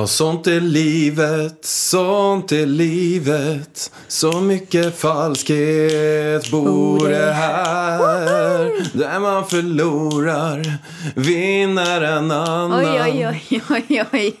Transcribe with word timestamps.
Ja, 0.00 0.06
sånt 0.06 0.46
är 0.46 0.60
livet, 0.60 1.64
sånt 1.64 2.52
är 2.52 2.66
livet 2.66 3.92
Så 4.08 4.40
mycket 4.40 4.98
falskhet 4.98 6.50
bor 6.50 7.08
det 7.08 7.32
här 7.32 8.98
Där 8.98 9.20
man 9.20 9.46
förlorar 9.46 10.78
vinner 11.16 12.00
en 12.00 12.30
annan 12.30 12.72
Oj, 12.72 13.02
oj, 13.02 13.28
oj, 13.50 13.62
oj, 13.70 14.04
oj. 14.12 14.36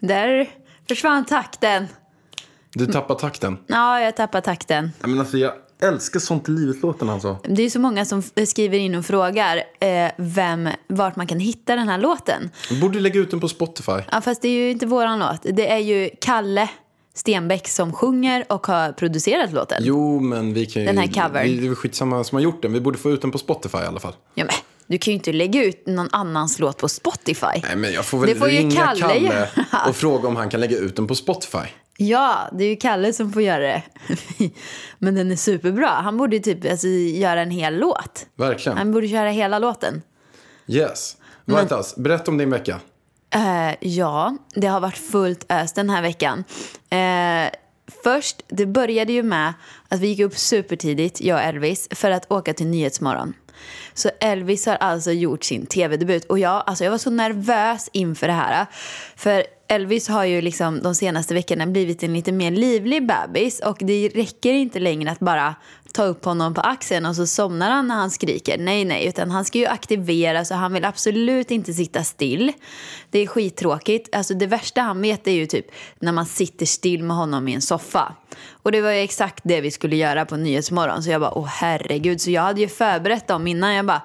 Där 0.00 0.48
försvann 0.88 1.24
takten. 1.24 1.86
Du 2.74 2.86
tappar 2.86 3.14
takten. 3.14 3.58
Ja, 3.66 4.00
jag 4.00 4.16
tappade 4.16 4.44
takten. 4.44 4.90
Men 5.00 5.20
alltså, 5.20 5.38
jag 5.38 5.52
älskar 5.82 6.20
sånt 6.20 6.48
i 6.48 6.52
livet-låten 6.52 7.10
alltså. 7.10 7.36
Det 7.42 7.62
är 7.62 7.70
så 7.70 7.80
många 7.80 8.04
som 8.04 8.22
skriver 8.46 8.78
in 8.78 8.94
och 8.94 9.06
frågar 9.06 9.56
eh, 9.80 10.10
vem, 10.16 10.68
vart 10.86 11.16
man 11.16 11.26
kan 11.26 11.40
hitta 11.40 11.76
den 11.76 11.88
här 11.88 11.98
låten. 11.98 12.50
Du 12.68 12.80
borde 12.80 13.00
lägga 13.00 13.20
ut 13.20 13.30
den 13.30 13.40
på 13.40 13.48
Spotify. 13.48 14.00
Ja, 14.12 14.20
fast 14.20 14.42
det 14.42 14.48
är 14.48 14.52
ju 14.52 14.70
inte 14.70 14.86
våran 14.86 15.18
låt. 15.18 15.40
Det 15.42 15.72
är 15.72 15.78
ju 15.78 16.10
Kalle 16.20 16.68
Stenbeck 17.14 17.68
som 17.68 17.92
sjunger 17.92 18.44
och 18.48 18.66
har 18.66 18.92
producerat 18.92 19.52
låten. 19.52 19.82
Jo, 19.84 20.20
men 20.20 20.54
vi 20.54 20.66
kan 20.66 20.82
ju... 20.82 20.86
Den 20.86 20.98
här 20.98 21.06
covern. 21.06 21.44
Vi, 21.44 21.60
det 21.60 21.66
är 21.66 21.74
skitsamma 21.74 22.24
som 22.24 22.36
har 22.36 22.42
gjort 22.42 22.62
den. 22.62 22.72
Vi 22.72 22.80
borde 22.80 22.98
få 22.98 23.10
ut 23.10 23.22
den 23.22 23.30
på 23.30 23.38
Spotify 23.38 23.78
i 23.78 23.86
alla 23.86 24.00
fall. 24.00 24.14
Ja, 24.34 24.44
men, 24.44 24.54
du 24.86 24.98
kan 24.98 25.12
ju 25.12 25.16
inte 25.16 25.32
lägga 25.32 25.64
ut 25.64 25.86
någon 25.86 26.08
annans 26.12 26.58
låt 26.58 26.78
på 26.78 26.88
Spotify. 26.88 27.46
Nej, 27.62 27.76
men 27.76 27.92
jag 27.92 28.04
får 28.04 28.18
väl 28.18 28.28
Det 28.28 28.34
får 28.34 28.46
ringa 28.46 28.84
Kalle 28.84 29.00
Kalle, 29.00 29.48
och 29.88 29.96
fråga 29.96 30.28
om 30.28 30.36
han 30.36 30.50
kan 30.50 30.60
lägga 30.60 30.76
ut 30.76 30.96
den 30.96 31.06
på 31.06 31.14
Spotify. 31.14 31.68
Ja, 31.96 32.48
det 32.52 32.64
är 32.64 32.68
ju 32.68 32.76
Kalle 32.76 33.12
som 33.12 33.32
får 33.32 33.42
göra 33.42 33.58
det. 33.58 33.82
Men 34.98 35.14
den 35.14 35.30
är 35.32 35.36
superbra. 35.36 35.88
Han 35.88 36.16
borde 36.16 36.40
typ 36.40 36.70
alltså, 36.70 36.86
göra 36.88 37.42
en 37.42 37.50
hel 37.50 37.78
låt. 37.78 38.26
Verkligen. 38.36 38.78
Han 38.78 38.92
borde 38.92 39.08
köra 39.08 39.30
hela 39.30 39.58
låten. 39.58 40.02
Yes. 40.66 41.16
Vartas, 41.44 41.96
berätta 41.96 42.30
om 42.30 42.38
din 42.38 42.50
vecka. 42.50 42.80
Eh, 43.30 43.74
ja, 43.80 44.36
det 44.54 44.66
har 44.66 44.80
varit 44.80 44.98
fullt 44.98 45.52
ös 45.52 45.72
den 45.72 45.90
här 45.90 46.02
veckan. 46.02 46.44
Eh, 46.90 47.50
först, 48.02 48.42
det 48.48 48.66
började 48.66 49.12
ju 49.12 49.22
med 49.22 49.52
att 49.88 50.00
vi 50.00 50.06
gick 50.06 50.20
upp 50.20 50.38
supertidigt, 50.38 51.20
jag 51.20 51.36
och 51.36 51.42
Elvis, 51.42 51.88
för 51.90 52.10
att 52.10 52.32
åka 52.32 52.54
till 52.54 52.66
Nyhetsmorgon. 52.66 53.34
Så 53.94 54.10
Elvis 54.20 54.66
har 54.66 54.74
alltså 54.74 55.12
gjort 55.12 55.44
sin 55.44 55.66
tv-debut. 55.66 56.24
Och 56.24 56.38
jag, 56.38 56.62
alltså 56.66 56.84
jag 56.84 56.90
var 56.90 56.98
så 56.98 57.10
nervös 57.10 57.90
inför 57.92 58.26
det 58.26 58.32
här. 58.32 58.66
För 59.16 59.44
Elvis 59.68 60.08
har 60.08 60.24
ju 60.24 60.40
liksom 60.40 60.82
de 60.82 60.94
senaste 60.94 61.34
veckorna 61.34 61.66
blivit 61.66 62.02
en 62.02 62.12
lite 62.12 62.32
mer 62.32 62.50
livlig 62.50 63.06
bebis. 63.06 63.60
Och 63.60 63.76
det 63.80 64.08
räcker 64.14 64.52
inte 64.52 64.78
längre 64.78 65.10
att 65.10 65.20
bara 65.20 65.54
ta 65.92 66.04
upp 66.04 66.24
honom 66.24 66.54
på 66.54 66.60
axeln 66.60 67.06
och 67.06 67.16
så 67.16 67.26
somnar 67.26 67.70
han 67.70 67.88
när 67.88 67.94
han 67.94 68.10
skriker. 68.10 68.58
Nej, 68.58 68.84
nej, 68.84 69.06
utan 69.06 69.30
han 69.30 69.44
ska 69.44 69.58
ju 69.58 69.66
aktiveras 69.66 70.50
och 70.50 70.56
han 70.56 70.72
vill 70.72 70.84
absolut 70.84 71.50
inte 71.50 71.72
sitta 71.72 72.04
still. 72.04 72.52
Det 73.10 73.18
är 73.18 73.26
skittråkigt. 73.26 74.16
Alltså 74.16 74.34
det 74.34 74.46
värsta 74.46 74.80
han 74.80 75.02
vet 75.02 75.26
är 75.26 75.32
ju 75.32 75.46
typ 75.46 75.66
när 75.98 76.12
man 76.12 76.26
sitter 76.26 76.66
still 76.66 77.02
med 77.02 77.16
honom 77.16 77.48
i 77.48 77.54
en 77.54 77.62
soffa. 77.62 78.14
Och 78.50 78.72
det 78.72 78.80
var 78.80 78.90
ju 78.90 79.00
exakt 79.00 79.40
det 79.44 79.60
vi 79.60 79.70
skulle 79.70 79.96
göra 79.96 80.24
på 80.24 80.36
Nyhetsmorgon. 80.36 81.02
Så 81.02 81.10
jag 81.10 81.20
bara, 81.20 81.38
åh 81.38 81.46
herregud. 81.46 82.20
Så 82.20 82.30
jag 82.30 82.42
hade 82.42 82.60
ju 82.60 82.68
förberett 82.68 83.26
dem 83.26 83.46
innan. 83.46 83.74
Jag 83.74 83.86
bara, 83.86 84.02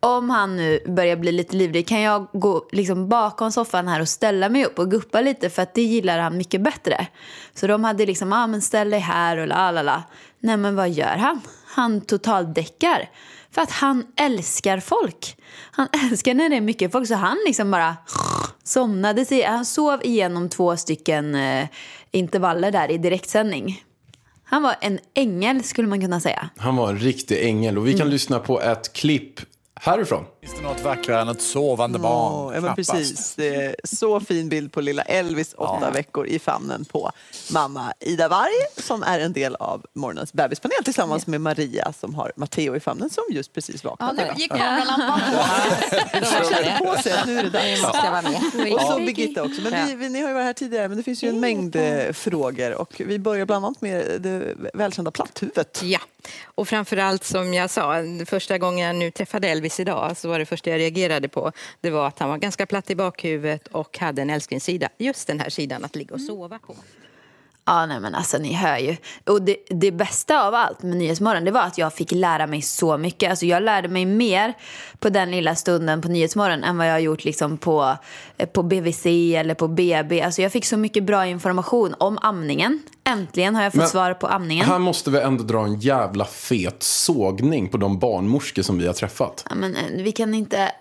om 0.00 0.30
han 0.30 0.56
nu 0.56 0.80
börjar 0.86 1.16
bli 1.16 1.32
lite 1.32 1.56
livlig 1.56 1.88
kan 1.88 2.00
jag 2.00 2.26
gå 2.32 2.68
liksom 2.72 3.08
bakom 3.08 3.52
soffan 3.52 3.88
här 3.88 4.00
och 4.00 4.08
ställa 4.08 4.48
mig 4.48 4.64
upp 4.64 4.78
och 4.78 4.90
guppa 4.90 5.20
lite 5.20 5.50
för 5.50 5.62
att 5.62 5.74
det 5.74 5.82
gillar 5.82 6.18
han 6.18 6.36
mycket 6.36 6.60
bättre. 6.60 7.06
Så 7.54 7.66
de 7.66 7.84
hade 7.84 8.06
liksom, 8.06 8.32
ja 8.32 8.42
ah, 8.42 8.46
men 8.46 8.62
ställ 8.62 8.90
dig 8.90 9.00
här 9.00 9.36
och 9.36 9.46
la 9.46 9.70
la 9.70 9.82
la. 9.82 10.02
Nej 10.40 10.56
men 10.56 10.76
vad 10.76 10.90
gör 10.90 11.16
han? 11.16 11.40
Han 11.66 12.00
totaldäckar. 12.00 13.10
För 13.50 13.62
att 13.62 13.70
han 13.70 14.06
älskar 14.16 14.80
folk. 14.80 15.36
Han 15.70 15.88
älskar 16.10 16.34
när 16.34 16.48
det 16.48 16.56
är 16.56 16.60
mycket 16.60 16.92
folk 16.92 17.08
så 17.08 17.14
han 17.14 17.36
liksom 17.46 17.70
bara 17.70 17.96
somnade 18.64 19.24
sig. 19.24 19.42
Han 19.42 19.64
sov 19.64 20.00
igenom 20.04 20.48
två 20.48 20.76
stycken 20.76 21.34
eh, 21.34 21.66
intervaller 22.10 22.70
där 22.70 22.90
i 22.90 22.98
direktsändning. 22.98 23.82
Han 24.44 24.62
var 24.62 24.74
en 24.80 24.98
ängel 25.14 25.64
skulle 25.64 25.88
man 25.88 26.00
kunna 26.00 26.20
säga. 26.20 26.48
Han 26.56 26.76
var 26.76 26.88
en 26.88 26.98
riktig 26.98 27.46
ängel 27.46 27.78
och 27.78 27.86
vi 27.86 27.92
kan 27.92 28.00
Mm. 28.00 28.10
lyssna 28.12 28.38
på 28.38 28.60
ett 28.60 28.92
klipp 28.92 29.40
härifrån. 29.80 30.24
Finns 30.46 30.58
det 30.58 30.64
något 30.64 30.80
vackrare 30.80 31.20
än 31.20 31.28
ett 31.28 31.42
sovande 31.42 31.98
barn? 31.98 32.54
Ja, 32.54 32.60
men 32.60 32.74
precis. 32.74 33.34
Det 33.34 33.54
är 33.54 33.76
så 33.84 34.20
fin 34.20 34.48
bild 34.48 34.72
på 34.72 34.80
lilla 34.80 35.02
Elvis, 35.02 35.54
åtta 35.58 35.90
veckor 35.90 36.26
i 36.26 36.38
famnen 36.38 36.84
på 36.84 37.10
mamma 37.50 37.92
Ida 38.00 38.28
Varg 38.28 38.52
som 38.76 39.02
är 39.02 39.20
en 39.20 39.32
del 39.32 39.54
av 39.56 39.86
morgonens 39.92 40.32
bebispanel 40.32 40.84
tillsammans 40.84 41.26
med 41.26 41.40
Maria 41.40 41.92
som 42.00 42.14
har 42.14 42.32
Matteo 42.36 42.76
i 42.76 42.80
famnen 42.80 43.10
som 43.10 43.24
just 43.30 43.52
precis 43.52 43.84
Ja, 43.84 43.90
vaknade. 43.90 44.32
nu 44.36 44.42
gick 44.42 44.50
kameralampan 44.50 45.20
på. 45.20 46.18
De 46.18 46.26
känner 46.54 46.78
på 46.78 47.02
sig 47.02 47.12
nu 47.26 47.38
är 47.38 47.42
det 47.42 47.50
dags. 47.50 48.54
med. 48.54 48.72
Och 48.72 48.80
så 48.80 48.98
Birgitta 48.98 49.42
också. 49.42 49.60
Men 49.62 49.86
vi, 49.86 49.94
vi, 49.94 50.08
ni 50.08 50.20
har 50.20 50.28
ju 50.28 50.34
varit 50.34 50.46
här 50.46 50.52
tidigare 50.52 50.88
men 50.88 50.96
det 50.96 51.02
finns 51.02 51.24
ju 51.24 51.28
en 51.28 51.40
mängd 51.40 51.76
eh, 51.76 52.12
frågor 52.12 52.74
och 52.74 53.02
vi 53.06 53.18
börjar 53.18 53.46
bland 53.46 53.64
annat 53.64 53.80
med 53.80 54.20
det 54.20 54.54
välkända 54.74 55.10
platthuvudet. 55.10 55.80
Ja, 55.84 56.00
och 56.44 56.68
framförallt 56.68 57.24
som 57.24 57.54
jag 57.54 57.70
sa, 57.70 57.94
första 58.26 58.58
gången 58.58 58.86
jag 58.86 58.96
nu 58.96 59.10
träffade 59.10 59.48
Elvis 59.48 59.80
idag 59.80 60.16
så 60.16 60.28
var 60.36 60.40
det 60.40 60.46
första 60.46 60.70
jag 60.70 60.78
reagerade 60.78 61.28
på 61.28 61.52
det 61.80 61.90
var 61.90 62.06
att 62.06 62.18
han 62.18 62.28
var 62.28 62.38
ganska 62.38 62.66
platt 62.66 62.90
i 62.90 62.94
bakhuvudet 62.94 63.68
och 63.68 63.98
hade 63.98 64.22
en 64.22 64.30
älsklingssida. 64.30 64.88
Just 64.98 65.26
den 65.26 65.40
här 65.40 65.48
sidan 65.48 65.84
att 65.84 65.96
ligga 65.96 66.14
och 66.14 66.20
sova 66.20 66.58
på. 66.58 66.76
Ja, 67.66 67.86
nej 67.86 68.00
men 68.00 68.14
alltså 68.14 68.38
ni 68.38 68.52
hör 68.52 68.78
ju. 68.78 68.96
Och 69.24 69.42
det, 69.42 69.56
det 69.70 69.92
bästa 69.92 70.46
av 70.46 70.54
allt 70.54 70.82
med 70.82 70.96
Nyhetsmorgon 70.96 71.44
det 71.44 71.50
var 71.50 71.60
att 71.60 71.78
jag 71.78 71.92
fick 71.92 72.12
lära 72.12 72.46
mig 72.46 72.62
så 72.62 72.98
mycket. 72.98 73.30
Alltså 73.30 73.46
jag 73.46 73.62
lärde 73.62 73.88
mig 73.88 74.06
mer 74.06 74.54
på 74.98 75.08
den 75.08 75.30
lilla 75.30 75.54
stunden 75.54 76.02
på 76.02 76.08
Nyhetsmorgon 76.08 76.64
än 76.64 76.78
vad 76.78 76.86
jag 76.86 76.92
har 76.92 76.98
gjort 76.98 77.24
liksom 77.24 77.58
på, 77.58 77.96
eh, 78.36 78.48
på 78.48 78.62
BVC 78.62 79.06
eller 79.06 79.54
på 79.54 79.68
BB. 79.68 80.22
Alltså 80.22 80.42
jag 80.42 80.52
fick 80.52 80.64
så 80.64 80.76
mycket 80.76 81.04
bra 81.04 81.26
information 81.26 81.94
om 81.98 82.18
amningen. 82.22 82.82
Äntligen 83.04 83.54
har 83.54 83.62
jag 83.62 83.72
fått 83.72 83.78
Men 83.78 83.88
svar 83.88 84.14
på 84.14 84.26
amningen. 84.26 84.66
Här 84.66 84.78
måste 84.78 85.10
vi 85.10 85.20
ändå 85.20 85.44
dra 85.44 85.64
en 85.64 85.80
jävla 85.80 86.24
fet 86.24 86.82
sågning 86.82 87.68
på 87.68 87.76
de 87.76 87.98
barnmorskor 87.98 88.62
som 88.62 88.78
vi 88.78 88.86
har 88.86 88.94
träffat. 88.94 89.44
Ja, 89.48 89.54
men 89.54 89.76
eh, 89.76 90.02
vi 90.02 90.12
kan 90.12 90.34
inte 90.34 90.72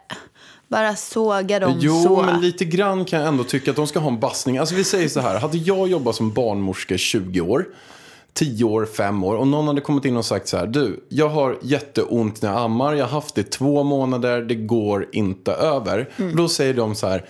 bara 0.67 0.95
såga 0.95 1.59
dem 1.59 1.77
Jo, 1.79 2.03
så. 2.03 2.21
men 2.21 2.41
lite 2.41 2.65
grann 2.65 3.05
kan 3.05 3.19
jag 3.19 3.27
ändå 3.27 3.43
tycka 3.43 3.71
att 3.71 3.77
de 3.77 3.87
ska 3.87 3.99
ha 3.99 4.07
en 4.07 4.19
bassning. 4.19 4.57
Alltså 4.57 4.75
vi 4.75 4.83
säger 4.83 5.07
så 5.07 5.19
här, 5.19 5.39
hade 5.39 5.57
jag 5.57 5.87
jobbat 5.87 6.15
som 6.15 6.31
barnmorska 6.33 6.93
i 6.93 6.97
20 6.97 7.41
år, 7.41 7.65
10 8.33 8.63
år, 8.63 8.85
5 8.85 9.23
år 9.23 9.35
och 9.35 9.47
någon 9.47 9.67
hade 9.67 9.81
kommit 9.81 10.05
in 10.05 10.17
och 10.17 10.25
sagt 10.25 10.47
så 10.47 10.57
här, 10.57 10.67
du, 10.67 11.03
jag 11.09 11.29
har 11.29 11.57
jätteont 11.61 12.41
när 12.41 12.49
jag 12.49 12.61
ammar, 12.61 12.93
jag 12.93 13.05
har 13.05 13.11
haft 13.11 13.35
det 13.35 13.43
två 13.43 13.83
månader, 13.83 14.41
det 14.41 14.55
går 14.55 15.09
inte 15.11 15.51
över. 15.51 16.09
Mm. 16.17 16.35
Då 16.35 16.47
säger 16.47 16.73
de 16.73 16.95
så 16.95 17.07
här, 17.07 17.25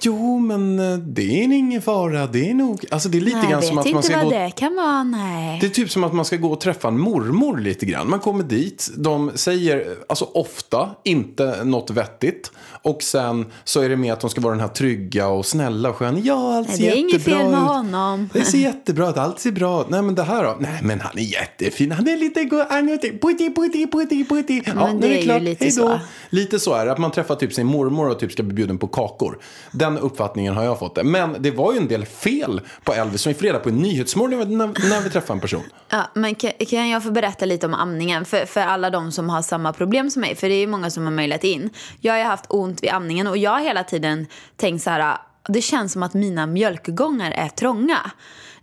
Jo, 0.00 0.38
men 0.38 0.78
eh, 0.78 0.98
det 0.98 1.22
är 1.22 1.52
ingen 1.52 1.82
fara. 1.82 2.26
Det 2.26 2.50
är 2.50 2.54
nog... 2.54 2.84
Alltså 2.90 3.08
det 3.08 3.18
är 3.18 3.20
lite 3.20 3.36
Nej, 3.36 3.50
grann 3.50 3.60
jag 3.62 3.64
som 3.64 3.76
vet 3.76 3.86
att 3.86 3.92
man 3.92 3.96
inte 3.96 4.08
ska 4.08 4.16
vad 4.16 4.24
gå... 4.24 4.30
det 4.30 4.50
kan 4.50 4.74
vara, 4.74 5.02
nej. 5.02 5.58
Det 5.60 5.66
är 5.66 5.70
typ 5.70 5.90
som 5.90 6.04
att 6.04 6.12
man 6.12 6.24
ska 6.24 6.36
gå 6.36 6.52
och 6.52 6.60
träffa 6.60 6.88
en 6.88 7.00
mormor 7.00 7.58
lite 7.58 7.86
grann. 7.86 8.10
Man 8.10 8.20
kommer 8.20 8.44
dit, 8.44 8.90
de 8.96 9.30
säger, 9.34 9.96
alltså 10.08 10.24
ofta, 10.24 10.90
inte 11.04 11.64
något 11.64 11.90
vettigt. 11.90 12.52
Och 12.86 13.02
sen 13.02 13.46
så 13.64 13.80
är 13.80 13.88
det 13.88 13.96
med 13.96 14.12
att 14.12 14.20
de 14.20 14.30
ska 14.30 14.40
vara 14.40 14.52
den 14.52 14.60
här 14.60 14.68
trygga 14.68 15.28
och 15.28 15.46
snälla 15.46 15.88
och 15.90 15.96
sköna. 15.96 16.18
Ja, 16.18 16.56
allt 16.56 16.70
ser 16.70 16.78
det 16.78 16.88
är 16.90 16.94
inget 16.96 17.12
jättebra 17.12 17.38
fel 17.38 17.50
med 17.50 17.60
ut. 17.62 17.66
honom. 17.68 18.30
Det 18.32 18.44
ser 18.44 18.58
jättebra 18.58 19.10
ut, 19.10 19.16
allt 19.16 19.40
ser 19.40 19.52
bra 19.52 19.80
ut. 19.80 19.88
Nej 19.88 20.02
men 20.02 20.14
det 20.14 20.22
här 20.22 20.44
då? 20.44 20.56
Nej 20.60 20.80
men 20.82 21.00
han 21.00 21.18
är 21.18 21.22
jättefin, 21.22 21.92
han 21.92 22.08
är 22.08 22.16
lite 22.16 22.44
go- 22.44 22.64
han 22.70 22.88
är 22.88 22.96
putti 23.18 23.54
putti 23.54 23.86
putti 23.92 24.24
putti. 24.28 24.62
Ja, 24.66 24.74
Men 24.74 25.00
det 25.00 25.06
är 25.06 25.10
är 25.10 25.16
ju 25.16 25.22
klart, 25.22 25.42
lite 25.42 25.64
hej 25.64 25.74
då. 25.76 25.82
så. 25.82 26.00
Lite 26.30 26.58
så 26.58 26.74
är 26.74 26.86
det, 26.86 26.92
att 26.92 26.98
man 26.98 27.10
träffar 27.10 27.34
typ 27.34 27.52
sin 27.52 27.66
mormor 27.66 28.08
och 28.08 28.18
typ 28.18 28.32
ska 28.32 28.42
bli 28.42 28.54
bjuden 28.54 28.78
på 28.78 28.86
kakor. 28.88 29.38
Den 29.72 29.98
uppfattningen 29.98 30.54
har 30.54 30.64
jag 30.64 30.78
fått 30.78 30.94
det. 30.94 31.04
Men 31.04 31.36
det 31.42 31.50
var 31.50 31.72
ju 31.72 31.78
en 31.78 31.88
del 31.88 32.04
fel 32.06 32.60
på 32.84 32.92
Elvis 32.94 33.20
som 33.22 33.32
vi 33.32 33.38
får 33.38 33.44
reda 33.46 33.58
på 33.58 33.68
i 33.68 33.72
Nyhetsmorgon 33.72 34.58
när, 34.58 34.66
när 34.90 35.00
vi 35.00 35.10
träffar 35.10 35.34
en 35.34 35.40
person. 35.40 35.62
Ja, 35.88 36.10
men 36.14 36.34
kan, 36.34 36.50
kan 36.70 36.88
jag 36.88 37.02
få 37.02 37.10
berätta 37.10 37.44
lite 37.44 37.66
om 37.66 37.74
amningen 37.74 38.24
för, 38.24 38.46
för 38.46 38.60
alla 38.60 38.90
de 38.90 39.12
som 39.12 39.28
har 39.30 39.42
samma 39.42 39.72
problem 39.72 40.10
som 40.10 40.20
mig? 40.20 40.34
För 40.34 40.48
det 40.48 40.54
är 40.54 40.60
ju 40.60 40.66
många 40.66 40.90
som 40.90 41.04
har 41.04 41.10
mejlat 41.12 41.44
in. 41.44 41.70
Jag 42.00 42.14
har 42.14 42.24
haft 42.24 42.44
ont 42.48 42.75
vid 42.82 42.90
amningen 42.90 43.26
och 43.26 43.36
jag 43.36 43.50
har 43.50 43.60
hela 43.60 43.84
tiden 43.84 44.26
tänkt 44.56 44.82
så 44.82 44.90
här, 44.90 45.00
ah, 45.00 45.20
det 45.48 45.62
känns 45.62 45.92
som 45.92 46.02
att 46.02 46.14
mina 46.14 46.46
mjölkgångar 46.46 47.30
är 47.30 47.48
trånga. 47.48 48.10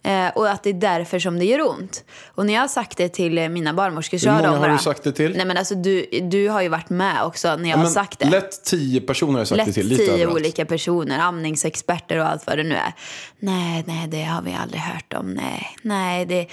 Eh, 0.03 0.27
och 0.35 0.49
att 0.49 0.63
det 0.63 0.69
är 0.69 0.73
därför 0.73 1.19
som 1.19 1.39
det 1.39 1.45
gör 1.45 1.69
ont. 1.69 2.03
Och 2.35 2.45
när 2.45 2.53
jag 2.53 2.61
har 2.61 2.67
sagt 2.67 2.97
det 2.97 3.09
till 3.09 3.37
eh, 3.37 3.49
mina 3.49 3.73
barnmorskor 3.73 4.17
så 4.17 4.29
har 4.29 4.43
de 4.43 4.47
har 4.47 4.59
bara... 4.59 4.71
du 4.71 4.77
sagt 4.77 5.03
det 5.03 5.11
till? 5.11 5.37
Nej 5.37 5.45
men 5.45 5.57
alltså 5.57 5.75
du, 5.75 6.05
du 6.21 6.49
har 6.49 6.61
ju 6.61 6.69
varit 6.69 6.89
med 6.89 7.23
också 7.23 7.55
när 7.55 7.69
jag 7.69 7.77
har 7.77 7.83
Men 7.83 7.91
sagt 7.91 8.19
det. 8.19 8.29
Lätt 8.29 8.63
tio 8.63 9.01
personer 9.01 9.33
har 9.33 9.39
jag 9.39 9.47
sagt 9.47 9.59
det 9.59 9.65
Lätt 9.65 9.75
till. 9.75 9.87
Lite 9.87 10.03
tio 10.05 10.13
överallt. 10.13 10.35
olika 10.35 10.65
personer, 10.65 11.19
amningsexperter 11.19 12.17
och 12.17 12.25
allt 12.27 12.47
vad 12.47 12.57
det 12.57 12.63
nu 12.63 12.75
är. 12.75 12.93
Nej, 13.39 13.83
nej, 13.87 14.07
det 14.07 14.23
har 14.23 14.41
vi 14.41 14.53
aldrig 14.61 14.81
hört 14.81 15.13
om. 15.13 15.33
Nej, 15.33 15.75
nej, 15.81 16.25
det... 16.25 16.47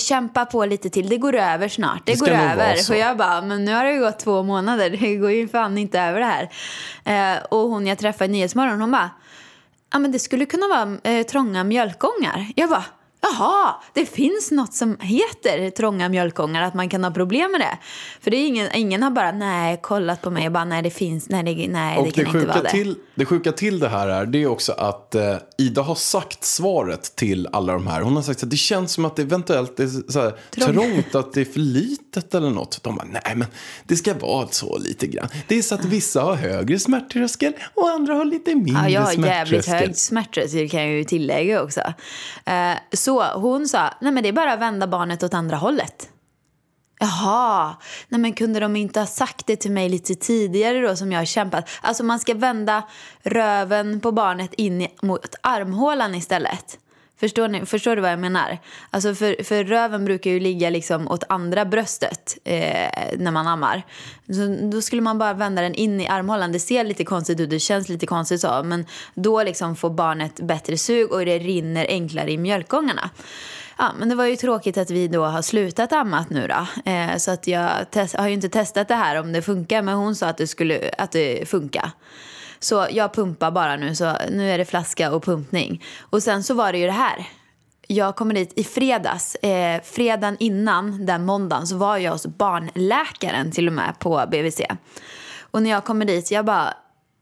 Kämpa 0.00 0.44
på 0.44 0.64
lite 0.64 0.90
till. 0.90 1.08
Det 1.08 1.16
går 1.16 1.34
över 1.34 1.68
snart. 1.68 2.02
Det, 2.04 2.12
Det 2.12 2.18
går 2.18 2.28
över. 2.28 2.76
Och 2.90 2.96
jag 2.96 3.16
bara, 3.16 3.42
men 3.42 3.64
nu 3.64 3.74
har 3.74 3.84
det 3.84 3.92
ju 3.92 4.00
gått 4.00 4.18
två 4.18 4.42
månader. 4.42 4.90
Det 5.00 5.16
går 5.16 5.30
ju 5.30 5.48
fan 5.48 5.78
inte 5.78 6.00
över 6.00 6.20
det 6.20 6.26
här. 6.26 6.50
Eh, 7.36 7.42
och 7.44 7.58
hon 7.58 7.86
jag 7.86 7.98
träffade 7.98 8.24
i 8.24 8.28
Nyhetsmorgon, 8.28 8.80
hon 8.80 8.90
bara, 8.90 9.10
ja 9.92 9.98
men 9.98 10.12
det 10.12 10.18
skulle 10.18 10.46
kunna 10.46 10.68
vara 10.68 11.14
eh, 11.14 11.26
trånga 11.26 11.64
mjölkgångar. 11.64 12.46
Jag 12.56 12.70
bara, 12.70 12.84
Jaha, 13.32 13.74
det 13.94 14.06
finns 14.06 14.50
något 14.50 14.74
som 14.74 14.96
heter 15.00 15.70
trånga 15.70 16.08
mjölkgångar, 16.08 16.62
att 16.62 16.74
man 16.74 16.88
kan 16.88 17.04
ha 17.04 17.10
problem 17.10 17.52
med 17.52 17.60
det. 17.60 17.78
För 18.20 18.30
det 18.30 18.36
är 18.36 18.46
ingen, 18.46 18.68
ingen 18.74 19.02
har 19.02 19.10
bara 19.10 19.32
nej, 19.32 19.78
kollat 19.82 20.22
på 20.22 20.30
mig 20.30 20.46
och 20.46 20.52
bara 20.52 20.64
nej 20.64 20.82
det 20.82 20.90
finns, 20.90 21.28
nej 21.28 21.42
det, 21.42 21.68
nej, 21.68 21.98
Och 21.98 22.04
det 22.04 22.10
det 22.10 22.24
kan 22.24 22.36
inte 22.36 22.48
vara 22.48 22.62
det. 22.62 22.70
till, 22.70 22.94
det 23.14 23.24
sjuka 23.24 23.52
till 23.52 23.78
det 23.78 23.88
här 23.88 24.08
är, 24.08 24.26
det 24.26 24.42
är 24.42 24.46
också 24.46 24.72
att 24.72 25.14
eh, 25.14 25.36
Ida 25.58 25.82
har 25.82 25.94
sagt 25.94 26.44
svaret 26.44 27.16
till 27.16 27.48
alla 27.52 27.72
de 27.72 27.86
här. 27.86 28.00
Hon 28.00 28.16
har 28.16 28.22
sagt 28.22 28.42
att 28.42 28.50
det 28.50 28.56
känns 28.56 28.92
som 28.92 29.04
att 29.04 29.16
det 29.16 29.22
eventuellt 29.22 29.80
är 29.80 30.12
så 30.12 30.20
här, 30.20 30.34
Trång. 30.50 30.72
trångt, 30.72 31.14
att 31.14 31.32
det 31.32 31.40
är 31.40 31.44
för 31.44 31.60
litet 31.60 32.34
eller 32.34 32.50
något. 32.50 32.82
De 32.82 32.96
bara, 32.96 33.06
nej 33.12 33.32
men 33.36 33.46
det 33.84 33.96
ska 33.96 34.14
vara 34.14 34.48
så 34.50 34.78
lite 34.78 35.06
grann. 35.06 35.28
Det 35.48 35.58
är 35.58 35.62
så 35.62 35.74
att 35.74 35.84
vissa 35.84 36.22
har 36.22 36.34
högre 36.34 36.78
smärttröskel 36.78 37.52
och 37.74 37.88
andra 37.88 38.14
har 38.14 38.24
lite 38.24 38.54
mindre 38.54 38.82
Ja, 38.82 38.88
jag 38.88 39.00
har 39.00 39.12
jävligt 39.12 39.66
hög 39.66 39.96
smärttröskel 39.96 40.70
kan 40.70 40.80
jag 40.80 40.90
ju 40.90 41.04
tillägga 41.04 41.62
också. 41.62 41.80
Eh, 42.44 42.72
så 42.92 43.15
hon 43.22 43.68
sa, 43.68 43.90
nej 44.00 44.12
men 44.12 44.22
det 44.22 44.28
är 44.28 44.32
bara 44.32 44.52
att 44.52 44.60
vända 44.60 44.86
barnet 44.86 45.22
åt 45.22 45.34
andra 45.34 45.56
hållet. 45.56 46.08
Jaha, 47.00 47.76
nej 48.08 48.20
men 48.20 48.32
kunde 48.32 48.60
de 48.60 48.76
inte 48.76 49.00
ha 49.00 49.06
sagt 49.06 49.46
det 49.46 49.56
till 49.56 49.70
mig 49.70 49.88
lite 49.88 50.14
tidigare 50.14 50.80
då 50.80 50.96
som 50.96 51.12
jag 51.12 51.20
har 51.20 51.24
kämpat? 51.24 51.68
Alltså 51.80 52.04
man 52.04 52.18
ska 52.18 52.34
vända 52.34 52.82
röven 53.22 54.00
på 54.00 54.12
barnet 54.12 54.54
in 54.54 54.86
mot 55.02 55.34
armhålan 55.40 56.14
istället. 56.14 56.78
Förstår, 57.20 57.48
ni, 57.48 57.66
förstår 57.66 57.96
du 57.96 58.02
vad 58.02 58.12
jag 58.12 58.18
menar? 58.18 58.58
Alltså 58.90 59.14
för, 59.14 59.44
för 59.44 59.64
röven 59.64 60.04
brukar 60.04 60.30
ju 60.30 60.40
ligga 60.40 60.70
liksom 60.70 61.08
åt 61.08 61.24
andra 61.28 61.64
bröstet 61.64 62.38
eh, 62.44 63.18
när 63.18 63.30
man 63.30 63.46
ammar. 63.46 63.82
Så 64.26 64.68
då 64.72 64.82
skulle 64.82 65.02
man 65.02 65.18
bara 65.18 65.32
vända 65.32 65.62
den 65.62 65.74
in 65.74 66.00
i 66.00 66.08
armhålan. 66.08 66.52
Det 66.52 66.60
ser 66.60 66.84
lite 66.84 67.04
konstigt 67.04 67.40
ut, 67.40 67.50
det 67.50 67.58
känns 67.58 67.88
lite 67.88 68.06
konstigt 68.06 68.40
så. 68.40 68.62
Men 68.64 68.86
då 69.14 69.42
liksom 69.42 69.76
får 69.76 69.90
barnet 69.90 70.40
bättre 70.40 70.76
sug 70.76 71.12
och 71.12 71.24
det 71.24 71.38
rinner 71.38 71.86
enklare 71.88 72.32
i 72.32 72.38
mjölkgångarna. 72.38 73.10
Ja, 73.78 73.92
men 73.98 74.08
det 74.08 74.14
var 74.14 74.24
ju 74.24 74.36
tråkigt 74.36 74.78
att 74.78 74.90
vi 74.90 75.08
då 75.08 75.24
har 75.24 75.42
slutat 75.42 75.92
ammat 75.92 76.30
nu 76.30 76.48
då. 76.48 76.90
Eh, 76.90 77.16
så 77.16 77.30
att 77.30 77.46
jag 77.46 77.90
test, 77.90 78.16
har 78.16 78.28
ju 78.28 78.34
inte 78.34 78.48
testat 78.48 78.88
det 78.88 78.94
här 78.94 79.20
om 79.20 79.32
det 79.32 79.42
funkar. 79.42 79.82
Men 79.82 79.94
hon 79.94 80.16
sa 80.16 80.26
att 80.26 80.38
det 80.38 80.46
skulle 80.46 80.90
att 80.98 81.12
det 81.12 81.48
funkar. 81.48 81.90
Så 82.58 82.86
jag 82.90 83.14
pumpar 83.14 83.50
bara 83.50 83.76
nu. 83.76 83.94
Så 83.94 84.12
nu 84.30 84.50
är 84.50 84.58
det 84.58 84.64
flaska 84.64 85.12
och 85.12 85.24
pumpning. 85.24 85.84
Och 86.00 86.22
sen 86.22 86.44
så 86.44 86.54
var 86.54 86.72
det 86.72 86.78
ju 86.78 86.86
det 86.86 86.92
här. 86.92 87.28
Jag 87.88 88.16
kommer 88.16 88.34
dit 88.34 88.52
i 88.56 88.64
fredags. 88.64 89.34
Eh, 89.34 89.82
fredagen 89.82 90.36
innan, 90.40 91.06
den 91.06 91.24
måndagen, 91.24 91.66
så 91.66 91.76
var 91.76 91.96
jag 91.96 92.12
hos 92.12 92.26
barnläkaren 92.26 93.52
till 93.52 93.66
och 93.66 93.72
med 93.72 93.98
på 93.98 94.24
BVC. 94.30 94.60
Och 95.50 95.62
när 95.62 95.70
jag 95.70 95.84
kommer 95.84 96.04
dit, 96.04 96.30
jag 96.30 96.44
bara... 96.44 96.74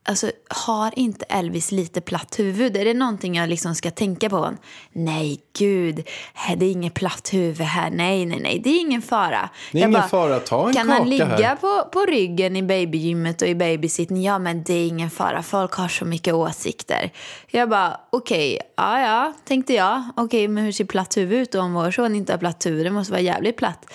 Alltså, 0.06 0.30
har 0.48 0.98
inte 0.98 1.24
Elvis 1.28 1.72
lite 1.72 2.00
platt 2.00 2.38
huvud? 2.38 2.76
Är 2.76 2.84
det 2.84 2.94
någonting 2.94 3.34
jag 3.34 3.48
liksom 3.48 3.74
ska 3.74 3.90
tänka 3.90 4.30
på? 4.30 4.54
Nej, 4.92 5.40
gud. 5.58 6.08
Det 6.56 6.66
är 6.66 6.70
inget 6.70 6.94
platt 6.94 7.30
huvud 7.32 7.66
här. 7.66 7.90
Nej, 7.90 8.26
nej, 8.26 8.40
nej. 8.40 8.60
Det 8.64 8.70
är 8.70 8.80
ingen 8.80 9.02
fara. 9.02 9.48
Det 9.72 9.78
är 9.78 9.82
Jag 9.82 9.90
ingen 9.90 10.08
fara. 10.08 10.40
Ta 10.40 10.68
en 10.68 10.74
Kan 10.74 10.88
han 10.88 10.98
kaka 10.98 11.08
ligga 11.08 11.24
här." 11.24 11.56
på, 11.56 11.88
på 11.92 12.00
ryggen 12.06 12.56
i 12.56 12.62
babygymmet 12.62 13.42
och 13.42 13.48
i 13.48 13.54
babysitten? 13.54 14.22
Ja, 14.22 14.38
men 14.38 14.62
det 14.64 14.74
är 14.74 14.86
ingen 14.88 15.10
fara. 15.10 15.42
Folk 15.42 15.72
har 15.72 15.88
så 15.88 16.04
mycket 16.04 16.34
åsikter. 16.34 17.10
Jag 17.50 17.68
bara, 17.68 18.00
okej, 18.10 18.58
ja, 18.76 19.00
ja, 19.00 19.32
tänkte 19.44 19.74
jag. 19.74 20.02
Okej, 20.16 20.48
men 20.48 20.64
hur 20.64 20.72
ser 20.72 20.84
platt 20.84 21.16
huvud 21.16 21.38
ut 21.38 21.54
om 21.54 21.74
vår 21.74 21.90
son 21.90 22.14
inte 22.14 22.32
har 22.32 22.38
platt 22.38 22.66
huvud? 22.66 22.86
Det 22.86 22.90
måste 22.90 23.12
vara 23.12 23.22
jävligt 23.22 23.56
platt. 23.56 23.86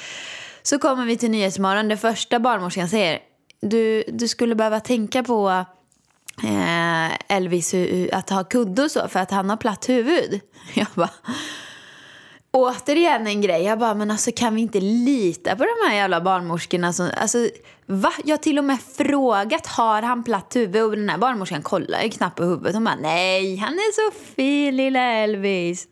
Så 0.63 0.79
kommer 0.79 1.05
vi 1.05 1.17
till 1.17 1.31
Nyhetsmorgon. 1.31 1.87
Det 1.87 1.97
första 1.97 2.39
barnmorskan 2.39 2.89
säger, 2.89 3.19
du, 3.61 4.03
du 4.07 4.27
skulle 4.27 4.55
behöva 4.55 4.79
tänka 4.79 5.23
på 5.23 5.65
Eh, 6.43 7.35
Elvis 7.35 7.75
att 8.11 8.29
ha 8.29 8.43
kudde 8.43 8.83
och 8.83 8.91
så 8.91 9.07
för 9.07 9.19
att 9.19 9.31
han 9.31 9.49
har 9.49 9.57
platt 9.57 9.89
huvud. 9.89 10.41
Jag 10.73 10.87
bara, 10.95 11.09
återigen 12.51 13.27
en 13.27 13.41
grej. 13.41 13.63
Jag 13.63 13.79
bara, 13.79 13.93
men 13.93 14.11
alltså 14.11 14.31
kan 14.35 14.55
vi 14.55 14.61
inte 14.61 14.79
lita 14.79 15.55
på 15.55 15.63
de 15.63 15.89
här 15.89 15.95
jävla 15.95 16.21
barnmorskorna? 16.21 16.93
Som, 16.93 17.09
alltså, 17.17 17.49
va? 17.85 18.13
Jag 18.25 18.33
har 18.33 18.43
till 18.43 18.57
och 18.57 18.65
med 18.65 18.77
frågat, 18.81 19.67
har 19.67 20.01
han 20.01 20.23
platt 20.23 20.55
huvud? 20.55 20.83
Och 20.83 20.91
den 20.91 21.09
här 21.09 21.17
barnmorskan 21.17 21.61
kollar 21.61 22.01
ju 22.03 22.09
knappt 22.09 22.37
på 22.37 22.43
huvudet. 22.43 22.73
Hon 22.73 22.83
bara, 22.83 22.95
nej, 22.95 23.55
han 23.55 23.73
är 23.73 24.11
så 24.11 24.19
fin 24.35 24.77
lilla 24.77 24.99
Elvis. 24.99 25.87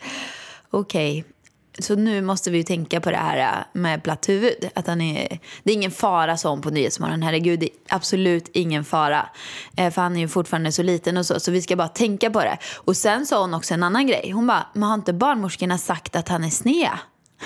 Okej. 0.69 1.25
Så 1.79 1.95
nu 1.95 2.21
måste 2.21 2.51
vi 2.51 2.57
ju 2.57 2.63
tänka 2.63 3.01
på 3.01 3.12
det 3.12 3.18
här 3.18 3.38
äh, 3.38 3.65
med 3.74 4.03
platt 4.03 4.29
huvud. 4.29 4.69
Att 4.75 4.88
han 4.88 5.01
är, 5.01 5.39
det 5.63 5.71
är 5.71 5.75
ingen 5.75 5.91
fara 5.91 6.38
sån 6.38 6.62
på 6.62 6.69
Nyhetsmorgon. 6.69 7.24
Herregud, 7.24 7.59
det 7.59 7.65
är 7.65 7.95
absolut 7.95 8.50
ingen 8.53 8.83
fara. 8.83 9.29
Eh, 9.77 9.91
för 9.91 10.01
han 10.01 10.15
är 10.15 10.19
ju 10.19 10.27
fortfarande 10.27 10.71
så 10.71 10.83
liten 10.83 11.18
och 11.18 11.25
så. 11.25 11.39
Så 11.39 11.51
vi 11.51 11.62
ska 11.62 11.75
bara 11.75 11.88
tänka 11.88 12.29
på 12.29 12.39
det. 12.39 12.57
Och 12.75 12.97
sen 12.97 13.25
sa 13.25 13.41
hon 13.41 13.53
också 13.53 13.74
en 13.74 13.83
annan 13.83 14.07
grej. 14.07 14.31
Hon 14.31 14.47
bara, 14.47 14.68
men 14.74 14.83
har 14.83 14.94
inte 14.94 15.13
barnmorskorna 15.13 15.77
sagt 15.77 16.15
att 16.15 16.29
han 16.29 16.44
är 16.44 16.50
sned? 16.50 16.97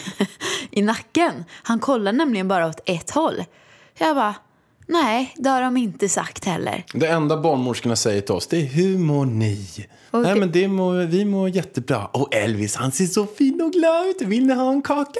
I 0.71 0.81
nacken. 0.81 1.45
Han 1.63 1.79
kollar 1.79 2.11
nämligen 2.11 2.47
bara 2.47 2.67
åt 2.67 2.79
ett 2.85 3.11
håll. 3.11 3.43
Jag 3.97 4.15
bara, 4.15 4.35
nej, 4.91 5.33
det 5.37 5.49
har 5.49 5.61
de 5.61 5.77
inte 5.77 6.09
sagt 6.09 6.45
heller. 6.45 6.83
Det 6.93 7.07
enda 7.07 7.37
barnmorskorna 7.41 7.95
säger 7.95 8.21
till 8.21 8.35
oss, 8.35 8.47
det 8.47 8.57
är 8.57 8.65
hur 8.65 8.97
mår 8.97 9.25
ni? 9.25 9.67
Och 10.11 10.21
Nej 10.21 10.33
det- 10.33 10.39
men 10.39 10.51
det 10.51 10.67
mår, 10.67 11.05
vi 11.05 11.25
mår 11.25 11.49
jättebra. 11.49 12.05
Och 12.05 12.35
Elvis 12.35 12.75
han 12.75 12.91
ser 12.91 13.05
så 13.05 13.25
fin 13.25 13.61
och 13.61 13.71
glad 13.73 14.07
ut. 14.07 14.21
Vill 14.21 14.45
ni 14.45 14.53
ha 14.53 14.71
en 14.71 14.81
kaka? 14.81 15.19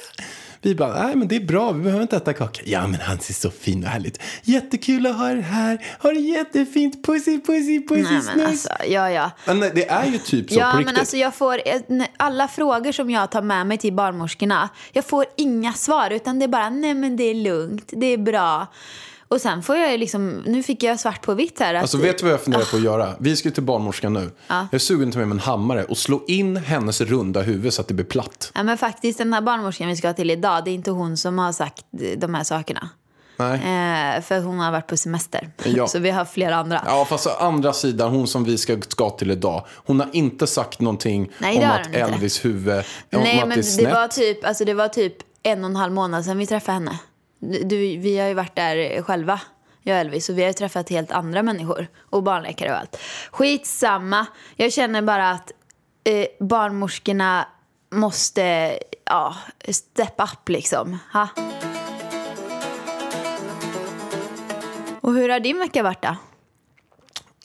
Vi 0.63 0.75
bara, 0.75 1.03
nej 1.06 1.15
men 1.15 1.27
det 1.27 1.35
är 1.35 1.45
bra, 1.45 1.71
vi 1.71 1.83
behöver 1.83 2.01
inte 2.01 2.15
äta 2.18 2.33
kaka. 2.33 2.62
Ja 2.65 2.88
men 2.88 3.00
han 3.01 3.19
ser 3.19 3.33
så 3.33 3.51
fin 3.51 3.83
och 3.83 3.89
härlig 3.89 4.07
ut. 4.09 4.19
Jättekul 4.44 5.07
att 5.07 5.15
ha 5.18 5.29
er 5.31 5.35
här. 5.35 5.85
Ha 6.01 6.12
det 6.12 6.19
jättefint. 6.19 7.06
Pussy, 7.06 7.41
pussy, 7.41 7.88
pussy, 7.88 8.01
Nej 8.03 8.21
men 8.35 8.45
alltså, 8.47 8.69
ja 8.89 9.12
ja. 9.12 9.31
Men 9.45 9.59
det 9.59 9.89
är 9.89 10.06
ju 10.06 10.18
typ 10.18 10.50
så 10.51 10.59
Ja, 10.59 10.65
på 10.65 10.75
men 10.75 10.77
riktigt. 10.77 11.00
alltså 11.00 11.18
jag 11.18 11.35
får 11.35 11.62
eh, 11.65 11.81
alla 12.18 12.47
frågor 12.47 12.91
som 12.91 13.09
jag 13.09 13.31
tar 13.31 13.41
med 13.41 13.68
mig 13.68 13.77
till 13.77 13.94
barnmorskorna. 13.94 14.69
Jag 14.91 15.06
får 15.06 15.25
inga 15.38 15.73
svar 15.73 16.09
utan 16.12 16.39
det 16.39 16.45
är 16.45 16.47
bara 16.47 16.69
nej 16.69 16.94
men 16.94 17.15
det 17.18 17.23
är 17.23 17.35
lugnt, 17.35 17.89
det 17.91 18.06
är 18.06 18.18
bra. 18.18 18.68
Och 19.31 19.42
sen 19.42 19.63
får 19.63 19.75
jag 19.78 19.92
ju 19.92 19.98
liksom, 19.98 20.44
nu 20.45 20.63
fick 20.63 20.83
jag 20.83 21.00
svart 21.00 21.22
på 21.22 21.33
vitt 21.33 21.59
här. 21.59 21.73
Att, 21.73 21.81
Alltså 21.81 21.97
vet 21.97 22.18
du 22.18 22.23
vad 22.23 22.33
jag 22.33 22.42
funderar 22.42 22.66
på 22.71 22.78
att 22.78 22.83
göra? 22.83 23.16
Vi 23.19 23.35
ska 23.35 23.52
till 23.52 23.64
barnmorskan 23.64 24.14
nu. 24.14 24.31
Ja. 24.47 24.56
Jag 24.56 24.73
är 24.73 24.80
sugen 24.80 25.07
att 25.07 25.14
ta 25.14 25.19
med 25.19 25.28
mig 25.28 25.35
en 25.35 25.40
hammare 25.40 25.83
och 25.83 25.97
slå 25.97 26.23
in 26.28 26.57
hennes 26.57 27.02
runda 27.02 27.42
huvud 27.42 27.73
så 27.73 27.81
att 27.81 27.88
det 27.88 27.94
blir 27.94 28.06
platt. 28.06 28.52
Ja 28.56 28.64
men 28.64 28.78
faktiskt 28.78 29.18
den 29.18 29.33
här 29.33 29.42
barnmorskan 29.42 29.88
vi 29.88 29.95
ska 29.95 30.14
till 30.14 30.31
idag, 30.31 30.66
det 30.66 30.71
är 30.71 30.73
inte 30.73 30.92
hon 30.92 31.18
som 31.18 31.40
har 31.40 31.52
sagt 31.52 31.85
de 32.18 32.33
här 32.33 32.44
sakerna. 32.44 32.90
Nej. 33.38 33.54
Eh, 33.56 34.21
för 34.21 34.42
hon 34.42 34.59
har 34.59 34.71
varit 34.71 34.88
på 34.88 34.97
semester. 34.97 35.52
Ja. 35.64 35.88
Så 35.88 36.00
vi 36.00 36.09
har 36.09 36.26
flera 36.26 36.56
andra. 36.56 36.81
Ja, 36.85 37.06
fast 37.06 37.28
å 37.28 37.30
andra 37.40 37.73
sidan, 37.73 38.11
hon 38.11 38.28
som 38.28 38.44
vi 38.44 38.57
ska, 38.57 38.81
ska 38.88 39.09
till 39.09 39.31
idag, 39.31 39.66
hon 39.85 40.00
har 40.00 40.09
inte 40.14 40.47
sagt 40.47 40.80
någonting 40.80 41.31
Nej, 41.38 41.57
det 41.57 41.66
om 41.66 41.71
att 41.71 41.85
hon 41.85 41.95
inte. 41.95 42.00
Elvis 42.00 42.45
huvud, 42.45 42.73
om 42.78 42.83
Nej 43.09 43.40
att 43.42 43.47
men 43.47 43.50
det 43.50 43.54
är 43.54 43.57
det 43.57 43.64
snett. 43.64 43.94
var, 43.94 44.07
typ, 44.07 44.45
alltså, 44.45 44.66
det 44.66 44.73
var 44.73 44.88
typ 44.88 45.14
en 45.44 45.64
och 45.64 45.69
en 45.69 45.76
halv 45.76 45.94
månad 45.94 46.26
sedan 46.26 46.38
vi 46.38 46.47
träffade 46.47 46.73
henne. 46.73 47.00
Du, 47.42 47.98
vi 47.98 48.18
har 48.18 48.28
ju 48.28 48.33
varit 48.33 48.56
där 48.56 49.02
själva, 49.02 49.42
jag 49.81 49.95
och 49.95 50.00
Elvis. 50.00 50.30
Och 50.30 50.38
vi 50.38 50.42
har 50.42 50.50
ju 50.50 50.54
träffat 50.54 50.90
helt 50.90 51.12
andra 51.12 51.44
människor. 51.44 51.88
Och 52.00 52.24
barnläkare 52.24 52.71
och 52.71 52.78
allt. 52.78 52.98
Skitsamma. 53.31 54.26
Jag 54.56 54.74
känner 54.74 55.02
bara 55.02 55.30
att 55.30 55.52
eh, 56.04 56.26
barnmorskorna 56.40 57.48
måste 57.92 58.78
ja, 59.06 59.36
step 59.69 60.14
up 60.18 60.50
liksom. 60.50 60.98
Ha? 61.14 61.28
Och 65.02 65.14
hur 65.14 65.30
har 65.30 65.40
din 65.40 65.60
vecka 65.60 65.83
varit 65.83 66.02
då? 66.02 66.16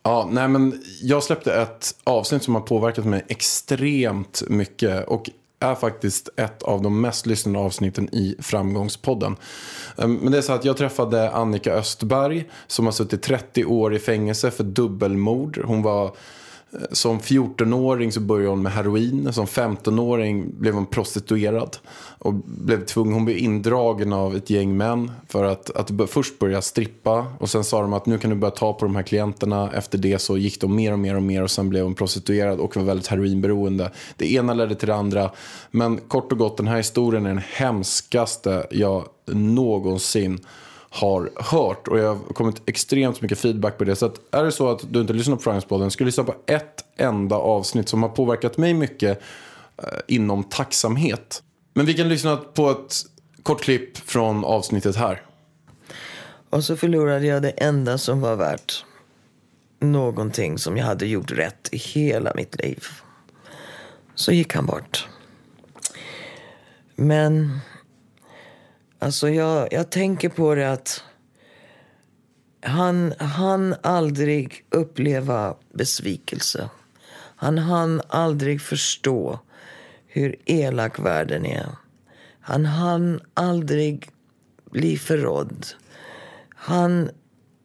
Ja, 0.03 0.29
nej 0.31 0.49
men 0.49 0.83
jag 1.03 1.23
släppte 1.23 1.55
ett 1.55 1.95
avsnitt 2.05 2.43
som 2.43 2.55
har 2.55 2.63
påverkat 2.63 3.05
mig 3.05 3.25
extremt 3.29 4.43
mycket 4.49 5.09
och 5.09 5.31
är 5.61 5.75
faktiskt 5.75 6.29
ett 6.37 6.63
av 6.63 6.83
de 6.83 7.01
mest 7.01 7.27
lyssnade 7.27 7.59
avsnitten 7.59 8.15
i 8.15 8.37
Framgångspodden. 8.39 9.37
Ehm, 9.97 10.15
men 10.15 10.33
det 10.33 10.39
är 10.39 10.43
så 10.43 10.53
att 10.53 10.65
jag 10.65 10.77
träffade 10.77 11.31
Annika 11.31 11.73
Östberg 11.73 12.49
som 12.67 12.85
har 12.85 12.93
suttit 12.93 13.23
30 13.23 13.65
år 13.65 13.95
i 13.95 13.99
fängelse 13.99 14.51
för 14.51 14.65
dubbelmord. 14.65 15.61
Hon 15.65 15.83
var 15.83 16.17
som 16.93 17.21
14-åring 17.21 18.13
så 18.13 18.21
började 18.21 18.51
hon 18.51 18.63
med 18.63 18.73
heroin. 18.73 19.33
Som 19.33 19.47
15-åring 19.47 20.61
blev 20.61 20.75
hon 20.75 20.87
prostituerad. 20.87 21.77
Och 22.19 22.35
blev 22.45 22.85
tvungen, 22.85 23.15
hon 23.15 23.25
blev 23.25 23.39
indragen 23.39 24.13
av 24.13 24.37
ett 24.37 24.51
gäng 24.51 24.77
män. 24.77 25.11
För 25.29 25.45
att, 25.45 25.71
att 25.71 26.11
först 26.11 26.39
börja 26.39 26.63
strippa. 26.63 27.27
Och 27.39 27.51
sen 27.51 27.65
sa 27.65 27.81
de 27.81 27.93
att 27.93 28.07
nu 28.07 28.19
kan 28.19 28.31
du 28.31 28.37
börja 28.37 28.51
ta 28.51 28.73
på 28.73 28.85
de 28.85 28.97
här 28.97 29.03
klienterna. 29.03 29.71
Efter 29.73 29.99
det 29.99 30.19
så 30.19 30.37
gick 30.39 30.61
de 30.61 30.77
mer 30.77 30.93
och 30.93 30.99
mer 30.99 31.17
och 31.17 31.23
mer. 31.23 31.43
Och 31.43 31.51
sen 31.51 31.69
blev 31.69 31.85
hon 31.85 31.95
prostituerad 31.95 32.59
och 32.61 32.77
var 32.77 32.83
väldigt 32.83 33.07
heroinberoende. 33.07 33.91
Det 34.17 34.33
ena 34.33 34.55
ledde 34.55 34.75
till 34.75 34.89
det 34.89 34.95
andra. 34.95 35.31
Men 35.71 35.97
kort 35.99 36.33
och 36.33 36.39
gott, 36.39 36.57
den 36.57 36.67
här 36.67 36.77
historien 36.77 37.27
är 37.27 37.29
den 37.29 37.43
hemskaste 37.53 38.67
jag 38.71 39.05
någonsin 39.27 40.41
har 40.97 41.31
hört. 41.37 41.89
Och 41.89 41.99
jag 41.99 42.09
har 42.09 42.35
kommit 42.35 42.63
extremt 42.67 43.23
mycket 43.23 43.39
feedback 43.39 43.79
på 43.79 43.85
det. 43.85 43.97
Så 43.97 44.07
att 44.07 44.35
är 44.35 44.45
det 44.45 44.53
så 44.53 44.71
att 44.71 44.93
du 44.93 45.01
inte 45.01 45.13
lyssnar 45.13 45.37
på 45.37 45.43
Fragmentspodden, 45.43 45.91
ska 45.91 46.05
du 46.05 46.07
lyssna 46.07 46.25
på 46.25 46.35
ett 46.47 46.85
enda 46.97 47.37
avsnitt 47.37 47.89
som 47.89 48.03
har 48.03 48.11
påverkat 48.11 48.57
mig 48.57 48.75
mycket 48.75 49.21
eh, 49.83 49.89
inom 50.09 50.45
tacksamhet. 50.45 51.43
Men 51.75 51.87
vi 51.87 51.95
kan 51.95 52.09
lyssna 52.09 52.37
på 52.37 52.71
ett 52.71 52.95
kort 53.43 53.63
klipp 53.63 53.97
från 53.97 54.45
avsnittet 54.45 54.97
här. 54.97 55.23
Och 56.51 56.65
så 56.65 56.77
förlorade 56.77 57.27
jag 57.27 57.43
det 57.43 57.51
enda 57.51 57.99
som 57.99 58.21
var 58.21 58.37
värt 58.37 58.85
någonting 59.81 60.59
som 60.59 60.77
jag 60.77 60.85
hade 60.85 61.07
gjort 61.07 61.33
rätt 61.33 61.69
i 61.73 61.77
hela 61.77 62.33
mitt 62.35 62.61
liv. 62.63 62.85
Så 64.15 64.33
gick 64.33 64.55
han 64.55 64.67
bort. 64.67 65.09
Men 66.95 67.59
alltså 68.99 69.29
jag, 69.29 69.69
jag 69.73 69.91
tänker 69.91 70.29
på 70.29 70.55
det 70.55 70.73
att 70.73 71.03
han 72.61 73.15
han 73.19 73.75
aldrig 73.83 74.65
uppleva 74.71 75.55
besvikelse. 75.73 76.71
Han 77.37 77.59
hann 77.59 78.03
aldrig 78.09 78.61
förstå 78.61 79.41
hur 80.07 80.37
elak 80.45 80.99
världen 80.99 81.47
är. 81.47 81.67
Han 82.41 82.65
hann 82.65 83.21
aldrig 83.35 84.11
bli 84.71 84.99
förrådd. 84.99 85.67
Han, 86.49 87.11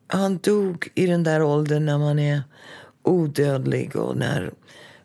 han 0.08 0.38
dog 0.38 0.90
i 0.96 1.06
den 1.06 1.24
där 1.24 1.44
åldern 1.44 1.86
när 1.86 1.98
man 1.98 2.20
är 2.20 2.44
odödlig 3.04 3.96
och 3.96 4.18
när 4.18 4.52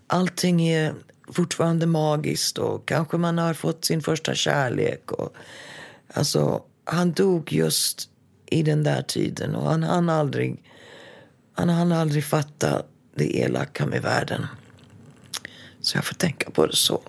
allting 0.06 0.62
är 0.62 0.94
fortfarande 1.32 1.86
magiskt 1.86 2.58
och 2.58 2.88
kanske 2.88 3.16
man 3.16 3.38
har 3.38 3.54
fått 3.54 3.84
sin 3.84 4.02
första 4.02 4.34
kärlek. 4.34 5.12
Och, 5.12 5.36
alltså, 6.16 6.62
han 6.84 7.12
dog 7.12 7.52
just 7.52 8.08
i 8.46 8.62
den 8.62 8.82
där 8.82 9.02
tiden 9.02 9.54
och 9.54 9.70
han 9.70 9.82
hann 9.82 10.08
aldrig, 10.08 10.62
han 11.52 11.68
hann 11.68 11.92
aldrig 11.92 12.24
fatta 12.24 12.82
det 13.14 13.38
elaka 13.38 13.86
med 13.86 14.02
världen. 14.02 14.46
Så 15.80 15.96
jag 15.96 16.04
får 16.04 16.14
tänka 16.14 16.50
på 16.50 16.66
det 16.66 16.76
så. 16.76 17.00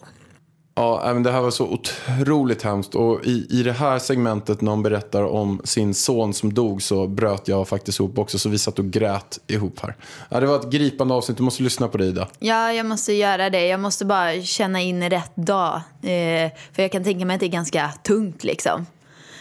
Ja, 0.78 1.02
men 1.14 1.24
det 1.24 1.32
här 1.32 1.42
var 1.42 1.52
så 1.52 1.68
otroligt 1.68 2.62
hemskt. 2.62 2.96
Och 2.96 3.26
i, 3.26 3.48
i 3.50 3.64
det 3.64 3.72
här 3.72 4.00
segmentet 4.00 4.62
när 4.62 4.72
hon 4.72 4.84
berättar 4.84 5.24
om 5.24 5.62
sin 5.64 5.94
son 5.94 6.34
som 6.34 6.54
dog 6.54 6.82
så 6.82 7.08
bröt 7.08 7.48
jag 7.48 7.68
faktiskt 7.68 8.00
ihop 8.00 8.18
också. 8.18 8.40
Så 8.40 8.50
vi 8.50 8.58
satt 8.58 8.80
och 8.80 8.86
grät 8.86 9.40
ihop 9.48 9.80
här. 9.80 9.96
Ja, 10.30 10.40
det 10.40 10.48
var 10.48 10.56
ett 10.56 10.70
gripande 10.70 11.14
avsnitt. 11.14 11.38
Du 11.38 11.44
måste 11.44 11.64
lyssna 11.64 11.88
på 11.88 11.98
det 11.98 12.06
Ida. 12.06 12.28
Ja, 12.40 12.74
jag 12.74 12.86
måste 12.86 13.14
göra 13.14 13.50
det. 13.50 13.68
Jag 13.68 13.80
måste 13.80 14.06
bara 14.06 14.42
känna 14.42 14.82
in 14.82 15.10
rätt 15.10 15.36
dag. 15.36 15.76
Eh, 16.02 16.52
för 16.74 16.82
jag 16.82 16.92
kan 16.92 17.04
tänka 17.04 17.26
mig 17.26 17.34
att 17.34 17.40
det 17.40 17.46
är 17.46 17.52
ganska 17.52 17.92
tungt 18.04 18.44
liksom. 18.44 18.86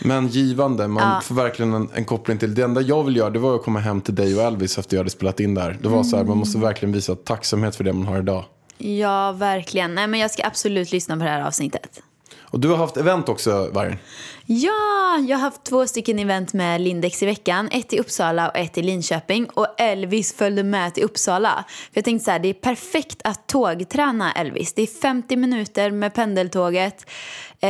Men 0.07 0.29
givande. 0.29 0.89
Man 0.89 1.15
Ja. 1.15 1.21
får 1.21 1.35
verkligen 1.35 1.75
en, 1.75 1.89
en 1.95 2.05
koppling 2.05 2.39
till. 2.39 2.55
Det 2.55 2.63
enda 2.63 2.81
jag 2.81 3.05
vill 3.05 3.17
göra 3.17 3.31
det 3.31 3.39
var 3.39 3.55
att 3.57 3.63
komma 3.65 3.81
hem 3.81 4.01
till 4.01 4.15
dig 4.15 4.37
och 4.37 4.43
Elvis 4.43 4.79
efter 4.79 4.97
jag 4.97 5.01
hade 5.01 5.11
spelat 5.11 5.41
in 5.41 5.55
där. 5.55 5.79
Det 5.83 5.89
var 5.89 6.03
så 6.05 6.17
här, 6.17 6.25
man 6.25 6.37
måste 6.39 6.59
verkligen 6.59 6.93
visa 6.93 7.15
tacksamhet 7.15 7.77
för 7.77 7.85
det 7.85 7.93
man 7.93 8.07
har 8.07 8.19
idag. 8.19 8.45
Ja, 8.79 9.33
verkligen. 9.33 9.95
Nej, 9.95 10.07
men 10.07 10.21
jag 10.21 10.31
ska 10.31 10.47
absolut 10.47 10.93
lyssna 10.93 11.17
på 11.17 11.23
det 11.25 11.31
här 11.31 11.43
avsnittet. 11.43 12.03
Och 12.41 12.61
du 12.61 12.69
har 12.69 12.77
haft 12.77 12.97
event 12.97 13.29
också, 13.29 13.71
Vargen. 13.73 13.97
Ja, 14.47 15.19
jag 15.29 15.37
har 15.37 15.43
haft 15.43 15.65
två 15.65 15.87
stycken 15.87 16.19
event 16.19 16.53
med 16.53 16.81
Lindex 16.81 17.23
i 17.23 17.27
veckan. 17.27 17.69
Ett 17.73 17.93
i 17.93 17.99
Uppsala 17.99 18.49
och 18.49 18.57
ett 18.57 18.79
i 18.79 18.83
Linköping. 18.83 19.47
Och 19.55 19.81
Elvis 19.81 20.35
följde 20.35 20.63
med 20.63 20.95
till 20.95 21.03
Uppsala. 21.05 21.65
För 21.69 21.91
jag 21.99 22.05
tänkte 22.05 22.25
så 22.25 22.31
här, 22.31 22.39
det 22.39 22.49
är 22.49 22.55
perfekt 22.55 23.21
att 23.25 23.47
tågträna 23.47 24.33
Elvis. 24.33 24.73
Det 24.75 24.83
är 24.83 24.87
50 24.87 25.37
minuter 25.37 25.91
med 25.91 26.15
pendeltåget 26.15 27.07
eh, 27.61 27.69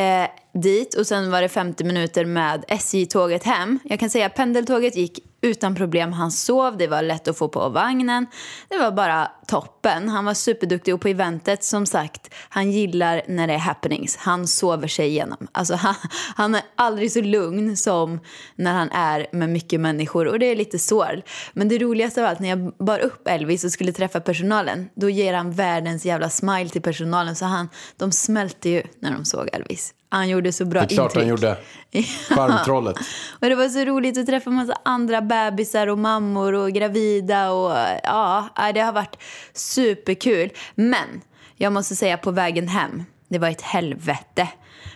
dit 0.57 0.95
och 0.95 1.07
sen 1.07 1.31
var 1.31 1.43
det 1.43 1.49
50 1.49 1.85
minuter 1.85 2.25
med 2.25 2.65
SJ-tåget 2.69 3.45
hem. 3.45 3.79
Jag 3.85 4.01
kan 4.01 4.11
säga 4.11 4.29
pendeltåget 4.29 4.97
gick 4.97 5.21
utan 5.41 5.75
problem. 5.75 6.13
Han 6.13 6.31
sov, 6.31 6.77
det 6.77 6.87
var 6.87 7.03
lätt 7.03 7.29
att 7.29 7.39
få 7.39 7.49
på 7.49 7.69
vagnen. 7.69 8.27
Det 8.69 8.79
var 8.79 8.93
bara 8.93 9.31
toppen. 9.47 10.09
Han 10.09 10.25
var 10.25 10.35
superduktig 10.35 10.95
och 10.95 11.01
på 11.01 11.09
eventet, 11.09 11.65
som 11.65 11.87
sagt, 11.87 12.35
han 12.49 12.73
gillar 12.73 13.23
när 13.29 13.47
det 13.47 13.53
är 13.53 13.59
happenings. 13.59 14.17
Han 14.17 14.47
sover 14.47 14.89
sig 14.89 15.07
igenom. 15.07 15.47
Alltså, 15.53 15.75
han, 15.77 15.95
han 16.37 16.55
är 16.55 16.63
aldrig 16.77 17.13
så 17.13 17.21
lugn 17.21 17.77
som 17.77 18.21
när 18.57 18.73
han 18.73 18.91
är 18.91 19.27
med 19.33 19.49
mycket 19.49 19.81
människor 19.81 20.29
och 20.29 20.39
det 20.39 20.47
är 20.47 20.57
lite 20.57 20.79
sorg. 20.79 21.23
Men 21.53 21.69
det 21.69 21.79
roligaste 21.79 22.23
av 22.23 22.27
allt, 22.27 22.41
när 22.41 22.49
jag 22.49 22.73
bar 22.79 22.99
upp 22.99 23.29
Elvis 23.29 23.65
och 23.65 23.73
skulle 23.73 23.93
träffa 23.93 24.21
personalen, 24.21 24.89
då 24.95 25.11
ger 25.11 25.35
han 25.35 25.53
världens 25.53 26.05
jävla 26.05 26.31
smile 26.31 26.69
till 26.69 26.83
personalen 26.83 27.37
så 27.37 27.45
han, 27.45 27.69
de 27.97 28.13
smälte 28.13 28.69
ju 28.69 28.83
när 29.01 29.13
de 29.13 29.25
såg 29.25 29.49
Elvis. 29.53 29.95
Han 30.17 30.29
gjorde 30.29 30.53
så 30.53 30.65
bra 30.65 30.81
Det 30.81 30.95
är 30.95 30.97
klart 30.97 31.15
han 31.15 31.23
intryck. 31.23 31.41
gjorde. 31.41 31.57
Charmtrollet. 32.29 32.97
Och 33.41 33.49
det 33.49 33.55
var 33.55 33.69
så 33.69 33.85
roligt 33.85 34.19
att 34.19 34.27
träffa 34.27 34.51
massa 34.51 34.75
andra 34.83 35.21
bebisar 35.23 35.87
och 35.87 35.99
mammor 35.99 36.53
och 36.53 36.73
gravida 36.73 37.51
och 37.51 37.77
ja, 38.03 38.49
det 38.75 38.81
har 38.81 38.93
varit 38.93 39.17
superkul. 39.53 40.51
Men 40.75 41.21
jag 41.57 41.73
måste 41.73 41.97
säga 41.97 42.17
på 42.17 42.31
vägen 42.31 42.69
hem, 42.69 43.05
det 43.29 43.39
var 43.39 43.49
ett 43.49 43.63
helvete 43.63 44.49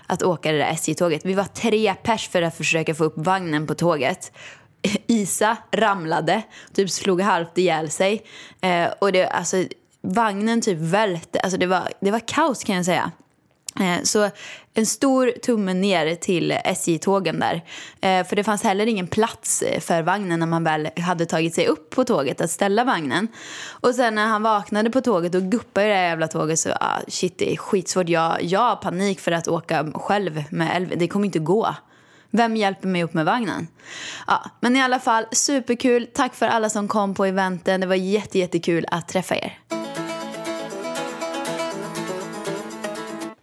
att 0.06 0.22
åka 0.22 0.52
det 0.52 0.58
där 0.58 0.70
SJ-tåget. 0.72 1.24
Vi 1.24 1.34
var 1.34 1.44
tre 1.44 1.94
pers 1.94 2.28
för 2.28 2.42
att 2.42 2.56
försöka 2.56 2.94
få 2.94 3.04
upp 3.04 3.14
vagnen 3.16 3.66
på 3.66 3.74
tåget. 3.74 4.32
Isa 5.06 5.56
ramlade, 5.72 6.42
typ 6.74 6.90
slog 6.90 7.20
halvt 7.20 7.58
ihjäl 7.58 7.90
sig. 7.90 8.22
Eh, 8.60 8.88
och 8.98 9.12
det, 9.12 9.26
alltså, 9.26 9.64
vagnen 10.02 10.60
typ 10.60 10.78
välte, 10.78 11.40
alltså 11.40 11.58
det 11.58 11.66
var, 11.66 11.88
det 12.00 12.10
var 12.10 12.20
kaos 12.28 12.64
kan 12.64 12.76
jag 12.76 12.84
säga. 12.84 13.10
Eh, 13.78 14.02
så 14.02 14.30
en 14.74 14.86
stor 14.86 15.30
tumme 15.42 15.74
ner 15.74 16.14
till 16.14 16.52
SJ-tågen 16.52 17.40
där. 17.40 17.62
Eh, 18.00 18.26
för 18.26 18.36
det 18.36 18.44
fanns 18.44 18.62
heller 18.62 18.86
ingen 18.86 19.06
plats 19.06 19.62
eh, 19.62 19.80
för 19.80 20.02
vagnen 20.02 20.40
när 20.40 20.46
man 20.46 20.64
väl 20.64 20.88
hade 20.96 21.26
tagit 21.26 21.54
sig 21.54 21.66
upp 21.66 21.90
på 21.90 22.04
tåget 22.04 22.40
att 22.40 22.50
ställa 22.50 22.84
vagnen. 22.84 23.28
Och 23.70 23.94
sen 23.94 24.14
när 24.14 24.26
han 24.26 24.42
vaknade 24.42 24.90
på 24.90 25.00
tåget 25.00 25.34
och 25.34 25.42
guppade 25.42 25.86
det 25.86 25.94
här 25.94 26.02
jävla 26.02 26.28
tåget 26.28 26.58
så 26.58 26.70
ah, 26.70 27.00
shit 27.08 27.38
det 27.38 27.52
är 27.52 27.56
skitsvårt. 27.56 28.08
Jag, 28.08 28.42
jag 28.42 28.60
har 28.60 28.76
panik 28.76 29.20
för 29.20 29.32
att 29.32 29.48
åka 29.48 29.92
själv 29.94 30.44
med 30.50 30.76
Elvin, 30.76 30.98
Det 30.98 31.08
kommer 31.08 31.26
inte 31.26 31.38
gå. 31.38 31.74
Vem 32.30 32.56
hjälper 32.56 32.88
mig 32.88 33.04
upp 33.04 33.14
med 33.14 33.24
vagnen? 33.24 33.66
Ja, 34.26 34.44
men 34.60 34.76
i 34.76 34.82
alla 34.82 35.00
fall, 35.00 35.24
superkul. 35.32 36.06
Tack 36.14 36.34
för 36.34 36.46
alla 36.46 36.70
som 36.70 36.88
kom 36.88 37.14
på 37.14 37.24
eventen. 37.24 37.80
Det 37.80 37.86
var 37.86 37.94
jätte, 37.94 38.38
jättekul 38.38 38.86
att 38.90 39.08
träffa 39.08 39.36
er. 39.36 39.79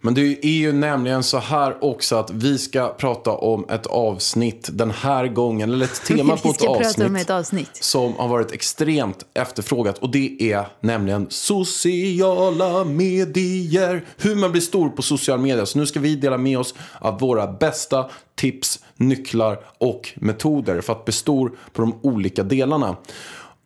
Men 0.08 0.14
det 0.14 0.46
är 0.46 0.58
ju 0.58 0.72
nämligen 0.72 1.22
så 1.22 1.38
här 1.38 1.84
också 1.84 2.16
att 2.16 2.30
vi 2.30 2.58
ska 2.58 2.88
prata 2.88 3.30
om 3.30 3.66
ett 3.70 3.86
avsnitt 3.86 4.68
den 4.72 4.90
här 4.90 5.26
gången. 5.26 5.72
Eller 5.72 5.84
ett 5.84 6.04
tema 6.06 6.36
på 6.36 6.48
ett 6.48 6.64
avsnitt. 6.64 7.16
ett 7.16 7.30
avsnitt. 7.30 7.70
Som 7.84 8.14
har 8.14 8.28
varit 8.28 8.52
extremt 8.52 9.26
efterfrågat. 9.34 9.98
Och 9.98 10.10
det 10.10 10.52
är 10.52 10.66
nämligen 10.80 11.26
sociala 11.30 12.84
medier. 12.84 14.04
Hur 14.16 14.34
man 14.34 14.52
blir 14.52 14.62
stor 14.62 14.88
på 14.88 15.02
sociala 15.02 15.42
medier. 15.42 15.64
Så 15.64 15.78
nu 15.78 15.86
ska 15.86 16.00
vi 16.00 16.16
dela 16.16 16.38
med 16.38 16.58
oss 16.58 16.74
av 17.00 17.20
våra 17.20 17.52
bästa 17.52 18.10
tips, 18.34 18.80
nycklar 18.96 19.60
och 19.78 20.12
metoder. 20.16 20.80
För 20.80 20.92
att 20.92 21.04
bli 21.04 21.14
stor 21.14 21.52
på 21.72 21.82
de 21.82 21.98
olika 22.02 22.42
delarna. 22.42 22.96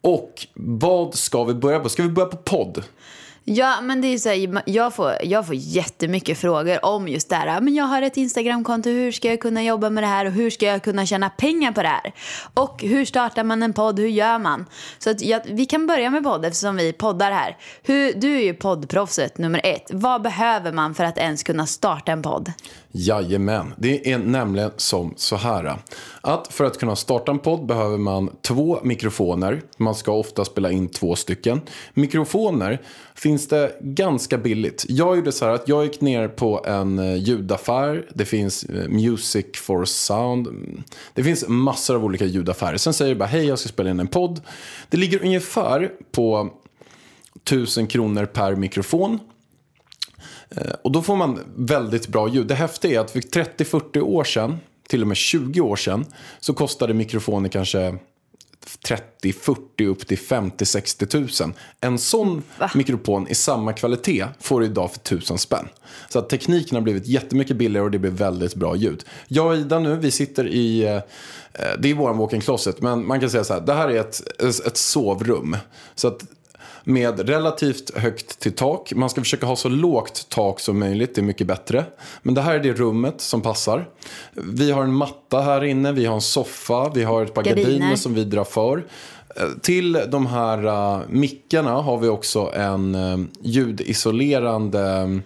Och 0.00 0.46
vad 0.54 1.14
ska 1.14 1.44
vi 1.44 1.54
börja 1.54 1.80
på? 1.80 1.88
Ska 1.88 2.02
vi 2.02 2.08
börja 2.08 2.28
på 2.28 2.36
podd? 2.36 2.82
Ja, 3.44 3.80
men 3.82 4.00
det 4.00 4.08
är 4.08 4.18
så 4.18 4.28
här, 4.28 4.62
jag, 4.66 4.94
får, 4.94 5.12
jag 5.22 5.46
får 5.46 5.54
jättemycket 5.54 6.38
frågor 6.38 6.84
om 6.84 7.08
just 7.08 7.28
det 7.28 7.36
här. 7.36 7.60
Men 7.60 7.74
jag 7.74 7.84
har 7.84 8.02
ett 8.02 8.16
Instagramkonto, 8.16 8.90
hur 8.90 9.12
ska 9.12 9.28
jag 9.28 9.40
kunna 9.40 9.62
jobba 9.62 9.90
med 9.90 10.02
det 10.02 10.08
här 10.08 10.26
och 10.26 10.32
hur 10.32 10.50
ska 10.50 10.66
jag 10.66 10.82
kunna 10.82 11.06
tjäna 11.06 11.30
pengar 11.30 11.72
på 11.72 11.82
det 11.82 11.88
här? 11.88 12.12
Och 12.54 12.82
hur 12.82 13.04
startar 13.04 13.44
man 13.44 13.62
en 13.62 13.72
podd, 13.72 13.98
hur 13.98 14.08
gör 14.08 14.38
man? 14.38 14.66
Så 14.98 15.10
att 15.10 15.22
jag, 15.22 15.40
vi 15.44 15.66
kan 15.66 15.86
börja 15.86 16.10
med 16.10 16.24
podd 16.24 16.44
eftersom 16.44 16.76
vi 16.76 16.92
poddar 16.92 17.32
här. 17.32 17.56
Hur, 17.82 18.12
du 18.12 18.36
är 18.36 18.42
ju 18.42 18.54
poddproffset 18.54 19.38
nummer 19.38 19.60
ett. 19.64 19.90
Vad 19.92 20.22
behöver 20.22 20.72
man 20.72 20.94
för 20.94 21.04
att 21.04 21.18
ens 21.18 21.42
kunna 21.42 21.66
starta 21.66 22.12
en 22.12 22.22
podd? 22.22 22.52
Jajamän, 22.92 23.74
det 23.76 24.12
är 24.12 24.18
nämligen 24.18 24.70
som 24.76 25.14
så 25.16 25.36
här. 25.36 25.76
Att 26.20 26.52
för 26.52 26.64
att 26.64 26.78
kunna 26.78 26.96
starta 26.96 27.32
en 27.32 27.38
podd 27.38 27.66
behöver 27.66 27.98
man 27.98 28.30
två 28.42 28.80
mikrofoner. 28.82 29.62
Man 29.76 29.94
ska 29.94 30.12
ofta 30.12 30.44
spela 30.44 30.70
in 30.70 30.88
två 30.88 31.16
stycken. 31.16 31.60
Mikrofoner 31.94 32.78
finns 33.22 33.48
det 33.48 33.76
ganska 33.80 34.38
billigt. 34.38 34.86
Jag 34.88 35.16
gjorde 35.16 35.32
så 35.32 35.44
här 35.44 35.52
att 35.52 35.68
jag 35.68 35.84
gick 35.84 36.00
ner 36.00 36.28
på 36.28 36.64
en 36.66 36.98
eh, 36.98 37.16
ljudaffär. 37.16 38.06
Det 38.14 38.24
finns 38.24 38.64
eh, 38.64 38.88
Music 38.88 39.46
for 39.54 39.84
Sound. 39.84 40.46
Mm. 40.46 40.82
Det 41.14 41.24
finns 41.24 41.44
massor 41.48 41.96
av 41.96 42.04
olika 42.04 42.24
ljudaffärer. 42.24 42.76
Sen 42.76 42.94
säger 42.94 43.14
du 43.14 43.18
bara 43.18 43.28
hej 43.28 43.44
jag 43.44 43.58
ska 43.58 43.68
spela 43.68 43.90
in 43.90 44.00
en 44.00 44.06
podd. 44.06 44.40
Det 44.88 44.96
ligger 44.96 45.22
ungefär 45.22 45.90
på 46.12 46.50
1000 47.44 47.86
kronor 47.86 48.26
per 48.26 48.56
mikrofon. 48.56 49.18
Eh, 50.50 50.72
och 50.84 50.92
då 50.92 51.02
får 51.02 51.16
man 51.16 51.40
väldigt 51.56 52.08
bra 52.08 52.28
ljud. 52.28 52.46
Det 52.46 52.54
häftiga 52.54 53.00
är 53.00 53.04
att 53.04 53.10
för 53.10 53.20
30-40 53.20 54.00
år 54.00 54.24
sedan, 54.24 54.58
till 54.88 55.02
och 55.02 55.08
med 55.08 55.16
20 55.16 55.60
år 55.60 55.76
sedan, 55.76 56.04
så 56.40 56.54
kostade 56.54 56.94
mikrofoner 56.94 57.48
kanske 57.48 57.98
30, 58.78 59.32
40 59.32 59.86
upp 59.86 60.06
till 60.06 60.18
50, 60.18 60.64
60 60.64 61.06
tusen. 61.06 61.54
En 61.80 61.98
sån 61.98 62.42
mikrofon 62.74 63.28
i 63.28 63.34
samma 63.34 63.72
kvalitet 63.72 64.26
får 64.40 64.60
du 64.60 64.66
idag 64.66 64.92
för 64.92 64.98
tusen 64.98 65.38
spänn. 65.38 65.68
Så 66.08 66.18
att 66.18 66.28
tekniken 66.28 66.76
har 66.76 66.82
blivit 66.82 67.06
jättemycket 67.06 67.56
billigare 67.56 67.84
och 67.84 67.90
det 67.90 67.98
blir 67.98 68.10
väldigt 68.10 68.54
bra 68.54 68.76
ljud. 68.76 69.04
Jag 69.28 69.46
och 69.46 69.56
Ida 69.56 69.78
nu, 69.78 69.96
vi 69.96 70.10
sitter 70.10 70.46
i, 70.46 70.84
eh, 70.84 71.00
det 71.78 71.90
är 71.90 71.94
våran 71.94 72.18
walk-in 72.18 72.40
closet, 72.40 72.80
men 72.80 73.06
man 73.06 73.20
kan 73.20 73.30
säga 73.30 73.44
så 73.44 73.54
här, 73.54 73.60
det 73.60 73.74
här 73.74 73.88
är 73.88 74.00
ett, 74.00 74.42
ett 74.66 74.76
sovrum. 74.76 75.56
Så 75.94 76.08
att 76.08 76.24
med 76.84 77.28
relativt 77.28 77.96
högt 77.96 78.38
till 78.38 78.52
tak. 78.52 78.92
Man 78.94 79.10
ska 79.10 79.20
försöka 79.20 79.46
ha 79.46 79.56
så 79.56 79.68
lågt 79.68 80.26
tak 80.28 80.60
som 80.60 80.78
möjligt, 80.78 81.14
det 81.14 81.20
är 81.20 81.22
mycket 81.22 81.46
bättre. 81.46 81.84
Men 82.22 82.34
det 82.34 82.40
här 82.40 82.54
är 82.54 82.60
det 82.60 82.72
rummet 82.72 83.20
som 83.20 83.40
passar. 83.40 83.88
Vi 84.32 84.70
har 84.70 84.82
en 84.82 84.94
matta 84.94 85.40
här 85.40 85.64
inne, 85.64 85.92
vi 85.92 86.06
har 86.06 86.14
en 86.14 86.20
soffa, 86.20 86.90
vi 86.94 87.04
har 87.04 87.22
ett 87.22 87.34
par 87.34 87.42
Gardiner. 87.42 87.70
gardiner 87.70 87.96
som 87.96 88.14
vi 88.14 88.24
drar 88.24 88.44
för. 88.44 88.84
Eh, 89.36 89.48
Till 89.62 89.92
de 89.92 90.26
här 90.26 90.66
uh, 90.66 91.00
mickarna 91.08 91.70
har 91.70 91.98
vi 91.98 92.08
också 92.08 92.52
en 92.54 92.94
uh, 92.94 93.24
ljudisolerande 93.42 95.20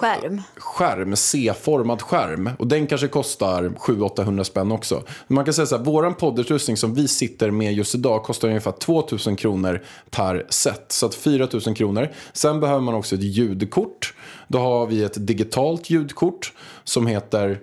Skärm. 0.00 0.42
skärm, 0.56 1.16
C-formad 1.16 2.02
skärm. 2.02 2.50
Och 2.58 2.66
den 2.66 2.86
kanske 2.86 3.08
kostar 3.08 3.62
700-800 3.64 4.44
spänn 4.44 4.72
också. 4.72 5.02
Men 5.26 5.34
man 5.34 5.44
kan 5.44 5.54
säga 5.54 5.66
så 5.66 5.76
här, 5.76 5.84
våran 5.84 6.14
poddutrustning 6.14 6.76
som 6.76 6.94
vi 6.94 7.08
sitter 7.08 7.50
med 7.50 7.72
just 7.72 7.94
idag 7.94 8.22
kostar 8.22 8.48
ungefär 8.48 8.72
2000 8.72 9.36
kronor 9.36 9.82
per 10.10 10.46
set. 10.48 10.92
Så 10.92 11.06
att 11.06 11.14
4000 11.14 11.74
kronor. 11.74 12.08
Sen 12.32 12.60
behöver 12.60 12.80
man 12.80 12.94
också 12.94 13.14
ett 13.14 13.22
ljudkort. 13.22 14.14
Då 14.48 14.58
har 14.58 14.86
vi 14.86 15.04
ett 15.04 15.26
digitalt 15.26 15.90
ljudkort 15.90 16.52
som 16.84 17.06
heter 17.06 17.60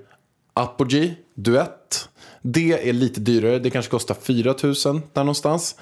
Apogee 0.54 1.16
Duett. 1.36 2.10
Det 2.42 2.90
är 2.90 2.94
lite 2.94 3.20
dyrare, 3.20 3.60
det 3.60 3.70
kanske 3.70 3.92
kostar 3.92 4.16
4000 4.16 5.02
där 5.14 5.24
någonstans. 5.24 5.76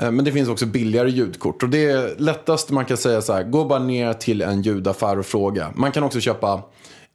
Eh, 0.00 0.10
men 0.10 0.24
det 0.24 0.32
finns 0.32 0.48
också 0.48 0.66
billigare 0.66 1.10
ljudkort. 1.10 1.62
Och 1.62 1.68
det 1.68 1.84
är 1.84 2.14
lättast 2.18 2.70
man 2.70 2.84
kan 2.84 2.96
säga 2.96 3.22
så 3.22 3.32
här, 3.32 3.42
gå 3.42 3.64
bara 3.64 3.78
ner 3.78 4.12
till 4.12 4.42
en 4.42 4.62
ljudaffär 4.62 5.18
och 5.18 5.26
fråga. 5.26 5.72
Man 5.74 5.92
kan 5.92 6.02
också 6.02 6.20
köpa 6.20 6.62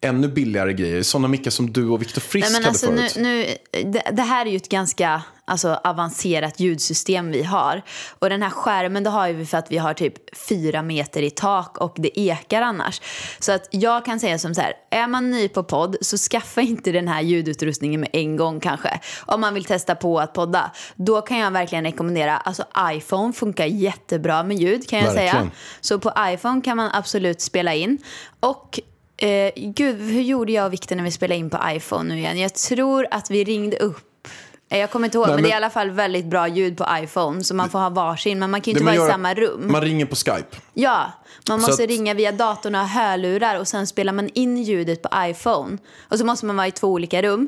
ännu 0.02 0.28
billigare 0.28 0.74
grejer, 0.74 1.04
sådana 1.04 1.28
mickar 1.28 1.52
som 1.52 1.74
du 1.74 1.90
och 1.90 2.02
Viktor 2.02 2.22
Frisk 2.22 2.46
Nej, 2.46 2.54
men 2.54 2.64
hade 2.64 2.70
alltså, 2.70 2.92
nu, 2.92 3.10
förut. 3.10 3.58
nu, 3.74 3.92
det, 3.92 4.04
det 4.12 4.22
här 4.22 4.46
är 4.46 4.50
ju 4.50 4.56
ett 4.58 4.70
ganska 4.70 5.22
alltså, 5.46 5.80
avancerat 5.84 6.60
ljudsystem 6.60 7.32
vi 7.32 7.44
har. 7.44 7.82
Och 8.20 8.30
den 8.30 8.42
här 8.42 8.50
skärmen 8.50 9.04
det 9.04 9.10
har 9.10 9.34
vi 9.34 9.46
för 9.46 9.58
att 9.58 9.72
vi 9.72 9.78
har 9.78 9.94
typ 9.94 10.38
fyra 10.38 10.82
meter 10.82 11.22
i 11.22 11.30
tak 11.30 11.78
och 11.78 11.96
det 11.98 12.20
ekar 12.20 12.62
annars. 12.62 13.02
Så 13.40 13.52
att 13.52 13.68
jag 13.72 14.06
kan 14.06 14.20
säga 14.20 14.40
som 14.40 14.56
så 14.56 14.62
här, 14.62 14.74
är 14.92 15.08
man 15.08 15.32
ny 15.32 15.48
på 15.48 15.64
podd 15.64 15.96
så 16.02 16.18
skaffa 16.18 16.62
inte 16.62 16.92
den 16.92 17.08
här 17.08 17.22
ljudutrustningen 17.22 18.02
med 18.02 18.10
en 18.14 18.36
gång 18.38 18.60
kanske. 18.60 19.00
Om 19.26 19.42
man 19.42 19.54
vill 19.54 19.66
testa 19.66 19.96
på 19.96 20.20
att 20.20 20.34
podda. 20.34 20.72
Då 20.96 21.22
kan 21.22 21.38
jag 21.38 21.52
verkligen 21.52 21.84
rekommendera, 21.84 22.38
alltså 22.38 22.64
iPhone 22.92 23.34
funkar 23.34 23.66
jättebra 23.66 24.44
med 24.44 24.58
ljud 24.58 24.90
kan 24.90 25.00
jag 25.00 25.06
Verkligen. 25.06 25.32
säga. 25.32 25.52
Så 25.82 26.00
på 26.00 26.14
iPhone 26.20 26.62
kan 26.62 26.78
man 26.78 26.90
absolut 26.94 27.42
spela 27.42 27.74
in. 27.74 27.98
Och 28.40 28.80
Eh, 29.18 29.52
gud, 29.56 30.02
hur 30.02 30.22
gjorde 30.22 30.52
jag 30.52 30.66
och 30.66 30.74
Victor 30.74 30.96
när 30.96 31.04
vi 31.04 31.12
spelade 31.12 31.40
in 31.40 31.50
på 31.50 31.60
iPhone 31.68 32.14
nu 32.14 32.20
igen? 32.20 32.40
Jag 32.40 32.54
tror 32.54 33.08
att 33.12 33.32
vi 33.32 33.44
ringde 33.44 33.78
upp. 33.78 34.28
Eh, 34.70 34.80
Jag 34.80 34.92
kommer 34.92 35.06
inte 35.08 35.18
ihåg, 35.18 35.28
Nej, 35.28 35.36
men, 35.36 35.42
men- 35.42 35.50
det 35.50 35.54
är 35.54 35.56
i 35.56 35.58
alla 35.58 35.70
fall 35.70 35.90
väldigt 35.92 36.26
bra 36.26 36.48
ljud 36.48 36.78
på 36.78 36.86
iPhone. 36.92 37.44
Så 37.44 37.56
man 37.56 37.70
får 37.70 37.80
ha 37.80 37.90
varsin, 37.90 38.40
men 38.40 38.52
man 38.52 38.62
kan 38.62 38.72
ju 38.74 38.80
inte 38.80 38.84
vara 38.86 38.96
i 38.96 38.98
gör- 38.98 39.10
samma 39.10 39.34
rum. 39.34 39.68
Man 39.72 39.82
ringer 39.82 40.06
på 40.06 40.16
Skype. 40.16 40.58
Ja, 40.74 41.12
man 41.48 41.62
Så 41.62 41.68
måste 41.68 41.84
att- 41.84 41.90
ringa 41.90 42.14
via 42.14 42.32
datorn 42.32 42.76
och 42.76 42.82
ha 42.82 42.88
hörlurar 42.88 43.60
och 43.60 43.68
sen 43.68 43.88
spelar 43.88 44.14
man 44.14 44.30
in 44.34 44.58
ljudet 44.64 45.02
på 45.02 45.10
iPhone. 45.18 45.78
Och 46.10 46.20
så 46.20 46.26
måste 46.26 46.46
man 46.46 46.56
vara 46.56 46.68
i 46.68 46.72
två 46.72 46.88
olika 46.88 47.22
rum. 47.22 47.48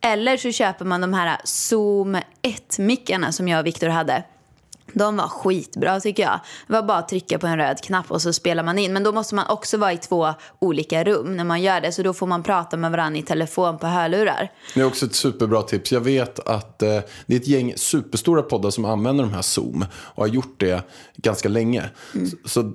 Eller 0.00 0.36
så 0.36 0.52
köper 0.52 0.84
man 0.84 1.00
de 1.00 1.14
här 1.14 1.36
Zoom 1.44 2.16
1-mickarna 2.42 3.32
som 3.32 3.48
jag 3.48 3.60
och 3.60 3.66
Victor 3.66 3.88
hade. 3.88 4.22
De 4.92 5.16
var 5.16 5.28
skitbra 5.28 6.00
tycker 6.00 6.22
jag. 6.22 6.40
Det 6.66 6.72
var 6.72 6.82
bara 6.82 6.98
att 6.98 7.08
trycka 7.08 7.38
på 7.38 7.46
en 7.46 7.56
röd 7.56 7.80
knapp 7.82 8.10
och 8.10 8.22
så 8.22 8.32
spelar 8.32 8.62
man 8.62 8.78
in. 8.78 8.92
Men 8.92 9.02
då 9.02 9.12
måste 9.12 9.34
man 9.34 9.46
också 9.46 9.76
vara 9.76 9.92
i 9.92 9.96
två 9.96 10.34
olika 10.58 11.04
rum 11.04 11.36
när 11.36 11.44
man 11.44 11.62
gör 11.62 11.80
det. 11.80 11.92
Så 11.92 12.02
då 12.02 12.12
får 12.12 12.26
man 12.26 12.42
prata 12.42 12.76
med 12.76 12.90
varandra 12.90 13.18
i 13.18 13.22
telefon 13.22 13.78
på 13.78 13.86
hörlurar. 13.86 14.52
Det 14.74 14.80
är 14.80 14.84
också 14.84 15.06
ett 15.06 15.14
superbra 15.14 15.62
tips. 15.62 15.92
Jag 15.92 16.00
vet 16.00 16.38
att 16.38 16.82
eh, 16.82 16.98
det 17.26 17.34
är 17.34 17.40
ett 17.40 17.48
gäng 17.48 17.72
superstora 17.76 18.42
poddar 18.42 18.70
som 18.70 18.84
använder 18.84 19.24
de 19.24 19.32
här 19.32 19.42
Zoom 19.42 19.84
och 19.94 20.22
har 20.22 20.28
gjort 20.28 20.60
det 20.60 20.82
ganska 21.16 21.48
länge. 21.48 21.90
Så, 22.12 22.48
så 22.48 22.72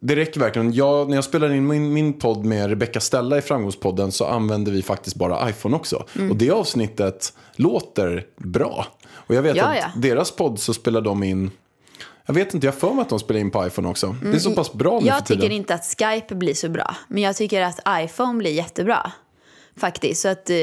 det 0.00 0.16
räcker 0.16 0.40
verkligen. 0.40 0.72
Jag, 0.72 1.08
när 1.08 1.14
jag 1.16 1.24
spelade 1.24 1.56
in 1.56 1.66
min, 1.66 1.92
min 1.92 2.12
podd 2.12 2.44
med 2.44 2.68
Rebecca 2.70 3.00
Stella 3.00 3.38
i 3.38 3.42
Framgångspodden 3.42 4.12
så 4.12 4.26
använde 4.26 4.70
vi 4.70 4.82
faktiskt 4.82 5.16
bara 5.16 5.50
iPhone 5.50 5.76
också. 5.76 6.04
Och 6.30 6.36
det 6.36 6.50
avsnittet 6.50 7.32
låter 7.56 8.26
bra. 8.36 8.86
Och 9.12 9.34
jag 9.34 9.42
vet 9.42 9.56
Ja, 9.56 9.64
att 9.64 9.76
ja. 9.76 9.86
deras 9.96 10.30
podd 10.30 10.58
så 10.58 10.74
spelar 10.74 11.00
de 11.00 11.22
in 11.22 11.50
jag 12.26 12.34
vet 12.34 12.54
inte, 12.54 12.66
jag 12.66 12.74
för 12.74 12.92
mig 12.92 13.02
att 13.02 13.08
de 13.08 13.18
spelar 13.18 13.40
in 13.40 13.50
på 13.50 13.66
iPhone 13.66 13.88
också. 13.88 14.16
Det 14.22 14.28
är 14.28 14.38
så 14.38 14.50
pass 14.54 14.72
bra 14.72 14.92
nu 14.92 14.98
för 15.00 15.06
Mm. 15.06 15.14
Jag 15.14 15.26
tiden. 15.26 15.40
tycker 15.42 15.54
inte 15.54 15.74
att 15.74 15.84
Skype 15.98 16.34
blir 16.34 16.54
så 16.54 16.68
bra. 16.68 16.96
Men 17.08 17.22
jag 17.22 17.36
tycker 17.36 17.62
att 17.62 17.80
iPhone 18.04 18.38
blir 18.38 18.50
jättebra. 18.50 19.12
Faktiskt. 19.80 20.20
Så 20.20 20.28
att, 20.28 20.50
eh, 20.50 20.56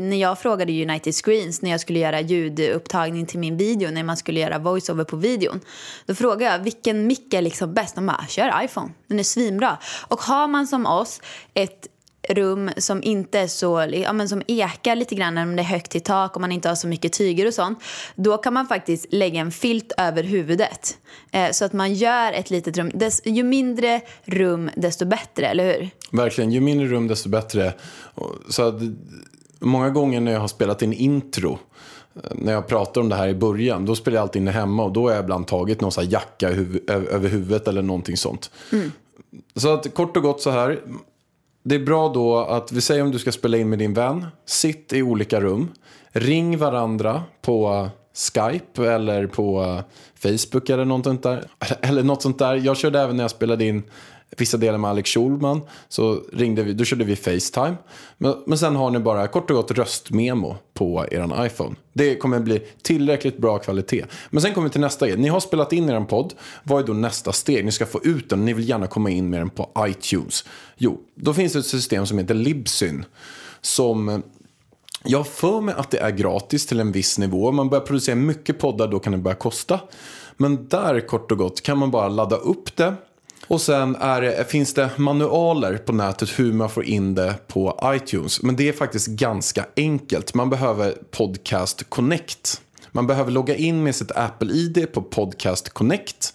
när 0.00 0.16
jag 0.16 0.38
frågade 0.38 0.82
United 0.82 1.14
Screens 1.14 1.62
när 1.62 1.70
jag 1.70 1.80
skulle 1.80 1.98
göra 1.98 2.20
ljudupptagning 2.20 3.26
till 3.26 3.38
min 3.38 3.56
video, 3.56 3.90
när 3.90 4.04
man 4.04 4.16
skulle 4.16 4.40
göra 4.40 4.58
voiceover 4.58 5.04
på 5.04 5.16
videon. 5.16 5.60
Då 6.06 6.14
frågade 6.14 6.44
jag 6.52 6.58
vilken 6.58 7.06
mick 7.06 7.34
är 7.34 7.42
liksom 7.42 7.74
bäst. 7.74 7.94
De 7.94 8.06
bara, 8.06 8.26
kör 8.28 8.64
iPhone. 8.64 8.90
Den 9.06 9.18
är 9.18 9.22
svinbra. 9.22 9.78
Och 10.08 10.20
har 10.20 10.48
man 10.48 10.66
som 10.66 10.86
oss 10.86 11.20
ett 11.54 11.86
rum 12.28 12.70
som 12.76 13.02
inte 13.02 13.38
är 13.38 13.46
så, 13.46 13.86
ja, 13.92 14.12
men 14.12 14.28
som 14.28 14.42
ekar 14.46 14.96
lite 14.96 15.14
grann 15.14 15.34
när 15.34 15.46
det 15.46 15.62
är 15.62 15.64
högt 15.64 15.96
i 15.96 16.00
tak 16.00 16.34
och 16.34 16.40
man 16.40 16.52
inte 16.52 16.68
har 16.68 16.76
så 16.76 16.86
mycket 16.88 17.12
tyger 17.12 17.46
och 17.46 17.54
sånt. 17.54 17.78
Då 18.14 18.36
kan 18.38 18.54
man 18.54 18.66
faktiskt 18.66 19.06
lägga 19.10 19.40
en 19.40 19.52
filt 19.52 19.92
över 19.96 20.22
huvudet. 20.22 20.98
Eh, 21.30 21.50
så 21.50 21.64
att 21.64 21.72
man 21.72 21.94
gör 21.94 22.32
ett 22.32 22.50
litet 22.50 22.76
rum. 22.76 22.90
Des, 22.94 23.22
ju 23.24 23.42
mindre 23.42 24.00
rum 24.24 24.70
desto 24.76 25.04
bättre, 25.06 25.46
eller 25.46 25.64
hur? 25.64 25.90
Verkligen, 26.12 26.52
ju 26.52 26.60
mindre 26.60 26.86
rum 26.86 27.08
desto 27.08 27.28
bättre. 27.28 27.72
Så 28.48 28.62
att, 28.62 28.74
många 29.58 29.90
gånger 29.90 30.20
när 30.20 30.32
jag 30.32 30.40
har 30.40 30.48
spelat 30.48 30.82
in 30.82 30.92
intro, 30.92 31.58
eh, 32.14 32.30
när 32.34 32.52
jag 32.52 32.66
pratar 32.66 33.00
om 33.00 33.08
det 33.08 33.16
här 33.16 33.28
i 33.28 33.34
början, 33.34 33.86
då 33.86 33.94
spelar 33.94 34.16
jag 34.16 34.22
alltid 34.22 34.40
in 34.40 34.46
det 34.46 34.52
hemma 34.52 34.84
och 34.84 34.92
då 34.92 35.08
har 35.08 35.14
jag 35.14 35.22
ibland 35.24 35.46
tagit 35.46 35.80
någon 35.80 35.92
så 35.92 36.02
jacka 36.02 36.50
huv- 36.50 36.90
över 36.90 37.28
huvudet 37.28 37.68
eller 37.68 37.82
någonting 37.82 38.16
sånt. 38.16 38.50
Så 39.56 39.74
att 39.74 39.94
kort 39.94 40.16
och 40.16 40.22
gott 40.22 40.42
så 40.42 40.50
här, 40.50 40.80
det 41.68 41.74
är 41.74 41.78
bra 41.78 42.08
då 42.08 42.38
att 42.38 42.72
vi 42.72 42.80
säger 42.80 43.02
om 43.02 43.10
du 43.10 43.18
ska 43.18 43.32
spela 43.32 43.56
in 43.56 43.68
med 43.68 43.78
din 43.78 43.94
vän, 43.94 44.26
sitt 44.44 44.92
i 44.92 45.02
olika 45.02 45.40
rum, 45.40 45.68
ring 46.12 46.58
varandra 46.58 47.22
på 47.42 47.88
Skype 48.14 48.90
eller 48.92 49.26
på 49.26 49.80
Facebook 50.14 50.70
eller 50.70 50.84
något 50.84 51.04
sånt 51.04 51.22
där. 51.22 51.44
Eller 51.80 52.02
något 52.02 52.22
sånt 52.22 52.38
där. 52.38 52.54
Jag 52.54 52.76
körde 52.76 53.00
även 53.00 53.16
när 53.16 53.24
jag 53.24 53.30
spelade 53.30 53.64
in 53.64 53.82
vissa 54.36 54.56
delar 54.56 54.78
med 54.78 54.90
Alex 54.90 55.10
Schulman. 55.10 55.60
Så 55.88 56.22
ringde 56.32 56.62
vi, 56.62 56.72
då 56.72 56.84
körde 56.84 57.04
vi 57.04 57.16
Facetime. 57.16 57.76
Men, 58.18 58.34
men 58.46 58.58
sen 58.58 58.76
har 58.76 58.90
ni 58.90 58.98
bara 58.98 59.28
kort 59.28 59.50
och 59.50 59.56
gott 59.56 59.70
röstmemo 59.70 60.56
på 60.74 61.06
er 61.10 61.46
iPhone. 61.46 61.76
Det 61.92 62.16
kommer 62.16 62.40
bli 62.40 62.62
tillräckligt 62.82 63.38
bra 63.38 63.58
kvalitet. 63.58 64.04
Men 64.30 64.42
sen 64.42 64.54
kommer 64.54 64.68
vi 64.68 64.72
till 64.72 64.80
nästa 64.80 65.06
grej. 65.06 65.18
Ni 65.18 65.28
har 65.28 65.40
spelat 65.40 65.72
in 65.72 65.90
er 65.90 66.00
podd. 66.00 66.34
Vad 66.62 66.82
är 66.82 66.86
då 66.86 66.92
nästa 66.92 67.32
steg? 67.32 67.64
Ni 67.64 67.72
ska 67.72 67.86
få 67.86 68.00
ut 68.04 68.30
den. 68.30 68.44
Ni 68.44 68.52
vill 68.52 68.68
gärna 68.68 68.86
komma 68.86 69.10
in 69.10 69.30
med 69.30 69.40
den 69.40 69.50
på 69.50 69.70
iTunes. 69.78 70.44
Jo, 70.76 71.00
då 71.14 71.34
finns 71.34 71.52
det 71.52 71.58
ett 71.58 71.66
system 71.66 72.06
som 72.06 72.18
heter 72.18 72.34
Libsyn. 72.34 73.04
Som 73.60 74.08
eh, 74.08 74.18
jag 75.04 75.18
har 75.18 75.24
för 75.24 75.60
mig 75.60 75.74
att 75.78 75.90
det 75.90 75.98
är 75.98 76.10
gratis 76.10 76.66
till 76.66 76.80
en 76.80 76.92
viss 76.92 77.18
nivå. 77.18 77.48
Om 77.48 77.56
man 77.56 77.68
börjar 77.68 77.84
producera 77.84 78.16
mycket 78.16 78.58
poddar 78.58 78.88
då 78.88 78.98
kan 78.98 79.12
det 79.12 79.18
börja 79.18 79.34
kosta. 79.34 79.80
Men 80.36 80.68
där 80.68 81.00
kort 81.00 81.32
och 81.32 81.38
gott 81.38 81.62
kan 81.62 81.78
man 81.78 81.90
bara 81.90 82.08
ladda 82.08 82.36
upp 82.36 82.76
det. 82.76 82.94
Och 83.48 83.60
sen 83.60 83.96
är 83.96 84.20
det, 84.20 84.50
finns 84.50 84.74
det 84.74 84.90
manualer 84.96 85.78
på 85.78 85.92
nätet 85.92 86.38
hur 86.38 86.52
man 86.52 86.70
får 86.70 86.84
in 86.84 87.14
det 87.14 87.34
på 87.48 87.80
iTunes. 87.84 88.42
Men 88.42 88.56
det 88.56 88.68
är 88.68 88.72
faktiskt 88.72 89.06
ganska 89.06 89.66
enkelt. 89.76 90.34
Man 90.34 90.50
behöver 90.50 90.94
Podcast 91.10 91.90
Connect. 91.90 92.60
Man 92.92 93.06
behöver 93.06 93.30
logga 93.30 93.56
in 93.56 93.82
med 93.82 93.94
sitt 93.94 94.10
Apple-ID 94.10 94.92
på 94.92 95.02
Podcast 95.02 95.68
Connect. 95.68 96.34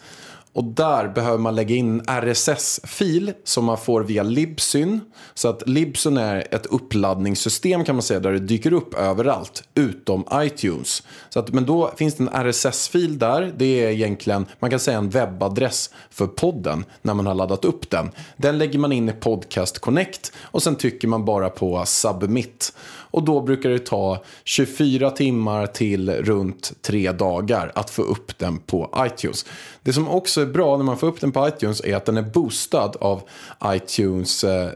Och 0.54 0.64
där 0.64 1.08
behöver 1.08 1.38
man 1.38 1.56
lägga 1.56 1.76
in 1.76 2.02
RSS-fil 2.08 3.34
som 3.44 3.66
man 3.66 3.78
får 3.78 4.04
via 4.04 4.24
Libsyn. 4.24 5.00
Så 5.34 5.48
att 5.48 5.70
Libsyn 5.70 6.18
är 6.18 6.48
ett 6.52 6.66
uppladdningssystem 6.66 7.86
kan 7.86 7.96
man 7.96 8.04
säga 8.04 8.20
där 8.20 8.32
det 8.32 8.40
dyker 8.40 8.74
upp 8.74 8.94
överallt 8.94 9.64
utom 9.76 10.26
iTunes. 10.34 11.04
Så 11.30 11.40
att, 11.40 11.54
men 11.54 11.66
då 11.66 11.92
finns 11.98 12.16
det 12.16 12.24
en 12.24 12.50
RSS-fil 12.52 13.20
där. 13.20 13.54
Det 13.58 13.66
är 13.66 13.90
egentligen, 13.90 14.46
man 14.60 14.70
kan 14.70 14.80
säga 14.80 14.98
en 14.98 15.10
webbadress 15.10 15.90
för 16.10 16.28
podden 16.28 16.86
när 17.02 17.14
man 17.14 17.26
har 17.26 17.36
laddat 17.36 17.66
upp 17.66 17.90
den. 17.90 18.12
Den 18.38 18.58
lägger 18.58 18.80
man 18.80 18.92
in 18.92 19.10
i 19.10 19.12
Podcast 19.12 19.80
Connect 19.80 20.32
och 20.42 20.64
sen 20.64 20.76
trycker 20.76 21.08
man 21.08 21.26
bara 21.26 21.50
på 21.50 21.84
submit. 21.86 22.74
Och 23.12 23.24
då 23.24 23.42
brukar 23.42 23.70
det 23.70 23.80
ta 23.80 24.24
24 24.44 25.12
timmar 25.12 25.68
till 25.68 26.10
runt 26.10 26.74
tre 26.82 27.12
dagar 27.12 27.72
att 27.76 27.90
få 27.90 28.02
upp 28.02 28.38
den 28.38 28.58
på 28.60 28.90
iTunes. 28.98 29.46
Det 29.82 29.94
som 29.94 30.08
också 30.08 30.42
är 30.42 30.46
bra 30.46 30.78
när 30.78 30.84
man 30.84 30.98
får 30.98 31.08
upp 31.08 31.22
den 31.22 31.32
på 31.32 31.48
iTunes 31.48 31.82
är 31.84 31.96
att 31.96 32.06
den 32.06 32.18
är 32.18 32.22
boostad 32.22 32.92
av 33.02 33.22
iTunes 33.66 34.44
eh, 34.44 34.66
eh, 34.66 34.72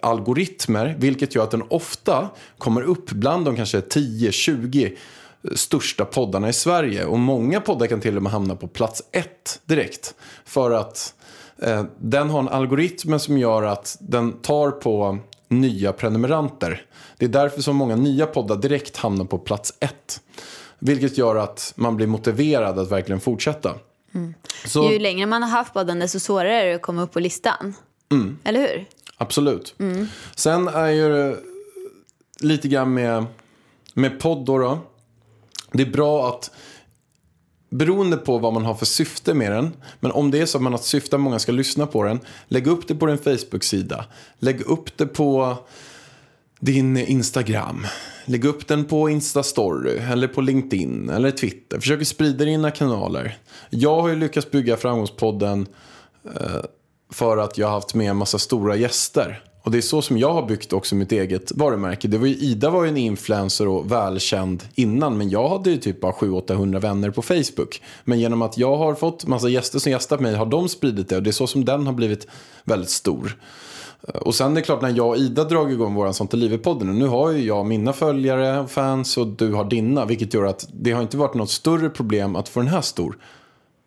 algoritmer, 0.00 0.96
vilket 0.98 1.34
gör 1.34 1.44
att 1.44 1.50
den 1.50 1.64
ofta 1.68 2.28
kommer 2.58 2.82
upp 2.82 3.10
bland 3.10 3.44
de 3.44 3.56
kanske 3.56 3.80
10-20 3.80 4.96
största 5.54 6.04
poddarna 6.04 6.48
i 6.48 6.52
Sverige. 6.52 7.04
Och 7.04 7.18
många 7.18 7.60
poddar 7.60 7.86
kan 7.86 8.00
till 8.00 8.16
och 8.16 8.22
med 8.22 8.32
hamna 8.32 8.56
på 8.56 8.68
plats 8.68 9.02
ett 9.12 9.60
direkt. 9.64 10.14
För 10.44 10.70
att 10.70 11.14
eh, 11.62 11.84
den 11.98 12.30
har 12.30 12.38
en 12.40 12.48
algoritm 12.48 13.18
som 13.18 13.38
gör 13.38 13.62
att 13.62 13.96
den 14.00 14.32
tar 14.32 14.70
på 14.70 15.18
nya 15.48 15.92
prenumeranter. 15.92 16.84
Det 17.20 17.26
är 17.26 17.28
därför 17.28 17.62
som 17.62 17.76
många 17.76 17.96
nya 17.96 18.26
poddar 18.26 18.56
direkt 18.56 18.96
hamnar 18.96 19.24
på 19.24 19.38
plats 19.38 19.74
ett. 19.80 20.20
Vilket 20.78 21.18
gör 21.18 21.36
att 21.36 21.72
man 21.76 21.96
blir 21.96 22.06
motiverad 22.06 22.78
att 22.78 22.90
verkligen 22.90 23.20
fortsätta. 23.20 23.74
Så, 24.66 24.92
Ju 24.92 24.98
längre 24.98 25.26
man 25.26 25.42
har 25.42 25.50
haft 25.50 25.72
podden 25.72 25.98
desto 25.98 26.20
svårare 26.20 26.62
är 26.62 26.66
det 26.66 26.74
att 26.74 26.82
komma 26.82 27.02
upp 27.02 27.12
på 27.12 27.20
listan. 27.20 27.74
Mm. 28.10 28.38
Eller 28.44 28.60
hur? 28.60 28.86
Absolut. 29.16 29.74
Sen 30.34 30.68
är 30.68 30.88
ju 30.88 31.36
lite 32.38 32.68
grann 32.68 32.94
med, 32.94 33.24
med 33.94 34.20
podd 34.20 34.44
då, 34.44 34.58
då. 34.58 34.78
Det 35.72 35.82
är 35.82 35.90
bra 35.90 36.28
att 36.28 36.50
beroende 37.70 38.16
på 38.16 38.38
vad 38.38 38.52
man 38.52 38.64
har 38.64 38.74
för 38.74 38.86
syfte 38.86 39.34
med 39.34 39.52
den. 39.52 39.72
Men 40.00 40.10
om 40.10 40.30
det 40.30 40.40
är 40.40 40.46
så 40.46 40.58
att 40.58 40.62
man 40.62 40.72
har 40.72 40.78
ett 40.78 40.84
syfte 40.84 41.16
att 41.16 41.22
många 41.22 41.38
ska 41.38 41.52
lyssna 41.52 41.86
på 41.86 42.02
den. 42.02 42.20
Lägg 42.48 42.66
upp 42.66 42.88
det 42.88 42.94
på 42.94 43.06
din 43.06 43.18
Facebook-sida. 43.18 44.04
Lägg 44.38 44.60
upp 44.60 44.98
det 44.98 45.06
på 45.06 45.56
din 46.60 46.96
Instagram. 46.96 47.86
Lägg 48.24 48.44
upp 48.44 48.66
den 48.66 48.84
på 48.84 49.10
Instastory 49.10 49.98
eller 49.98 50.28
på 50.28 50.40
LinkedIn 50.40 51.08
eller 51.08 51.30
Twitter. 51.30 51.80
Försök 51.80 52.06
sprida 52.06 52.44
dina 52.44 52.70
kanaler. 52.70 53.38
Jag 53.70 54.02
har 54.02 54.08
ju 54.08 54.16
lyckats 54.16 54.50
bygga 54.50 54.76
Framgångspodden 54.76 55.66
eh, 56.24 56.64
för 57.12 57.36
att 57.36 57.58
jag 57.58 57.66
har 57.66 57.74
haft 57.74 57.94
med 57.94 58.10
en 58.10 58.16
massa 58.16 58.38
stora 58.38 58.76
gäster. 58.76 59.42
Och 59.62 59.70
det 59.70 59.78
är 59.78 59.82
så 59.82 60.02
som 60.02 60.18
jag 60.18 60.32
har 60.32 60.46
byggt 60.46 60.72
också 60.72 60.94
mitt 60.94 61.12
eget 61.12 61.52
varumärke. 61.52 62.08
Det 62.08 62.18
var 62.18 62.26
ju, 62.26 62.34
Ida 62.34 62.70
var 62.70 62.84
ju 62.84 62.88
en 62.88 62.96
influencer 62.96 63.68
och 63.68 63.92
välkänd 63.92 64.62
innan. 64.74 65.18
Men 65.18 65.30
jag 65.30 65.48
hade 65.48 65.70
ju 65.70 65.76
typ 65.76 66.00
bara 66.00 66.12
700-800 66.12 66.80
vänner 66.80 67.10
på 67.10 67.22
Facebook. 67.22 67.82
Men 68.04 68.20
genom 68.20 68.42
att 68.42 68.58
jag 68.58 68.76
har 68.76 68.94
fått 68.94 69.26
massa 69.26 69.48
gäster 69.48 69.78
som 69.78 69.92
gästat 69.92 70.20
mig 70.20 70.34
har 70.34 70.46
de 70.46 70.68
spridit 70.68 71.08
det. 71.08 71.16
Och 71.16 71.22
det 71.22 71.30
är 71.30 71.32
så 71.32 71.46
som 71.46 71.64
den 71.64 71.86
har 71.86 71.92
blivit 71.92 72.26
väldigt 72.64 72.90
stor. 72.90 73.36
Och 74.02 74.34
sen 74.34 74.50
är 74.52 74.54
det 74.54 74.62
klart 74.62 74.82
när 74.82 74.90
jag 74.96 75.08
och 75.08 75.16
Ida 75.16 75.44
drar 75.44 75.68
igång 75.68 75.94
våran 75.94 76.14
Sånt 76.14 76.32
är 76.34 76.38
livet-podden. 76.38 76.98
Nu 76.98 77.06
har 77.06 77.30
ju 77.30 77.44
jag 77.46 77.66
mina 77.66 77.92
följare 77.92 78.60
och 78.60 78.70
fans 78.70 79.16
och 79.16 79.26
du 79.26 79.52
har 79.52 79.64
dina. 79.64 80.04
Vilket 80.04 80.34
gör 80.34 80.44
att 80.44 80.68
det 80.72 80.92
har 80.92 81.02
inte 81.02 81.16
varit 81.16 81.34
något 81.34 81.50
större 81.50 81.90
problem 81.90 82.36
att 82.36 82.48
få 82.48 82.60
den 82.60 82.68
här 82.68 82.80
stor. 82.80 83.18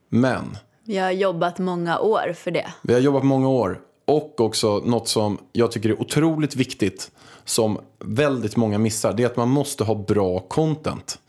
Men 0.10 0.58
Jag 0.86 1.04
har 1.04 1.12
jobbat 1.12 1.60
många 1.60 2.00
år 2.00 2.34
för 2.34 2.52
det. 2.52 2.68
vi 2.82 2.94
har 2.94 3.02
jobbat 3.02 3.24
många 3.24 3.50
år. 3.50 3.80
Och 4.06 4.42
också 4.42 4.82
något 4.86 5.08
som 5.08 5.38
jag 5.52 5.72
tycker 5.72 5.90
är 5.90 6.02
otroligt 6.02 6.56
viktigt. 6.56 7.12
Som 7.46 7.80
väldigt 8.00 8.56
många 8.56 8.78
missar. 8.78 9.14
Det 9.14 9.24
är 9.24 9.28
att 9.28 9.38
man 9.38 9.50
måste 9.50 9.84
ha 9.84 9.96
bra 9.96 10.40
content. 10.40 11.20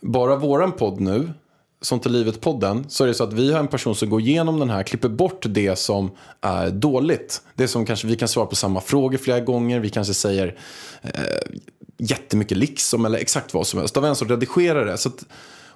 Bara 0.00 0.36
våran 0.36 0.72
podd 0.72 1.00
nu. 1.00 1.30
Sånt 1.84 2.06
är 2.06 2.10
livet-podden. 2.10 2.84
Så 2.88 3.04
är 3.04 3.08
det 3.08 3.14
så 3.14 3.24
att 3.24 3.32
vi 3.32 3.52
har 3.52 3.60
en 3.60 3.68
person 3.68 3.94
som 3.94 4.10
går 4.10 4.20
igenom 4.20 4.58
den 4.58 4.70
här. 4.70 4.82
Klipper 4.82 5.08
bort 5.08 5.46
det 5.48 5.78
som 5.78 6.10
är 6.40 6.70
dåligt. 6.70 7.42
Det 7.54 7.68
som 7.68 7.86
kanske 7.86 8.06
vi 8.06 8.16
kan 8.16 8.28
svara 8.28 8.46
på 8.46 8.56
samma 8.56 8.80
frågor 8.80 9.18
flera 9.18 9.40
gånger. 9.40 9.80
Vi 9.80 9.90
kanske 9.90 10.14
säger 10.14 10.58
eh, 11.02 11.10
jättemycket 11.98 12.58
liksom. 12.58 13.04
Eller 13.04 13.18
exakt 13.18 13.54
vad 13.54 13.66
som 13.66 13.78
helst. 13.78 13.96
Av 13.96 14.04
en 14.04 14.16
som 14.16 14.28
redigerar 14.28 14.84
det. 14.84 14.98
Så 14.98 15.08
att, 15.08 15.24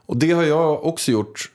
och 0.06 0.16
det 0.16 0.32
har 0.32 0.42
jag 0.42 0.84
också 0.84 1.12
gjort 1.12 1.50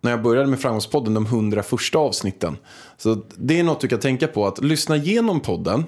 när 0.00 0.10
jag 0.10 0.22
började 0.22 0.48
med 0.48 0.60
Framgångspodden, 0.60 1.14
de 1.14 1.26
100 1.26 1.62
första 1.62 1.98
avsnitten. 1.98 2.56
Så 2.96 3.22
det 3.36 3.60
är 3.60 3.64
något 3.64 3.80
du 3.80 3.88
kan 3.88 4.00
tänka 4.00 4.26
på, 4.28 4.46
att 4.46 4.64
lyssna 4.64 4.96
igenom 4.96 5.40
podden. 5.40 5.84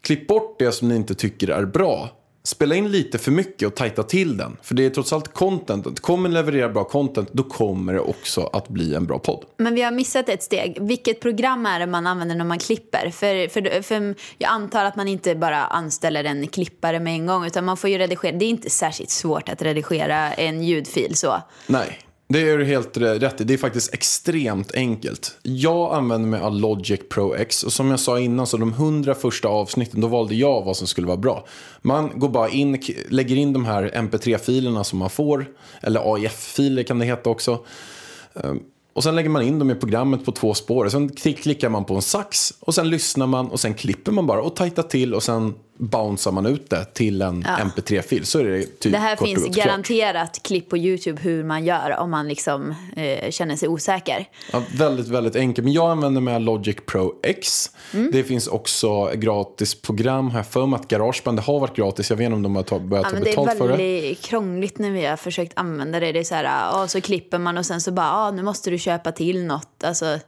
Klipp 0.00 0.26
bort 0.26 0.58
det 0.58 0.72
som 0.72 0.88
ni 0.88 0.96
inte 0.96 1.14
tycker 1.14 1.48
är 1.48 1.64
bra. 1.64 2.10
Spela 2.46 2.74
in 2.74 2.90
lite 2.90 3.18
för 3.18 3.30
mycket 3.30 3.68
och 3.68 3.74
tajta 3.74 4.02
till 4.02 4.36
den. 4.36 4.56
För 4.62 4.74
det 4.74 4.86
är 4.86 4.90
trots 4.90 5.12
allt 5.12 5.34
contentet. 5.34 6.00
Kommer 6.00 6.28
leverera 6.28 6.68
bra 6.68 6.84
content, 6.84 7.28
då 7.32 7.42
kommer 7.42 7.94
det 7.94 8.00
också 8.00 8.50
att 8.52 8.68
bli 8.68 8.94
en 8.94 9.06
bra 9.06 9.18
podd. 9.18 9.44
Men 9.56 9.74
vi 9.74 9.82
har 9.82 9.90
missat 9.90 10.28
ett 10.28 10.42
steg. 10.42 10.78
Vilket 10.80 11.20
program 11.20 11.66
är 11.66 11.80
det 11.80 11.86
man 11.86 12.06
använder 12.06 12.34
när 12.34 12.44
man 12.44 12.58
klipper? 12.58 13.10
För, 13.10 13.48
för, 13.48 13.82
för 13.82 14.14
jag 14.38 14.50
antar 14.50 14.84
att 14.84 14.96
man 14.96 15.08
inte 15.08 15.34
bara 15.34 15.64
anställer 15.64 16.24
en 16.24 16.48
klippare 16.48 17.00
med 17.00 17.12
en 17.12 17.26
gång. 17.26 17.46
Utan 17.46 17.64
man 17.64 17.76
får 17.76 17.90
ju 17.90 17.98
redigera. 17.98 18.36
Det 18.36 18.44
är 18.44 18.50
inte 18.50 18.70
särskilt 18.70 19.10
svårt 19.10 19.48
att 19.48 19.62
redigera 19.62 20.32
en 20.32 20.62
ljudfil 20.62 21.16
så. 21.16 21.42
Nej, 21.66 21.98
det 22.28 22.48
är 22.48 22.58
du 22.58 22.64
helt 22.64 22.96
rätt 22.96 23.40
i. 23.40 23.44
Det 23.44 23.54
är 23.54 23.58
faktiskt 23.58 23.94
extremt 23.94 24.74
enkelt. 24.74 25.38
Jag 25.42 25.94
använder 25.94 26.28
mig 26.28 26.40
av 26.40 26.54
Logic 26.54 27.00
Pro 27.10 27.34
X 27.34 27.62
och 27.62 27.72
som 27.72 27.90
jag 27.90 28.00
sa 28.00 28.20
innan 28.20 28.46
så 28.46 28.56
de 28.56 28.72
100 28.72 29.14
första 29.14 29.48
avsnitten 29.48 30.00
då 30.00 30.08
valde 30.08 30.34
jag 30.34 30.64
vad 30.64 30.76
som 30.76 30.86
skulle 30.86 31.06
vara 31.06 31.16
bra. 31.16 31.46
Man 31.82 32.18
går 32.18 32.28
bara 32.28 32.48
in, 32.48 32.82
lägger 33.08 33.36
in 33.36 33.52
de 33.52 33.64
här 33.64 33.90
mp3-filerna 33.94 34.84
som 34.84 34.98
man 34.98 35.10
får, 35.10 35.46
eller 35.80 36.14
AIF-filer 36.14 36.82
kan 36.82 36.98
det 36.98 37.04
heta 37.04 37.30
också. 37.30 37.64
Ehm, 38.34 38.60
och 38.92 39.02
sen 39.02 39.16
lägger 39.16 39.30
man 39.30 39.42
in 39.42 39.58
dem 39.58 39.70
i 39.70 39.74
programmet 39.74 40.24
på 40.24 40.32
två 40.32 40.54
spår. 40.54 40.84
Och 40.84 40.92
sen 40.92 41.08
klickar 41.16 41.68
man 41.68 41.84
på 41.84 41.94
en 41.94 42.02
sax 42.02 42.54
och 42.60 42.74
sen 42.74 42.90
lyssnar 42.90 43.26
man 43.26 43.50
och 43.50 43.60
sen 43.60 43.74
klipper 43.74 44.12
man 44.12 44.26
bara 44.26 44.42
och 44.42 44.56
tajtar 44.56 44.82
till 44.82 45.14
och 45.14 45.22
sen 45.22 45.54
bouncear 45.76 46.32
man 46.32 46.46
ut 46.46 46.70
det 46.70 46.84
till 46.84 47.22
en 47.22 47.44
Ja. 47.46 47.56
mp3-fil. 47.64 48.26
Så 48.26 48.38
är 48.38 48.44
det 48.44 48.80
typ 48.80 48.92
Det 48.92 48.98
här 48.98 49.16
kort 49.16 49.28
finns 49.28 49.44
gott 49.44 49.54
klart. 49.54 49.66
garanterat 49.66 50.40
klipp 50.42 50.68
på 50.70 50.78
Youtube 50.78 51.22
hur 51.22 51.44
man 51.44 51.64
gör 51.64 51.96
om 51.96 52.10
man 52.10 52.28
liksom 52.28 52.74
eh, 52.96 53.30
känner 53.30 53.56
sig 53.56 53.68
osäker. 53.68 54.28
Ja, 54.52 54.62
väldigt, 54.78 55.08
väldigt 55.08 55.36
enkelt. 55.36 55.64
Men 55.64 55.72
jag 55.72 55.90
använder 55.90 56.20
mig 56.20 56.34
av 56.34 56.40
Logic 56.40 56.76
Pro 56.86 57.14
X. 57.22 57.70
Mm. 57.94 58.10
Det 58.12 58.24
finns 58.24 58.46
också 58.46 59.10
gratis 59.14 59.74
program. 59.82 60.30
Jag 60.34 60.46
för 60.46 60.66
mig 60.66 60.76
att 60.80 60.88
Garageband 60.88 61.38
det 61.38 61.42
har 61.42 61.60
varit 61.60 61.76
gratis. 61.76 62.10
Jag 62.10 62.16
vet 62.16 62.24
inte 62.24 62.34
om 62.36 62.42
de 62.42 62.56
har 62.56 62.62
ta, 62.62 62.78
börjat 62.78 63.06
Ja, 63.12 63.18
ta 63.18 63.24
det 63.24 63.30
är 63.30 63.36
betalt 63.36 63.58
för 63.58 63.68
det. 63.68 63.76
väldigt 63.76 64.22
krångligt 64.22 64.78
när 64.78 64.90
vi 64.90 65.04
har 65.06 65.16
försökt 65.16 65.52
använda 65.54 66.00
det. 66.00 66.12
Det 66.12 66.18
är 66.18 66.24
så 66.24 66.34
här, 66.34 66.44
ja, 66.44 66.88
så 66.88 67.00
klipper 67.00 67.38
man 67.38 67.58
och 67.58 67.66
sen 67.66 67.80
så 67.80 67.90
bara, 67.92 68.06
ja, 68.06 68.30
nu 68.30 68.42
måste 68.42 68.70
du 68.70 68.78
köpa 68.78 69.12
till 69.12 69.44
något. 69.44 69.84
Alltså, 69.84 70.18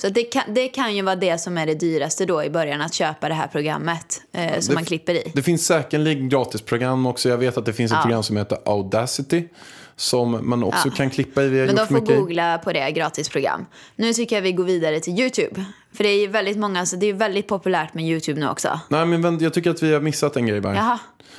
så 0.00 0.08
det 0.08 0.22
kan, 0.22 0.42
det 0.54 0.68
kan 0.68 0.96
ju 0.96 1.02
vara 1.02 1.16
det 1.16 1.38
som 1.38 1.58
är 1.58 1.66
det 1.66 1.74
dyraste 1.74 2.24
då 2.26 2.44
i 2.44 2.50
början, 2.50 2.80
att 2.80 2.94
köpa 2.94 3.28
det 3.28 3.34
här 3.34 3.46
programmet 3.46 4.20
eh, 4.32 4.58
som 4.60 4.68
det- 4.68 4.74
man 4.74 4.84
klipper 4.84 5.14
i. 5.14 5.32
Det 5.34 5.42
finns 5.42 5.66
säkerligen 5.66 6.28
gratisprogram 6.28 7.06
också. 7.06 7.28
Jag 7.28 7.38
vet 7.38 7.56
att 7.58 7.66
det 7.66 7.72
finns 7.72 7.92
ett 7.92 7.96
Ja. 7.98 8.02
program 8.02 8.22
som 8.22 8.36
heter 8.36 8.58
Audacity. 8.64 9.48
Som 9.96 10.38
man 10.48 10.64
också 10.64 10.88
Ja. 10.88 10.94
kan 10.94 11.10
klippa 11.10 11.42
i. 11.42 11.48
Men 11.50 11.74
de 11.76 11.86
får 11.86 11.94
mycket 11.94 12.16
googla 12.18 12.58
på 12.58 12.72
det, 12.72 12.90
gratisprogram. 12.90 13.66
Nu 13.96 14.12
tycker 14.12 14.36
jag 14.36 14.42
vi 14.42 14.52
går 14.52 14.64
vidare 14.64 15.00
till 15.00 15.20
YouTube. 15.20 15.64
För 15.94 16.04
det 16.04 16.10
är 16.10 16.20
ju 16.20 16.26
väldigt 16.26 16.56
många, 16.58 16.86
så 16.86 16.96
det 16.96 17.06
är 17.06 17.12
väldigt 17.12 17.48
populärt 17.48 17.94
med 17.94 18.04
YouTube 18.04 18.40
nu 18.40 18.48
också. 18.48 18.80
Nej, 18.88 19.06
men 19.06 19.38
jag 19.38 19.54
tycker 19.54 19.70
att 19.70 19.82
vi 19.82 19.92
har 19.92 20.00
missat 20.00 20.36
en 20.36 20.46
grej. 20.46 20.60
Bara. 20.60 20.98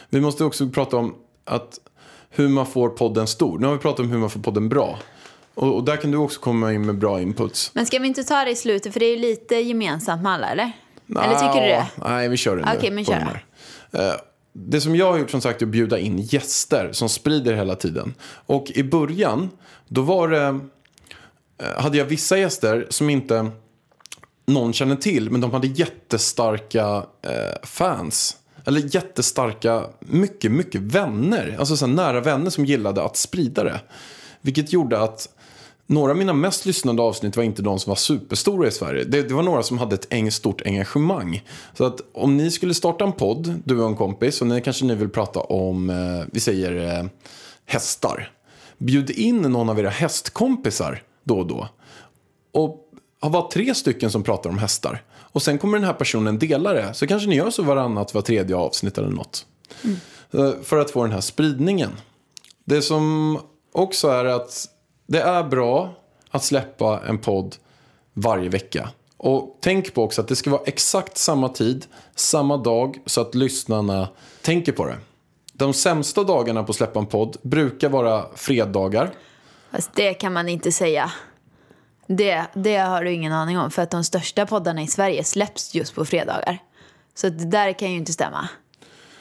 Vi 0.09 0.21
måste 0.21 0.43
också 0.43 0.69
prata 0.69 0.97
om 0.97 1.15
att 1.45 1.79
hur 2.29 2.47
man 2.49 2.65
får 2.65 2.89
podden 2.89 3.27
stor. 3.27 3.59
Nu 3.59 3.67
har 3.67 3.73
vi 3.73 3.79
pratat 3.79 3.99
om 3.99 4.11
hur 4.11 4.17
man 4.17 4.29
får 4.29 4.39
podden 4.39 4.69
bra. 4.69 4.99
Och, 5.59 5.75
och 5.75 5.83
där 5.83 5.97
kan 5.97 6.11
du 6.11 6.17
också 6.17 6.39
komma 6.39 6.73
in 6.73 6.85
med 6.85 6.97
bra 6.97 7.21
inputs. 7.21 7.71
Men 7.73 7.85
ska 7.85 7.99
vi 7.99 8.07
inte 8.07 8.23
ta 8.23 8.43
det 8.45 8.51
i 8.51 8.55
slutet, 8.55 8.93
för 8.93 8.99
det 8.99 9.05
är 9.05 9.15
ju 9.15 9.21
lite 9.21 9.55
gemensamt 9.55 10.21
med 10.23 10.31
alla, 10.31 10.49
eller? 10.49 10.71
Eller 11.09 11.33
tycker 11.33 11.61
du 11.61 11.67
det? 11.67 11.87
Nej, 11.95 12.29
vi 12.29 12.37
kör 12.37 12.55
det 12.55 12.65
nu. 12.65 12.71
Okej, 12.77 12.91
men 12.91 13.05
kör. 13.05 13.45
Eh, 13.91 14.13
Det 14.53 14.81
som 14.81 14.95
jag 14.95 15.11
har 15.11 15.19
gjort 15.19 15.31
som 15.31 15.41
sagt 15.41 15.61
är 15.61 15.65
att 15.65 15.71
bjuda 15.71 15.99
in 15.99 16.19
gäster 16.19 16.89
som 16.91 17.09
sprider 17.09 17.53
hela 17.53 17.75
tiden. 17.75 18.13
Och 18.45 18.71
i 18.75 18.83
början, 18.83 19.49
då 19.87 20.01
var 20.01 20.27
det, 20.27 20.59
eh, 21.63 21.81
hade 21.81 21.97
jag 21.97 22.05
vissa 22.05 22.37
gäster 22.37 22.87
som 22.89 23.09
inte 23.09 23.51
någon 24.45 24.73
känner 24.73 24.95
till, 24.95 25.31
men 25.31 25.41
de 25.41 25.51
hade 25.51 25.67
jättestarka 25.67 27.05
eh, 27.21 27.59
fans. 27.63 28.37
Eller 28.65 28.95
jättestarka, 28.95 29.83
mycket, 29.99 30.51
mycket 30.51 30.81
vänner. 30.81 31.55
Alltså 31.59 31.77
så 31.77 31.87
nära 31.87 32.21
vänner 32.21 32.49
som 32.49 32.65
gillade 32.65 33.03
att 33.03 33.17
sprida 33.17 33.63
det. 33.63 33.79
Vilket 34.41 34.73
gjorde 34.73 34.99
att 35.01 35.29
några 35.89 36.11
av 36.11 36.17
mina 36.17 36.33
mest 36.33 36.65
lyssnade 36.65 37.01
avsnitt 37.01 37.37
var 37.37 37.43
inte 37.43 37.61
de 37.61 37.79
som 37.79 37.91
var 37.91 37.95
superstora 37.95 38.67
i 38.67 38.71
Sverige. 38.71 39.03
Det, 39.03 39.21
det 39.21 39.33
var 39.33 39.43
några 39.43 39.63
som 39.63 39.77
hade 39.77 39.95
ett 39.95 40.13
eng, 40.13 40.31
stort 40.31 40.61
engagemang. 40.65 41.43
Så 41.73 41.85
att 41.85 42.01
om 42.13 42.37
ni 42.37 42.51
skulle 42.51 42.73
starta 42.73 43.05
en 43.05 43.11
podd, 43.11 43.61
du 43.65 43.81
och 43.81 43.87
en 43.87 43.95
kompis, 43.95 44.41
och 44.41 44.47
ni 44.47 44.61
kanske 44.61 44.85
ni 44.85 44.95
vill 44.95 45.09
prata 45.09 45.39
om, 45.39 45.89
eh, 45.89 46.27
vi 46.31 46.39
säger 46.39 46.99
eh, 46.99 47.05
hästar. 47.65 48.31
Bjud 48.77 49.09
in 49.09 49.41
någon 49.41 49.69
av 49.69 49.79
era 49.79 49.89
hästkompisar 49.89 51.03
då 51.23 51.39
och 51.39 51.47
då. 51.47 51.67
Och 52.53 52.85
ha 53.21 53.29
bara 53.29 53.49
tre 53.49 53.75
stycken 53.75 54.11
som 54.11 54.23
pratar 54.23 54.49
om 54.49 54.57
hästar. 54.57 55.03
Och 55.17 55.41
sen 55.41 55.57
kommer 55.57 55.77
den 55.77 55.87
här 55.87 55.93
personen 55.93 56.39
dela 56.39 56.73
det. 56.73 56.93
Så 56.93 57.07
kanske 57.07 57.29
ni 57.29 57.35
gör 57.35 57.49
så 57.49 57.63
varannat, 57.63 58.13
var 58.13 58.21
tredje 58.21 58.55
avsnitt 58.55 58.97
eller 58.97 59.09
något. 59.09 59.45
Eh, 60.31 60.51
För 60.63 60.77
att 60.77 60.91
få 60.91 61.03
den 61.03 61.11
här 61.11 61.21
spridningen. 61.21 61.91
Det 62.65 62.81
som 62.81 63.37
också 63.71 64.07
är 64.07 64.25
att 64.25 64.67
det 65.09 65.21
är 65.21 65.43
bra 65.43 65.89
att 66.31 66.43
släppa 66.43 67.01
en 67.07 67.17
podd 67.17 67.55
varje 68.13 68.49
vecka. 68.49 68.89
Och 69.17 69.57
tänk 69.61 69.93
på 69.93 70.03
också 70.03 70.21
att 70.21 70.27
det 70.27 70.35
ska 70.35 70.49
vara 70.49 70.61
exakt 70.65 71.17
samma 71.17 71.49
tid, 71.49 71.85
samma 72.15 72.57
dag, 72.57 72.99
så 73.05 73.21
att 73.21 73.35
lyssnarna 73.35 74.09
tänker 74.41 74.71
på 74.71 74.85
det. 74.85 74.97
De 75.53 75.73
sämsta 75.73 76.23
dagarna 76.23 76.63
på 76.63 76.69
att 76.69 76.75
släppa 76.75 76.99
en 76.99 77.05
podd 77.05 77.37
brukar 77.41 77.89
vara 77.89 78.25
fredagar. 78.35 79.11
Fast 79.71 79.93
det 79.93 80.13
kan 80.13 80.33
man 80.33 80.49
inte 80.49 80.71
säga. 80.71 81.11
Det, 82.07 82.45
det 82.53 82.77
har 82.77 83.03
du 83.03 83.11
ingen 83.11 83.33
aning 83.33 83.57
om. 83.57 83.71
För 83.71 83.81
att 83.81 83.91
de 83.91 84.03
största 84.03 84.45
poddarna 84.45 84.81
i 84.81 84.87
Sverige 84.87 85.23
släpps 85.23 85.75
just 85.75 85.95
på 85.95 86.05
fredagar. 86.05 86.57
Så 87.15 87.29
det 87.29 87.45
där 87.45 87.73
kan 87.73 87.91
ju 87.91 87.97
inte 87.97 88.13
stämma. 88.13 88.49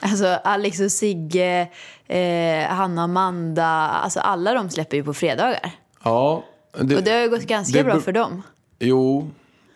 Alltså 0.00 0.26
Alex 0.44 0.80
och 0.80 0.92
Sigge, 0.92 1.68
eh, 2.06 2.68
Hanna 2.68 3.00
och 3.00 3.04
Amanda. 3.04 3.66
Alltså 3.88 4.20
alla 4.20 4.54
de 4.54 4.70
släpper 4.70 4.96
ju 4.96 5.04
på 5.04 5.14
fredagar. 5.14 5.70
Ja, 6.02 6.44
det, 6.80 6.96
Och 6.96 7.02
det 7.02 7.10
har 7.10 7.20
ju 7.20 7.28
gått 7.28 7.42
ganska 7.42 7.78
det 7.78 7.84
bra 7.84 8.00
för 8.00 8.12
dem. 8.12 8.42
Jo, 8.78 9.30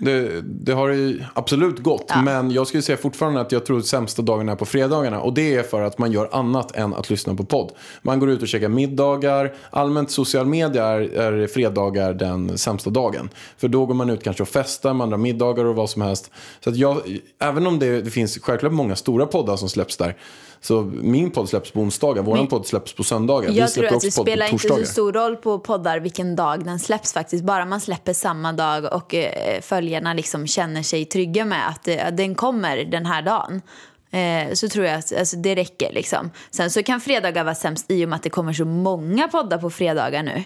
det, 0.04 0.42
det 0.42 0.72
har 0.72 0.88
ju 0.88 1.22
absolut 1.34 1.78
gått. 1.78 2.04
Ja. 2.08 2.22
Men 2.22 2.50
jag 2.50 2.66
skulle 2.66 2.82
säga 2.82 2.98
fortfarande 2.98 3.40
att 3.40 3.52
jag 3.52 3.66
tror 3.66 3.78
att 3.78 3.86
sämsta 3.86 4.22
dagarna 4.22 4.52
är 4.52 4.56
på 4.56 4.64
fredagarna. 4.64 5.20
Och 5.20 5.34
det 5.34 5.54
är 5.54 5.62
för 5.62 5.82
att 5.82 5.98
man 5.98 6.12
gör 6.12 6.28
annat 6.32 6.76
än 6.76 6.94
att 6.94 7.10
lyssna 7.10 7.34
på 7.34 7.44
podd. 7.44 7.72
Man 8.02 8.20
går 8.20 8.30
ut 8.30 8.42
och 8.42 8.48
käkar 8.48 8.68
middagar. 8.68 9.52
Allmänt 9.70 10.10
social 10.10 10.46
media 10.46 10.86
är, 10.86 11.00
är 11.00 11.46
fredagar 11.46 12.14
den 12.14 12.58
sämsta 12.58 12.90
dagen. 12.90 13.28
För 13.56 13.68
då 13.68 13.86
går 13.86 13.94
man 13.94 14.10
ut 14.10 14.22
kanske 14.22 14.42
och 14.42 14.48
festar, 14.48 14.94
man 14.94 15.10
drar 15.10 15.18
middagar 15.18 15.64
och 15.64 15.74
vad 15.74 15.90
som 15.90 16.02
helst. 16.02 16.30
Så 16.60 16.70
att 16.70 16.76
jag, 16.76 17.18
även 17.38 17.66
om 17.66 17.78
det, 17.78 18.02
det 18.02 18.10
finns 18.10 18.38
självklart 18.42 18.72
många 18.72 18.96
stora 18.96 19.26
poddar 19.26 19.56
som 19.56 19.68
släpps 19.68 19.96
där. 19.96 20.16
Så 20.64 20.82
min 20.82 21.30
podd 21.30 21.48
släpps 21.48 21.70
på 21.70 21.80
onsdagar, 21.80 22.22
Men- 22.22 22.46
podd 22.46 22.66
släpps 22.66 22.92
på 22.92 23.04
söndagar. 23.04 23.48
Vi 23.48 23.58
Jag 23.58 23.72
tror 23.72 23.82
släpper 23.82 23.96
att 23.96 24.02
det 24.02 24.10
spelar 24.10 24.52
inte 24.52 24.68
så 24.68 24.84
stor 24.84 25.12
roll 25.12 25.36
på 25.36 25.58
poddar 25.58 26.00
vilken 26.00 26.36
dag 26.36 26.64
den 26.64 26.78
släpps 26.78 27.12
faktiskt. 27.12 27.44
Bara 27.44 27.64
man 27.64 27.80
släpper 27.80 28.12
samma 28.12 28.52
dag 28.52 28.94
och 28.94 29.14
eh, 29.14 29.60
följarna 29.60 30.14
liksom 30.14 30.46
känner 30.46 30.82
sig 30.82 31.04
trygga 31.04 31.44
med 31.44 31.68
att 31.68 31.88
eh, 31.88 31.96
den 32.12 32.34
kommer 32.34 32.84
den 32.84 33.06
här 33.06 33.22
dagen. 33.22 33.62
Eh, 34.10 34.52
så 34.52 34.68
tror 34.68 34.86
jag 34.86 34.98
att 34.98 35.18
alltså, 35.18 35.36
det 35.36 35.54
räcker. 35.54 35.92
Liksom. 35.92 36.30
Sen 36.50 36.70
så 36.70 36.82
kan 36.82 37.00
fredagar 37.00 37.44
vara 37.44 37.54
sämst 37.54 37.90
i 37.90 38.04
och 38.04 38.08
med 38.08 38.16
att 38.16 38.22
det 38.22 38.30
kommer 38.30 38.52
så 38.52 38.64
många 38.64 39.28
poddar 39.28 39.58
på 39.58 39.70
fredagar 39.70 40.22
nu. 40.22 40.44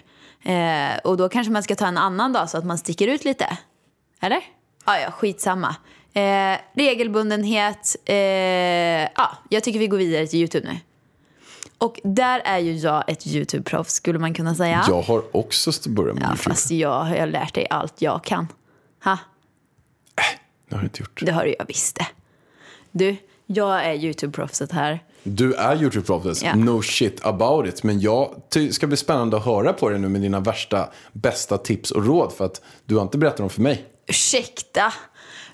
Eh, 0.53 0.97
och 1.03 1.17
då 1.17 1.29
kanske 1.29 1.51
man 1.51 1.63
ska 1.63 1.75
ta 1.75 1.87
en 1.87 1.97
annan 1.97 2.33
dag 2.33 2.49
så 2.49 2.57
att 2.57 2.65
man 2.65 2.77
sticker 2.77 3.07
ut 3.07 3.25
lite. 3.25 3.57
Eller? 4.21 4.41
Ja, 4.85 4.99
ja, 4.99 5.11
skitsamma. 5.11 5.75
Eh, 6.21 6.57
regelbundenhet. 6.73 7.95
Eh, 8.05 8.15
ja, 8.15 9.37
jag 9.49 9.63
tycker 9.63 9.79
vi 9.79 9.87
går 9.87 9.97
vidare 9.97 10.27
till 10.27 10.39
YouTube 10.39 10.67
nu. 10.71 10.77
Och 11.77 11.99
där 12.03 12.39
är 12.45 12.57
ju 12.57 12.73
jag 12.73 13.09
ett 13.09 13.25
YouTube-proffs 13.25 13.89
skulle 13.89 14.19
man 14.19 14.33
kunna 14.33 14.55
säga. 14.55 14.85
Jag 14.87 15.01
har 15.01 15.35
också 15.35 15.71
börjat 15.89 16.15
med 16.15 16.23
Ja, 16.23 16.27
YouTube. 16.27 16.43
fast 16.49 16.71
jag 16.71 17.03
har 17.03 17.25
lärt 17.27 17.53
dig 17.53 17.67
allt 17.69 18.01
jag 18.01 18.23
kan. 18.23 18.47
Ha, 19.03 19.17
Det 20.69 20.75
har 20.75 20.81
jag 20.81 20.83
inte 20.85 20.99
gjort. 21.01 21.21
det 21.25 21.31
har 21.31 21.43
du 21.45 21.55
jag 21.59 21.65
visst 21.67 21.95
det. 21.95 22.07
Du, 22.91 23.15
jag 23.45 23.85
är 23.85 23.93
YouTube-proffset 23.93 24.71
här. 24.71 24.99
Du 25.23 25.53
är 25.53 25.75
YouTube-proffs, 25.75 26.41
Ja. 26.45 26.55
no 26.55 26.81
shit 26.81 27.25
about 27.25 27.67
it. 27.67 27.83
Men 27.83 27.99
jag 27.99 28.35
ty- 28.49 28.71
ska 28.71 28.87
bli 28.87 28.97
spännande 28.97 29.37
att 29.37 29.45
höra 29.45 29.73
på 29.73 29.89
dig 29.89 29.99
nu 29.99 30.09
med 30.09 30.21
dina 30.21 30.39
värsta, 30.39 30.89
bästa 31.13 31.57
tips 31.57 31.91
och 31.91 32.05
råd. 32.05 32.33
För 32.33 32.45
att 32.45 32.61
du 32.85 32.95
har 32.95 33.01
inte 33.01 33.17
berättat 33.17 33.37
dem 33.37 33.49
för 33.49 33.61
mig. 33.61 33.85
Ursäkta? 34.07 34.93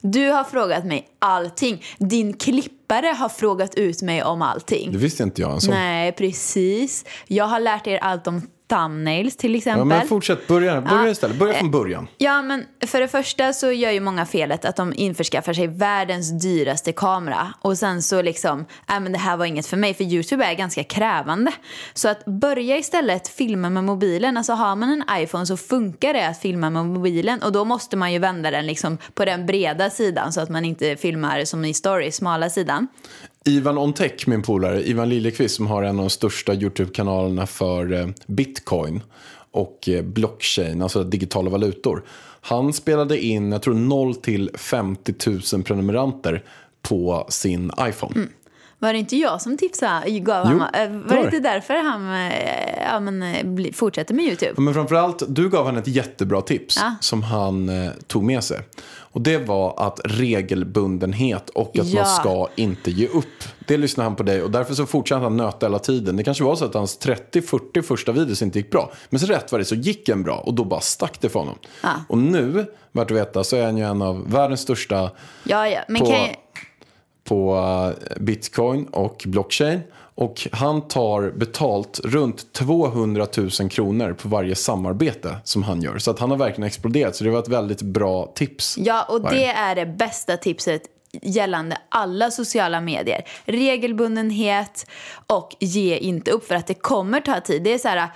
Du 0.05 0.29
har 0.29 0.43
frågat 0.43 0.85
mig 0.85 1.07
allting. 1.19 1.83
Din 1.97 2.33
klippare 2.33 3.07
har 3.07 3.29
frågat 3.29 3.75
ut 3.75 4.01
mig 4.01 4.23
om 4.23 4.41
allting. 4.41 4.91
Det 4.91 4.97
visste 4.97 5.23
inte 5.23 5.41
jag 5.41 5.49
ens 5.49 5.67
om. 5.67 5.73
Nej, 5.73 6.11
precis. 6.11 7.05
Jag 7.27 7.45
har 7.45 7.59
lärt 7.59 7.87
er 7.87 7.97
allt 7.97 8.27
om 8.27 8.41
thumbnails 8.77 9.37
till 9.37 9.55
exempel. 9.55 9.79
Ja, 9.79 9.85
men 9.85 10.07
fortsätt, 10.07 10.47
börja, 10.47 10.81
börja 10.81 11.03
Ja. 11.03 11.09
istället. 11.09 11.37
Börja 11.39 11.53
från 11.53 11.71
början. 11.71 12.07
Ja, 12.17 12.41
men 12.41 12.65
för 12.87 12.99
det 12.99 13.07
första 13.07 13.53
så 13.53 13.71
gör 13.71 13.91
ju 13.91 13.99
många 13.99 14.25
felet 14.25 14.65
att 14.65 14.75
de 14.75 14.93
införskaffar 14.95 15.53
sig 15.53 15.67
världens 15.67 16.41
dyraste 16.41 16.91
kamera. 16.91 17.53
Och 17.61 17.77
sen 17.77 18.01
så 18.01 18.21
liksom, 18.21 18.65
nej 18.89 18.99
men 18.99 19.11
det 19.11 19.17
här 19.19 19.37
var 19.37 19.45
inget 19.45 19.65
för 19.65 19.77
mig. 19.77 19.93
För 19.93 20.03
YouTube 20.03 20.45
är 20.45 20.53
ganska 20.53 20.83
krävande. 20.83 21.51
Så 21.93 22.07
att 22.09 22.25
börja 22.25 22.77
istället 22.77 23.27
filma 23.27 23.69
med 23.69 23.83
mobilen. 23.83 24.37
Alltså 24.37 24.53
har 24.53 24.75
man 24.75 24.89
en 24.89 25.21
iPhone 25.23 25.45
så 25.45 25.57
funkar 25.57 26.13
det 26.13 26.27
att 26.27 26.39
filma 26.39 26.69
med 26.69 26.85
mobilen. 26.85 27.43
Och 27.43 27.51
då 27.51 27.65
måste 27.65 27.97
man 27.97 28.13
ju 28.13 28.19
vända 28.19 28.51
den 28.51 28.65
liksom 28.67 28.97
på 29.13 29.25
den 29.25 29.45
breda 29.45 29.89
sidan. 29.89 30.33
Så 30.33 30.41
att 30.41 30.49
man 30.49 30.65
inte 30.65 30.95
filmar 30.95 31.45
som 31.45 31.65
i 31.65 31.73
story, 31.73 32.11
smala 32.11 32.49
sidan. 32.49 32.87
Ivan 33.45 33.77
OnTech, 33.77 34.27
min 34.27 34.41
polare, 34.41 34.83
Ivan 34.83 35.09
Liljeqvist 35.09 35.55
som 35.55 35.67
har 35.67 35.83
en 35.83 35.99
av 35.99 36.03
de 36.03 36.09
största 36.09 36.53
YouTube-kanalerna 36.53 37.45
för 37.45 37.93
eh, 37.93 38.07
bitcoin 38.27 39.01
och 39.51 39.89
eh, 39.89 40.03
blockchain, 40.03 40.81
alltså 40.81 41.03
digitala 41.03 41.49
valutor. 41.49 42.03
Han 42.41 42.73
spelade 42.73 43.19
in, 43.19 43.51
jag 43.51 43.61
tror 43.61 43.73
0 43.73 44.15
till 44.15 44.49
50 44.53 45.13
000 45.53 45.63
prenumeranter 45.63 46.43
på 46.81 47.25
sin 47.29 47.71
iPhone. 47.79 48.15
Mm. 48.15 48.29
Var 48.79 48.93
det 48.93 48.99
inte 48.99 49.15
jag 49.15 49.41
som 49.41 49.57
tipsade? 49.57 50.09
Gav 50.19 50.47
Jo, 50.51 50.59
han, 50.59 50.93
eh, 50.93 51.07
var 51.07 51.15
det 51.15 51.23
inte 51.23 51.39
därför 51.39 51.73
han 51.73 52.31
ja, 52.91 52.99
men, 52.99 53.73
fortsätter 53.73 54.13
med 54.13 54.25
YouTube? 54.25 54.61
Men 54.61 54.73
framförallt, 54.73 55.23
du 55.27 55.49
gav 55.49 55.65
han 55.65 55.77
ett 55.77 55.87
jättebra 55.87 56.41
tips 56.41 56.77
Ja. 56.81 56.95
som 56.99 57.23
han 57.23 57.69
eh, 57.69 57.91
tog 58.07 58.23
med 58.23 58.43
sig. 58.43 58.59
Och 59.13 59.21
det 59.21 59.37
var 59.37 59.73
att 59.77 59.99
regelbundenhet 60.05 61.49
och 61.49 61.79
att 61.79 61.85
Ja. 61.87 62.03
man 62.03 62.05
ska 62.15 62.47
inte 62.55 62.91
ge 62.91 63.07
upp. 63.07 63.43
Det 63.67 63.77
lyssnade 63.77 64.09
han 64.09 64.15
på 64.15 64.23
dig 64.23 64.41
och 64.43 64.51
därför 64.51 64.73
så 64.73 64.85
fortsatte 64.85 65.23
han 65.23 65.37
nöta 65.37 65.65
hela 65.65 65.79
tiden. 65.79 66.17
Det 66.17 66.23
kanske 66.23 66.43
var 66.43 66.55
så 66.55 66.65
att 66.65 66.73
hans 66.73 66.99
30-40 66.99 67.81
första 67.81 68.11
videos 68.11 68.41
inte 68.41 68.59
gick 68.59 68.71
bra. 68.71 68.91
Men 69.09 69.19
så 69.19 69.25
rätt 69.27 69.51
var 69.51 69.59
det 69.59 69.65
så 69.65 69.75
gick 69.75 70.09
en 70.09 70.23
bra 70.23 70.35
och 70.37 70.53
då 70.53 70.63
bara 70.63 70.79
stack 70.81 71.21
det 71.21 71.29
för 71.29 71.39
honom. 71.39 71.55
Ja. 71.83 71.89
Och 72.09 72.17
nu, 72.17 72.65
vart 72.91 73.07
du 73.07 73.13
veta, 73.13 73.43
så 73.43 73.55
är 73.55 73.65
han 73.65 73.77
ju 73.77 73.83
en 73.83 74.01
av 74.01 74.31
världens 74.31 74.61
största 74.61 75.11
Ja, 75.43 75.65
på, 75.99 76.05
jag... 76.11 76.35
på 77.23 77.55
eh, 78.15 78.21
bitcoin 78.23 78.85
och 78.87 79.23
blockchain. 79.27 79.79
Och 80.15 80.47
han 80.51 80.87
tar 80.87 81.31
betalt 81.31 81.99
runt 82.03 82.53
200 82.53 83.27
000 83.37 83.49
kronor 83.69 84.13
på 84.13 84.27
varje 84.27 84.55
samarbete 84.55 85.37
som 85.43 85.63
han 85.63 85.81
gör. 85.81 85.97
Så 85.97 86.11
att 86.11 86.19
han 86.19 86.31
har 86.31 86.37
verkligen 86.37 86.67
exploderat. 86.67 87.15
Så 87.15 87.23
det 87.23 87.29
var 87.29 87.39
ett 87.39 87.47
väldigt 87.47 87.81
bra 87.81 88.31
tips. 88.35 88.77
Ja, 88.77 89.03
och 89.09 89.21
det 89.21 89.45
är 89.45 89.75
det 89.75 89.85
bästa 89.85 90.37
tipset 90.37 90.81
gällande 91.21 91.77
alla 91.89 92.31
sociala 92.31 92.81
medier. 92.81 93.25
Regelbundenhet 93.45 94.85
och 95.27 95.55
ge 95.59 95.97
inte 95.97 96.31
upp 96.31 96.47
för 96.47 96.55
att 96.55 96.67
det 96.67 96.73
kommer 96.73 97.21
ta 97.21 97.39
tid. 97.39 97.63
Det 97.63 97.73
är 97.73 97.77
så 97.77 97.87
här, 97.87 98.09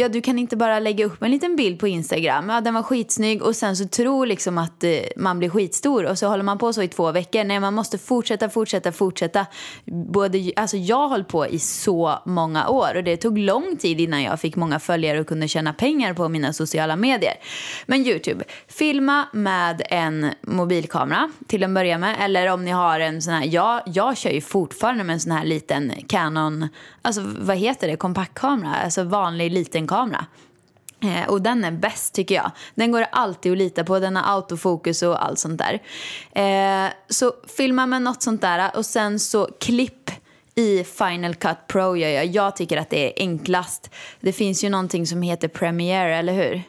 ja 0.00 0.08
du 0.08 0.20
kan 0.20 0.38
inte 0.38 0.56
bara 0.56 0.78
lägga 0.78 1.04
upp 1.04 1.22
en 1.22 1.30
liten 1.30 1.56
bild 1.56 1.80
på 1.80 1.88
Instagram, 1.88 2.48
ja 2.48 2.60
den 2.60 2.74
var 2.74 2.82
skitsnygg 2.82 3.42
och 3.42 3.56
sen 3.56 3.76
så 3.76 3.88
tror 3.88 4.26
liksom 4.26 4.58
att 4.58 4.84
eh, 4.84 4.90
man 5.16 5.38
blir 5.38 5.48
skitstor 5.48 6.04
och 6.04 6.18
så 6.18 6.26
håller 6.26 6.42
man 6.42 6.58
på 6.58 6.72
så 6.72 6.82
i 6.82 6.88
två 6.88 7.12
veckor. 7.12 7.44
Nej, 7.44 7.60
man 7.60 7.74
måste 7.74 7.98
fortsätta, 7.98 8.48
fortsätta, 8.48 8.92
fortsätta. 8.92 9.46
Både, 9.84 10.52
alltså 10.56 10.76
jag 10.76 10.96
har 10.96 11.08
hållit 11.08 11.28
på 11.28 11.46
i 11.46 11.58
så 11.58 12.18
många 12.26 12.68
år 12.68 12.96
och 12.96 13.04
det 13.04 13.16
tog 13.16 13.38
lång 13.38 13.76
tid 13.76 14.00
innan 14.00 14.22
jag 14.22 14.40
fick 14.40 14.56
många 14.56 14.78
följare 14.78 15.20
och 15.20 15.26
kunde 15.26 15.48
tjäna 15.48 15.72
pengar 15.72 16.14
på 16.14 16.28
mina 16.28 16.52
sociala 16.52 16.96
medier. 16.96 17.34
Men 17.86 18.06
YouTube, 18.06 18.44
filma 18.68 19.24
med 19.32 19.82
en 19.90 20.30
mobilkamera 20.40 21.30
till 21.46 21.62
en 21.62 21.74
början 21.74 22.00
med. 22.00 22.16
Eller 22.20 22.52
om 22.52 22.64
ni 22.64 22.70
har 22.70 23.00
en 23.00 23.22
sån 23.22 23.34
här, 23.34 23.46
jag, 23.46 23.82
jag 23.86 24.16
kör 24.16 24.30
ju 24.30 24.40
fortfarande 24.40 25.04
med 25.04 25.14
en 25.14 25.20
sån 25.20 25.32
här 25.32 25.44
liten 25.44 25.92
Canon, 26.08 26.68
alltså 27.02 27.22
vad 27.40 27.56
heter 27.56 27.88
det, 27.88 27.96
kompaktkamera, 27.96 28.74
alltså 28.74 29.04
vanlig 29.04 29.52
liten 29.52 29.86
kamera. 29.90 30.26
Eh, 31.02 31.28
och 31.28 31.42
den 31.42 31.64
är 31.64 31.70
bäst 31.70 32.14
tycker 32.14 32.34
jag. 32.34 32.50
Den 32.74 32.92
går 32.92 33.06
alltid 33.12 33.52
att 33.52 33.58
lita 33.58 33.84
på, 33.84 33.98
den 33.98 34.16
har 34.16 34.34
autofokus 34.34 35.02
och 35.02 35.24
allt 35.24 35.38
sånt 35.38 35.60
där. 35.60 35.82
Eh, 36.32 36.92
så 37.08 37.32
filma 37.56 37.86
med 37.86 38.02
något 38.02 38.22
sånt 38.22 38.40
där 38.40 38.70
och 38.76 38.86
sen 38.86 39.20
så 39.20 39.48
klipp 39.60 40.10
i 40.54 40.84
Final 40.84 41.34
Cut 41.34 41.66
Pro 41.66 41.96
gör 41.96 42.08
jag. 42.08 42.26
Jag 42.26 42.56
tycker 42.56 42.76
att 42.76 42.90
det 42.90 43.06
är 43.06 43.22
enklast. 43.22 43.90
Det 44.20 44.32
finns 44.32 44.64
ju 44.64 44.68
någonting 44.68 45.06
som 45.06 45.22
heter 45.22 45.48
Premiere, 45.48 46.16
eller 46.16 46.32
hur? 46.32 46.62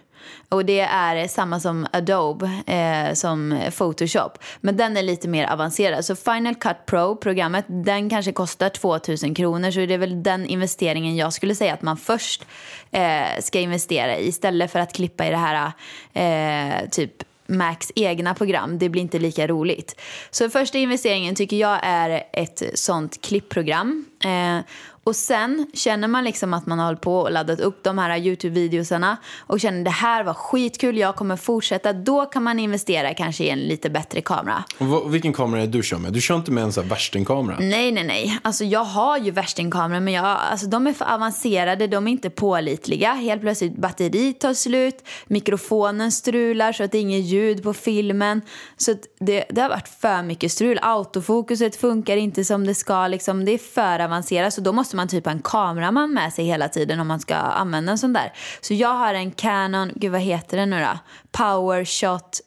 Och 0.49 0.65
det 0.65 0.79
är 0.79 1.27
samma 1.27 1.59
som 1.59 1.87
Adobe, 1.91 2.51
eh, 2.67 3.13
som 3.13 3.59
Photoshop. 3.77 4.37
Men 4.61 4.77
den 4.77 4.97
är 4.97 5.03
lite 5.03 5.27
mer 5.27 5.47
avancerad. 5.47 6.05
Så 6.05 6.15
Final 6.15 6.55
Cut 6.55 6.85
Pro-programmet, 6.85 7.65
den 7.67 8.09
kanske 8.09 8.31
kostar 8.31 8.69
2000 8.69 9.35
kronor. 9.35 9.71
Så 9.71 9.79
det 9.79 9.93
är 9.93 9.97
väl 9.97 10.23
den 10.23 10.45
investeringen 10.45 11.15
jag 11.15 11.33
skulle 11.33 11.55
säga 11.55 11.73
att 11.73 11.81
man 11.81 11.97
först 11.97 12.45
eh, 12.91 13.41
ska 13.41 13.59
investera 13.59 14.17
i. 14.17 14.27
Istället 14.27 14.71
för 14.71 14.79
att 14.79 14.93
klippa 14.93 15.27
i 15.27 15.29
det 15.29 15.37
här 15.37 15.71
eh, 16.13 16.89
typ 16.89 17.23
Macs 17.51 17.91
egna 17.95 18.33
program. 18.33 18.79
Det 18.79 18.89
blir 18.89 19.01
inte 19.01 19.19
lika 19.19 19.47
roligt. 19.47 20.01
Så 20.31 20.49
första 20.49 20.77
investeringen 20.77 21.35
tycker 21.35 21.57
jag 21.57 21.79
är 21.83 22.23
ett 22.33 22.63
sånt 22.73 23.21
klippprogram. 23.21 24.05
Eh, 24.23 24.59
och 25.03 25.15
sen 25.15 25.67
känner 25.73 26.07
man 26.07 26.23
liksom 26.23 26.53
att 26.53 26.65
man 26.65 26.79
har 26.79 26.85
hållit 26.85 27.01
på 27.01 27.17
och 27.17 27.31
laddat 27.31 27.59
upp 27.59 27.83
de 27.83 27.97
här 27.97 28.17
YouTube-videosarna 28.17 29.17
och 29.39 29.59
känner 29.59 29.83
det 29.83 29.89
här 29.89 30.23
var 30.23 30.33
skitkul, 30.33 30.97
jag 30.97 31.15
kommer 31.15 31.35
fortsätta. 31.35 31.93
Då 31.93 32.25
kan 32.25 32.43
man 32.43 32.59
investera 32.59 33.13
kanske 33.13 33.43
i 33.43 33.49
en 33.49 33.59
lite 33.59 33.89
bättre 33.89 34.21
kamera. 34.21 34.63
Och 34.77 35.13
vilken 35.13 35.33
kamera 35.33 35.61
är 35.61 35.67
du 35.67 35.83
kör 35.83 35.97
med? 35.97 36.13
Du 36.13 36.21
kör 36.21 36.35
inte 36.35 36.51
med 36.51 36.63
en 36.63 36.73
sån 36.73 36.83
här 36.83 36.89
värstingkamera? 36.89 37.57
Nej, 37.59 37.91
nej, 37.91 38.03
nej. 38.03 38.39
Alltså 38.41 38.63
jag 38.63 38.83
har 38.83 39.17
ju 39.17 39.31
värstingkameror 39.31 39.99
men 39.99 40.13
jag, 40.13 40.25
alltså, 40.25 40.67
de 40.67 40.87
är 40.87 40.93
för 40.93 41.13
avancerade, 41.13 41.87
de 41.87 42.07
är 42.07 42.11
inte 42.11 42.29
pålitliga. 42.29 43.13
Helt 43.13 43.41
plötsligt 43.41 43.77
batteri 43.77 44.33
tar 44.33 44.53
slut, 44.53 45.07
mikrofonen 45.27 46.11
strular 46.11 46.71
så 46.71 46.83
att 46.83 46.91
det 46.91 46.97
är 46.97 47.01
inget 47.01 47.23
ljud 47.23 47.63
på 47.63 47.73
filmen. 47.73 48.41
Så 48.77 48.95
det, 49.19 49.45
det 49.49 49.61
har 49.61 49.69
varit 49.69 49.87
för 49.87 50.23
mycket 50.23 50.51
strul. 50.51 50.79
Autofokuset 50.81 51.75
funkar 51.75 52.17
inte 52.17 52.43
som 52.43 52.67
det 52.67 52.75
ska. 52.75 53.07
Liksom. 53.07 53.45
Det 53.45 53.51
är 53.51 53.57
för 53.57 53.99
avancerat 53.99 54.53
så 54.53 54.61
då 54.61 54.71
måste 54.71 54.90
man 54.97 55.07
typ 55.07 55.25
ha 55.25 55.31
en 55.31 55.41
kameraman 55.41 56.13
med 56.13 56.33
sig 56.33 56.45
hela 56.45 56.69
tiden 56.69 56.99
om 56.99 57.07
man 57.07 57.19
ska 57.19 57.35
använda 57.35 57.91
en 57.91 57.97
sån 57.97 58.13
där. 58.13 58.33
Så 58.61 58.73
jag 58.73 58.93
har 58.93 59.13
en 59.13 59.31
Canon, 59.31 59.91
gud 59.95 60.11
vad 60.11 60.21
heter 60.21 60.57
den 60.57 60.69
nu 60.69 60.79
då? 60.79 60.99
PowerShot 61.31 62.39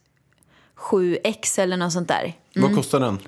7X 0.77 1.61
eller 1.61 1.77
något 1.77 1.93
sånt 1.93 2.09
där. 2.09 2.35
Vad 2.55 2.75
kostar 2.75 3.01
den? 3.01 3.19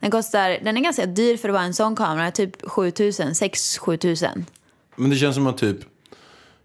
Den, 0.00 0.10
kostar, 0.10 0.58
den 0.64 0.76
är 0.76 0.80
ganska 0.80 1.06
dyr 1.06 1.36
för 1.36 1.48
att 1.48 1.52
vara 1.52 1.64
en 1.64 1.74
sån 1.74 1.96
kamera, 1.96 2.30
typ 2.30 2.70
7000, 2.70 3.28
6-7 3.28 3.96
tusen. 3.96 4.46
Men 4.96 5.10
det 5.10 5.16
känns 5.16 5.34
som 5.34 5.46
att 5.46 5.58
typ 5.58 5.78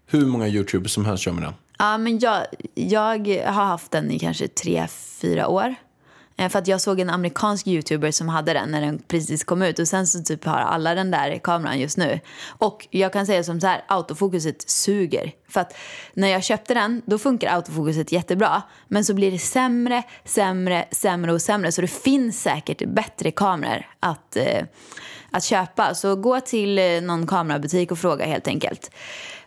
hur 0.06 0.26
många 0.26 0.48
YouTubers 0.48 0.92
som 0.92 1.04
helst 1.04 1.24
kör 1.24 1.32
med 1.32 1.42
den. 1.42 1.54
Ja, 1.78 1.98
men 1.98 2.18
jag, 2.18 2.46
jag 2.74 3.28
har 3.44 3.64
haft 3.64 3.90
den 3.90 4.10
i 4.10 4.18
kanske 4.18 4.46
3-4 4.46 5.44
år. 5.44 5.74
Eh, 6.36 6.48
för 6.48 6.58
att 6.58 6.68
jag 6.68 6.80
såg 6.80 7.00
en 7.00 7.10
amerikansk 7.10 7.66
youtuber 7.66 8.10
som 8.10 8.28
hade 8.28 8.52
den 8.52 8.70
när 8.70 8.80
den 8.80 8.98
precis 8.98 9.44
kom 9.44 9.62
ut 9.62 9.78
och 9.78 9.88
sen 9.88 10.06
så 10.06 10.22
typ 10.22 10.44
har 10.44 10.58
alla 10.58 10.94
den 10.94 11.10
där 11.10 11.38
kameran 11.38 11.80
just 11.80 11.96
nu. 11.96 12.20
Och 12.48 12.88
jag 12.90 13.12
kan 13.12 13.26
säga 13.26 13.44
som 13.44 13.60
så 13.60 13.66
här, 13.66 13.84
autofokuset 13.88 14.70
suger. 14.70 15.32
För 15.48 15.60
att 15.60 15.76
när 16.14 16.28
jag 16.28 16.44
köpte 16.44 16.74
den, 16.74 17.02
då 17.06 17.18
funkar 17.18 17.54
autofokuset 17.54 18.12
jättebra. 18.12 18.62
Men 18.88 19.04
så 19.04 19.14
blir 19.14 19.30
det 19.32 19.38
sämre, 19.38 20.02
sämre, 20.24 20.84
sämre 20.90 21.32
och 21.32 21.42
sämre. 21.42 21.72
Så 21.72 21.80
det 21.80 21.86
finns 21.86 22.42
säkert 22.42 22.82
bättre 22.86 23.30
kameror 23.30 23.86
att, 24.00 24.36
eh, 24.36 24.64
att 25.30 25.44
köpa. 25.44 25.94
Så 25.94 26.16
gå 26.16 26.40
till 26.40 26.78
eh, 26.78 27.00
någon 27.02 27.26
kamerabutik 27.26 27.90
och 27.90 27.98
fråga 27.98 28.26
helt 28.26 28.48
enkelt. 28.48 28.90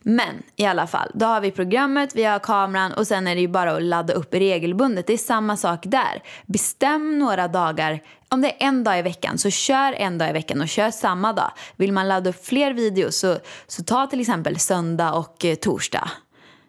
Men 0.01 0.43
i 0.55 0.65
alla 0.65 0.88
fall, 0.88 1.12
då 1.13 1.25
har 1.25 1.41
vi 1.41 1.51
programmet, 1.51 2.15
vi 2.15 2.23
har 2.23 2.39
kameran 2.39 2.93
och 2.93 3.07
sen 3.07 3.27
är 3.27 3.35
det 3.35 3.41
ju 3.41 3.47
bara 3.47 3.71
att 3.71 3.83
ladda 3.83 4.13
upp 4.13 4.33
regelbundet. 4.33 5.07
Det 5.07 5.13
är 5.13 5.17
samma 5.17 5.57
sak 5.57 5.79
där. 5.83 6.23
Bestäm 6.45 7.19
några 7.19 7.47
dagar. 7.47 7.99
Om 8.29 8.41
det 8.41 8.47
är 8.47 8.67
en 8.67 8.83
dag 8.83 8.99
i 8.99 9.01
veckan, 9.01 9.38
så 9.38 9.49
kör 9.49 9.93
en 9.93 10.17
dag 10.17 10.29
i 10.29 10.33
veckan 10.33 10.62
och 10.62 10.67
kör 10.67 10.91
samma 10.91 11.33
dag. 11.33 11.51
Vill 11.75 11.93
man 11.93 12.07
ladda 12.07 12.29
upp 12.29 12.45
fler 12.45 12.73
videos 12.73 13.19
så, 13.19 13.38
så 13.67 13.83
ta 13.83 14.07
till 14.07 14.19
exempel 14.19 14.59
söndag 14.59 15.13
och 15.13 15.45
eh, 15.45 15.55
torsdag. 15.55 16.12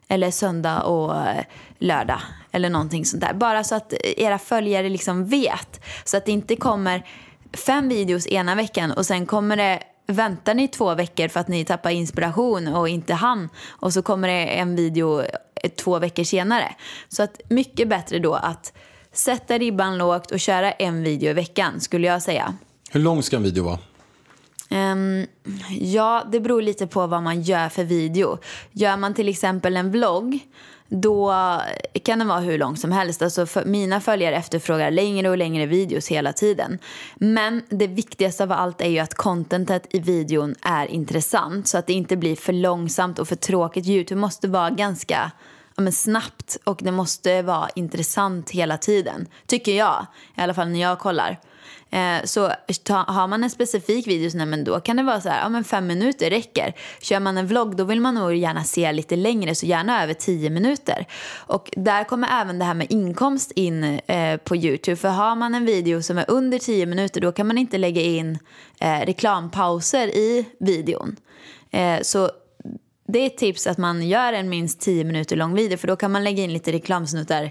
Eller 0.09 0.31
söndag 0.31 0.83
och 0.83 1.17
eh, 1.17 1.45
lördag. 1.79 2.21
Eller 2.53 2.71
någonting 2.71 3.05
sånt 3.05 3.23
där. 3.23 3.35
Bara 3.35 3.65
så 3.65 3.75
att 3.75 3.93
eh, 3.93 3.99
era 4.03 4.39
följare 4.39 4.89
liksom 4.89 5.27
vet. 5.27 5.85
Så 6.05 6.17
att 6.17 6.25
det 6.25 6.33
inte 6.33 6.57
kommer 6.57 7.07
fem 7.67 7.89
videos 7.89 8.27
ena 8.27 8.55
veckan 8.55 8.93
och 8.93 9.07
sen 9.07 9.27
kommer 9.27 9.57
det 9.57 9.83
väntar 10.11 10.55
ni 10.55 10.69
två 10.69 10.95
veckor 10.95 11.29
för 11.29 11.41
att 11.41 11.49
ni 11.49 11.65
tappar 11.65 11.91
inspiration 11.91 12.69
och 12.69 12.89
inte 12.89 13.15
han 13.15 13.49
och 13.69 13.93
så 13.93 14.03
kommer 14.03 14.29
det 14.29 14.59
en 14.59 14.77
video 14.77 15.21
eh, 15.21 15.71
två 15.79 15.99
veckor 15.99 16.25
senare. 16.25 16.75
Så 17.09 17.23
att 17.23 17.41
mycket 17.49 17.89
bättre 17.89 18.19
då 18.19 18.35
att 18.35 18.73
sätta 19.13 19.59
ribban 19.59 19.99
lågt 19.99 20.31
och 20.31 20.41
köra 20.41 20.73
en 20.73 21.03
video 21.03 21.31
i 21.31 21.33
veckan 21.33 21.81
skulle 21.81 22.07
jag 22.07 22.23
säga. 22.23 22.55
Hur 22.91 23.01
lång 23.01 23.23
ska 23.23 23.37
en 23.37 23.43
video 23.43 23.65
vara? 23.65 23.79
Um, 24.71 25.27
ja, 25.71 26.25
det 26.33 26.41
beror 26.41 26.63
lite 26.63 26.87
på 26.87 27.07
vad 27.07 27.23
man 27.23 27.43
gör 27.43 27.69
för 27.69 27.85
video. 27.85 28.39
Gör 28.73 28.97
man 28.97 29.15
till 29.15 29.29
exempel 29.29 29.77
en 29.77 29.91
vlogg, 29.91 30.39
då 30.89 31.35
kan 32.05 32.19
den 32.19 32.29
vara 32.29 32.41
hur 32.41 32.59
lång 32.59 32.77
som 32.77 32.93
helst. 32.93 33.23
Alltså 33.23 33.47
för 33.47 33.65
mina 33.65 34.01
följare 34.01 34.37
efterfrågar 34.37 34.91
längre 34.91 35.31
och 35.31 35.39
längre 35.39 35.67
videos 35.67 36.09
hela 36.09 36.33
tiden. 36.33 36.79
Men 37.17 37.63
det 37.69 37.87
viktigaste 37.87 38.43
av 38.43 38.53
allt 38.53 38.81
är 38.81 38.89
ju 38.89 38.99
att 38.99 39.15
contentet 39.15 39.87
i 39.91 39.99
videon 39.99 40.55
är 40.63 40.87
intressant 40.87 41.69
så 41.69 41.79
att 41.79 41.87
det 41.87 41.93
inte 41.93 42.17
blir 42.17 42.37
för 42.37 42.53
långsamt 42.53 43.19
och 43.19 43.29
för 43.29 43.37
tråkigt. 43.37 43.87
Youtube 43.87 44.21
måste 44.21 44.49
vara 44.49 44.71
ganska 44.71 45.31
ja, 45.77 45.83
men 45.83 45.93
snabbt 45.93 46.59
och 46.65 46.81
det 46.83 46.93
måste 46.93 47.43
vara 47.43 47.69
intressant 47.75 48.51
hela 48.51 48.79
tiden. 48.79 49.27
Tycker 49.47 49.77
jag, 49.77 50.07
i 50.37 50.41
alla 50.41 50.55
fall 50.55 50.69
när 50.69 50.81
jag 50.81 50.99
kollar. 50.99 51.41
Eh, 51.91 52.25
så 52.25 52.53
ta, 52.83 52.95
har 52.95 53.27
man 53.27 53.45
en 53.45 53.51
specifik 53.51 54.07
video 54.07 54.31
så 54.31 54.37
nej, 54.37 54.47
men 54.47 54.65
då 54.65 54.81
kan 54.81 54.97
det 54.97 55.03
vara 55.03 55.21
så 55.21 55.29
här, 55.29 55.43
ja 55.43 55.49
men 55.49 55.65
fem 55.65 55.87
minuter 55.87 56.31
räcker. 56.31 56.75
Kör 57.01 57.21
man 57.21 57.39
en 57.39 57.47
vlogg 57.47 57.77
då 57.77 57.85
vill 57.85 58.01
man 58.01 58.15
nog 58.15 58.35
gärna 58.35 58.65
se 58.65 58.93
lite 58.93 59.17
längre, 59.17 59.55
så 59.55 59.67
gärna 59.67 60.03
över 60.03 60.15
tio 60.15 60.51
minuter. 60.51 61.07
Och 61.35 61.71
där 61.77 62.05
kommer 62.05 62.29
även 62.43 62.59
det 62.59 62.65
här 62.65 62.75
med 62.75 62.87
inkomst 62.91 63.53
in 63.53 63.85
eh, 63.85 64.37
på 64.37 64.57
Youtube. 64.57 64.97
För 64.97 65.09
har 65.09 65.37
man 65.37 65.55
en 65.55 65.67
video 65.67 66.03
som 66.03 66.19
är 66.19 66.25
under 66.29 66.59
tio 66.59 66.87
minuter 66.87 67.21
då 67.21 67.33
kan 67.33 67.47
man 67.47 67.59
inte 67.59 67.79
lägga 67.79 68.03
in 68.03 68.39
eh, 68.81 69.01
reklampauser 69.01 70.07
i 70.07 70.47
videon. 70.59 71.17
Eh, 71.71 72.01
så 72.03 72.31
det 73.13 73.19
är 73.19 73.27
ett 73.27 73.39
tips 73.39 73.67
att 73.67 73.79
man 73.79 74.09
gör 74.09 74.33
en 74.33 74.49
minst 74.49 74.81
10 74.81 75.05
minuter 75.05 75.37
lång 75.37 75.55
video 75.55 75.79
för 75.79 75.89
då 75.89 75.97
kan 75.97 76.13
man 76.13 76.25
lägga 76.25 76.43
in 76.43 76.53
lite 76.53 76.73
reklamsnuttar 76.73 77.51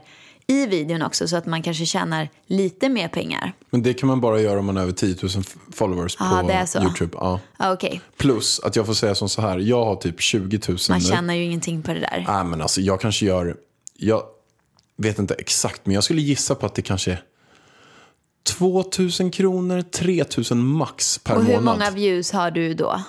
i 0.50 0.66
videon 0.66 1.02
också 1.02 1.28
så 1.28 1.36
att 1.36 1.46
man 1.46 1.62
kanske 1.64 1.86
tjänar 1.86 2.30
lite 2.48 2.90
mer 2.90 3.08
pengar. 3.08 3.54
Men 3.70 3.84
det 3.84 3.94
kan 3.94 4.08
man 4.08 4.22
bara 4.22 4.42
göra 4.42 4.60
om 4.60 4.66
man 4.66 4.76
har 4.76 4.84
över 4.84 4.94
10 4.94 5.16
000 5.22 5.32
followers 5.74 6.16
Ja, 6.20 6.40
på 6.42 6.48
det 6.48 6.54
är 6.54 6.66
så. 6.66 6.82
YouTube. 6.82 7.18
Ja. 7.22 7.40
Ah, 7.58 7.74
Okej, 7.74 8.02
Plus 8.18 8.60
att 8.60 8.76
jag 8.76 8.86
får 8.86 8.94
säga 8.94 9.16
som 9.16 9.30
så 9.30 9.42
här, 9.42 9.58
jag 9.60 9.86
har 9.86 9.96
typ 9.96 10.22
20 10.22 10.60
000 10.68 10.78
man 10.90 11.00
nu. 11.00 11.06
tjänar 11.06 11.34
ju 11.34 11.44
ingenting 11.44 11.82
på 11.82 11.94
det 11.94 12.00
där. 12.00 12.26
Nej, 12.28 12.44
men 12.44 12.62
alltså 12.62 12.82
jag 12.82 13.02
kanske 13.02 13.26
gör, 13.26 13.56
jag 13.98 14.24
vet 14.98 15.20
inte 15.20 15.34
exakt, 15.34 15.82
men 15.86 15.94
jag 15.96 16.04
skulle 16.04 16.22
gissa 16.22 16.56
på 16.56 16.66
att 16.66 16.76
det 16.76 16.82
kanske 16.82 17.12
är 17.12 17.24
2 18.44 18.84
000 19.20 19.32
kronor, 19.32 19.82
3 19.82 20.26
000 20.52 20.60
max 20.60 21.18
per 21.18 21.36
Och 21.36 21.44
hur 21.44 21.54
månad. 21.56 21.64
många 21.80 21.92
views 21.92 22.32
har 22.32 22.52
du 22.52 22.74
då? 22.74 23.02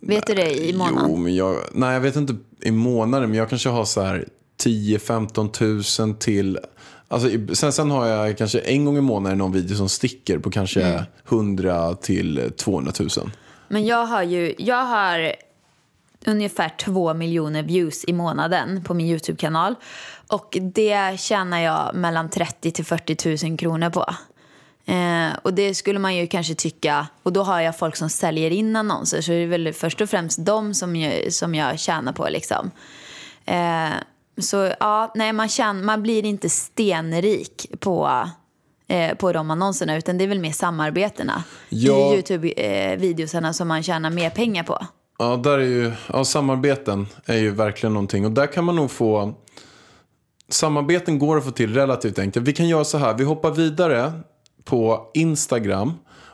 Vet 0.00 0.26
du 0.26 0.34
det 0.34 0.54
i 0.68 0.72
månaden? 0.72 1.10
Jo, 1.10 1.16
men 1.16 1.34
jag, 1.34 1.56
nej 1.72 1.92
jag 1.92 2.00
vet 2.00 2.16
inte 2.16 2.36
i 2.60 2.70
månader, 2.70 3.26
men 3.26 3.36
jag 3.38 3.48
kanske 3.48 3.68
har 3.68 3.84
så 3.84 4.00
här 4.02 4.28
10-15 4.64 6.02
000 6.06 6.14
till 6.14 6.58
Alltså, 7.08 7.28
sen, 7.54 7.72
sen 7.72 7.90
har 7.90 8.06
jag 8.06 8.38
kanske 8.38 8.58
en 8.58 8.84
gång 8.84 8.98
i 8.98 9.00
månaden 9.00 9.38
någon 9.38 9.52
video 9.52 9.76
som 9.76 9.88
sticker 9.88 10.38
på 10.38 10.50
kanske 10.50 10.82
Mm. 10.82 11.04
100 11.28 11.94
till 11.94 12.52
200 12.56 12.92
000. 13.00 13.10
Men 13.68 13.86
jag 13.86 14.06
har 14.06 14.22
ju, 14.22 14.54
jag 14.58 14.84
har 14.84 15.34
ungefär 16.26 16.68
två 16.68 17.14
miljoner 17.14 17.62
views 17.62 18.04
i 18.06 18.12
månaden 18.12 18.84
på 18.84 18.94
min 18.94 19.06
YouTube-kanal. 19.06 19.74
Och 20.28 20.58
det 20.60 21.20
tjänar 21.20 21.60
jag 21.60 21.94
mellan 21.94 22.30
30 22.30 22.70
till 22.70 22.84
40 22.84 23.48
000 23.48 23.58
kronor 23.58 23.90
på. 23.90 24.14
Eh, 24.92 25.38
och 25.42 25.54
det 25.54 25.74
skulle 25.74 25.98
man 25.98 26.16
ju 26.16 26.26
kanske 26.26 26.54
tycka, 26.54 27.06
och 27.22 27.32
då 27.32 27.42
har 27.42 27.60
jag 27.60 27.78
folk 27.78 27.96
som 27.96 28.10
säljer 28.10 28.50
in 28.50 28.76
annonser 28.76 29.20
så 29.20 29.30
det 29.30 29.36
är 29.36 29.46
väl 29.46 29.72
först 29.72 30.00
och 30.00 30.10
främst 30.10 30.46
dem 30.46 30.74
som 30.74 30.96
jag, 30.96 31.32
som 31.32 31.54
jag 31.54 31.78
tjänar 31.78 32.12
på 32.12 32.28
liksom. 32.28 32.70
Eh, 33.44 33.90
så 34.40 34.72
ja, 34.80 35.12
nej 35.14 35.32
man, 35.32 35.48
tjän, 35.48 35.84
man 35.84 36.02
blir 36.02 36.24
inte 36.24 36.48
stenrik 36.48 37.66
på, 37.80 38.28
eh, 38.88 39.14
på 39.14 39.32
de 39.32 39.50
annonserna 39.50 39.96
utan 39.96 40.18
det 40.18 40.24
är 40.24 40.28
väl 40.28 40.40
mer 40.40 40.52
samarbetena 40.52 41.44
Ja. 41.68 41.94
i 42.14 42.16
YouTube-videosarna 42.16 43.52
som 43.52 43.68
man 43.68 43.82
tjänar 43.82 44.10
mer 44.10 44.30
pengar 44.30 44.62
på. 44.62 44.86
Ja, 45.18 45.36
där 45.36 45.58
är 45.58 45.62
ju, 45.64 45.92
ja, 46.12 46.24
samarbeten 46.24 47.06
är 47.24 47.36
ju 47.36 47.50
verkligen 47.50 47.92
någonting. 47.92 48.24
Och 48.24 48.30
där 48.32 48.46
kan 48.46 48.64
man 48.64 48.76
nog 48.76 48.90
få... 48.90 49.34
Samarbeten 50.48 51.18
går 51.18 51.36
att 51.38 51.44
få 51.44 51.50
till 51.50 51.74
relativt 51.74 52.18
enkelt. 52.18 52.48
Vi 52.48 52.52
kan 52.52 52.68
göra 52.68 52.84
så 52.84 52.98
här, 52.98 53.14
vi 53.14 53.24
hoppar 53.24 53.50
vidare 53.50 54.12
på 54.64 55.10
Instagram. 55.14 55.92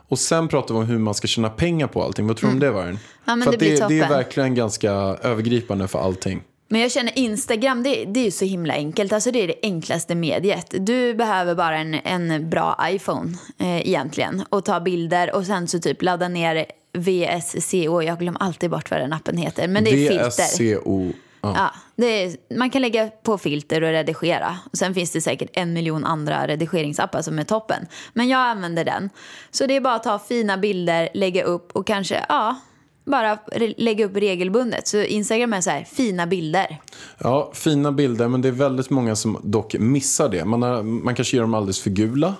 Och 0.08 0.18
sen 0.18 0.48
pratar 0.48 0.74
vi 0.74 0.80
om 0.80 0.86
hur 0.86 0.98
man 0.98 1.14
ska 1.14 1.28
tjäna 1.28 1.50
pengar 1.50 1.86
på 1.86 2.02
allting. 2.02 2.26
Vad 2.26 2.36
tror 2.36 2.48
du 2.48 2.54
om 2.54 2.60
det 2.60 2.70
Vargen? 2.70 2.88
Mm. 2.88 3.00
Ja, 3.24 3.36
men 3.36 3.44
för 3.44 3.52
det 3.52 3.58
blir 3.58 3.70
det, 3.70 3.76
det 3.76 3.98
är 3.98 4.02
toppen. 4.02 4.16
verkligen 4.16 4.54
ganska 4.54 4.90
övergripande 5.22 5.88
för 5.88 5.98
allting. 5.98 6.42
Men 6.72 6.80
jag 6.80 6.92
känner 6.92 7.18
Instagram, 7.18 7.82
det, 7.82 8.04
det 8.04 8.20
är 8.20 8.24
ju 8.24 8.30
så 8.30 8.44
himla 8.44 8.74
enkelt. 8.74 9.12
Alltså 9.12 9.30
det 9.30 9.42
är 9.42 9.46
det 9.46 9.54
enklaste 9.62 10.14
mediet. 10.14 10.74
Du 10.78 11.14
behöver 11.14 11.54
bara 11.54 11.78
en, 11.78 11.94
en 11.94 12.50
bra 12.50 12.78
iPhone 12.84 13.38
eh, 13.58 13.88
egentligen 13.88 14.44
och 14.50 14.64
ta 14.64 14.80
bilder 14.80 15.34
och 15.34 15.46
sen 15.46 15.68
så 15.68 15.78
typ 15.78 16.02
ladda 16.02 16.28
ner 16.28 16.66
VSCO. 16.92 18.02
Jag 18.02 18.18
glömmer 18.18 18.42
alltid 18.42 18.70
bort 18.70 18.90
vad 18.90 19.00
den 19.00 19.12
appen 19.12 19.36
heter. 19.36 19.68
Men 19.68 19.84
det 19.84 19.90
är 19.90 20.08
filter. 20.08 20.74
VSCO. 20.74 21.12
Ja. 21.40 21.54
Ja, 21.56 21.70
det 21.96 22.06
är, 22.06 22.56
man 22.56 22.70
kan 22.70 22.82
lägga 22.82 23.10
på 23.22 23.38
filter 23.38 23.82
och 23.82 23.90
redigera. 23.90 24.58
Och 24.72 24.78
sen 24.78 24.94
finns 24.94 25.10
det 25.10 25.20
säkert 25.20 25.50
en 25.52 25.72
miljon 25.72 26.04
andra 26.04 26.46
redigeringsappar 26.46 27.22
som 27.22 27.38
är 27.38 27.44
toppen. 27.44 27.86
Men 28.12 28.28
jag 28.28 28.40
använder 28.40 28.84
den. 28.84 29.10
Så 29.50 29.66
det 29.66 29.76
är 29.76 29.80
bara 29.80 29.94
att 29.94 30.02
ta 30.02 30.18
fina 30.18 30.58
bilder, 30.58 31.08
lägga 31.14 31.44
upp 31.44 31.72
och 31.72 31.86
kanske, 31.86 32.24
ja, 32.28 32.56
bara 33.04 33.38
lägga 33.76 34.04
upp 34.04 34.16
regelbundet. 34.16 34.88
Så 34.88 35.02
Instagram 35.02 35.52
är 35.52 35.60
så 35.60 35.70
här, 35.70 35.84
fina 35.84 36.26
bilder. 36.26 36.80
Ja, 37.18 37.50
fina 37.54 37.92
bilder, 37.92 38.28
men 38.28 38.42
det 38.42 38.48
är 38.48 38.52
väldigt 38.52 38.90
många 38.90 39.16
som 39.16 39.40
dock 39.42 39.74
missar 39.78 40.28
det. 40.28 40.44
Man, 40.44 40.62
har, 40.62 40.82
man 40.82 41.14
kanske 41.14 41.36
gör 41.36 41.42
dem 41.42 41.54
alldeles 41.54 41.80
för 41.80 41.90
gula. 41.90 42.34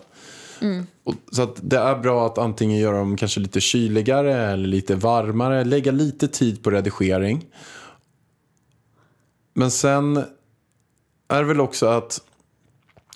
Och, 1.05 1.15
så 1.33 1.43
att 1.43 1.59
det 1.63 1.79
är 1.79 1.97
bra 1.97 2.27
att 2.27 2.39
antingen 2.39 2.79
göra 2.79 2.97
dem 2.97 3.17
kanske 3.17 3.41
lite 3.41 3.61
kyligare 3.61 4.35
eller 4.35 4.69
lite 4.69 4.95
varmare. 4.95 5.65
Lägga 5.65 5.93
lite 5.93 6.29
tid 6.29 6.63
på 6.63 6.71
redigering. 6.71 7.47
Men 9.55 9.71
sen 9.71 10.17
är 11.29 11.39
det 11.39 11.45
väl 11.45 11.61
också 11.61 11.87
att 11.87 12.21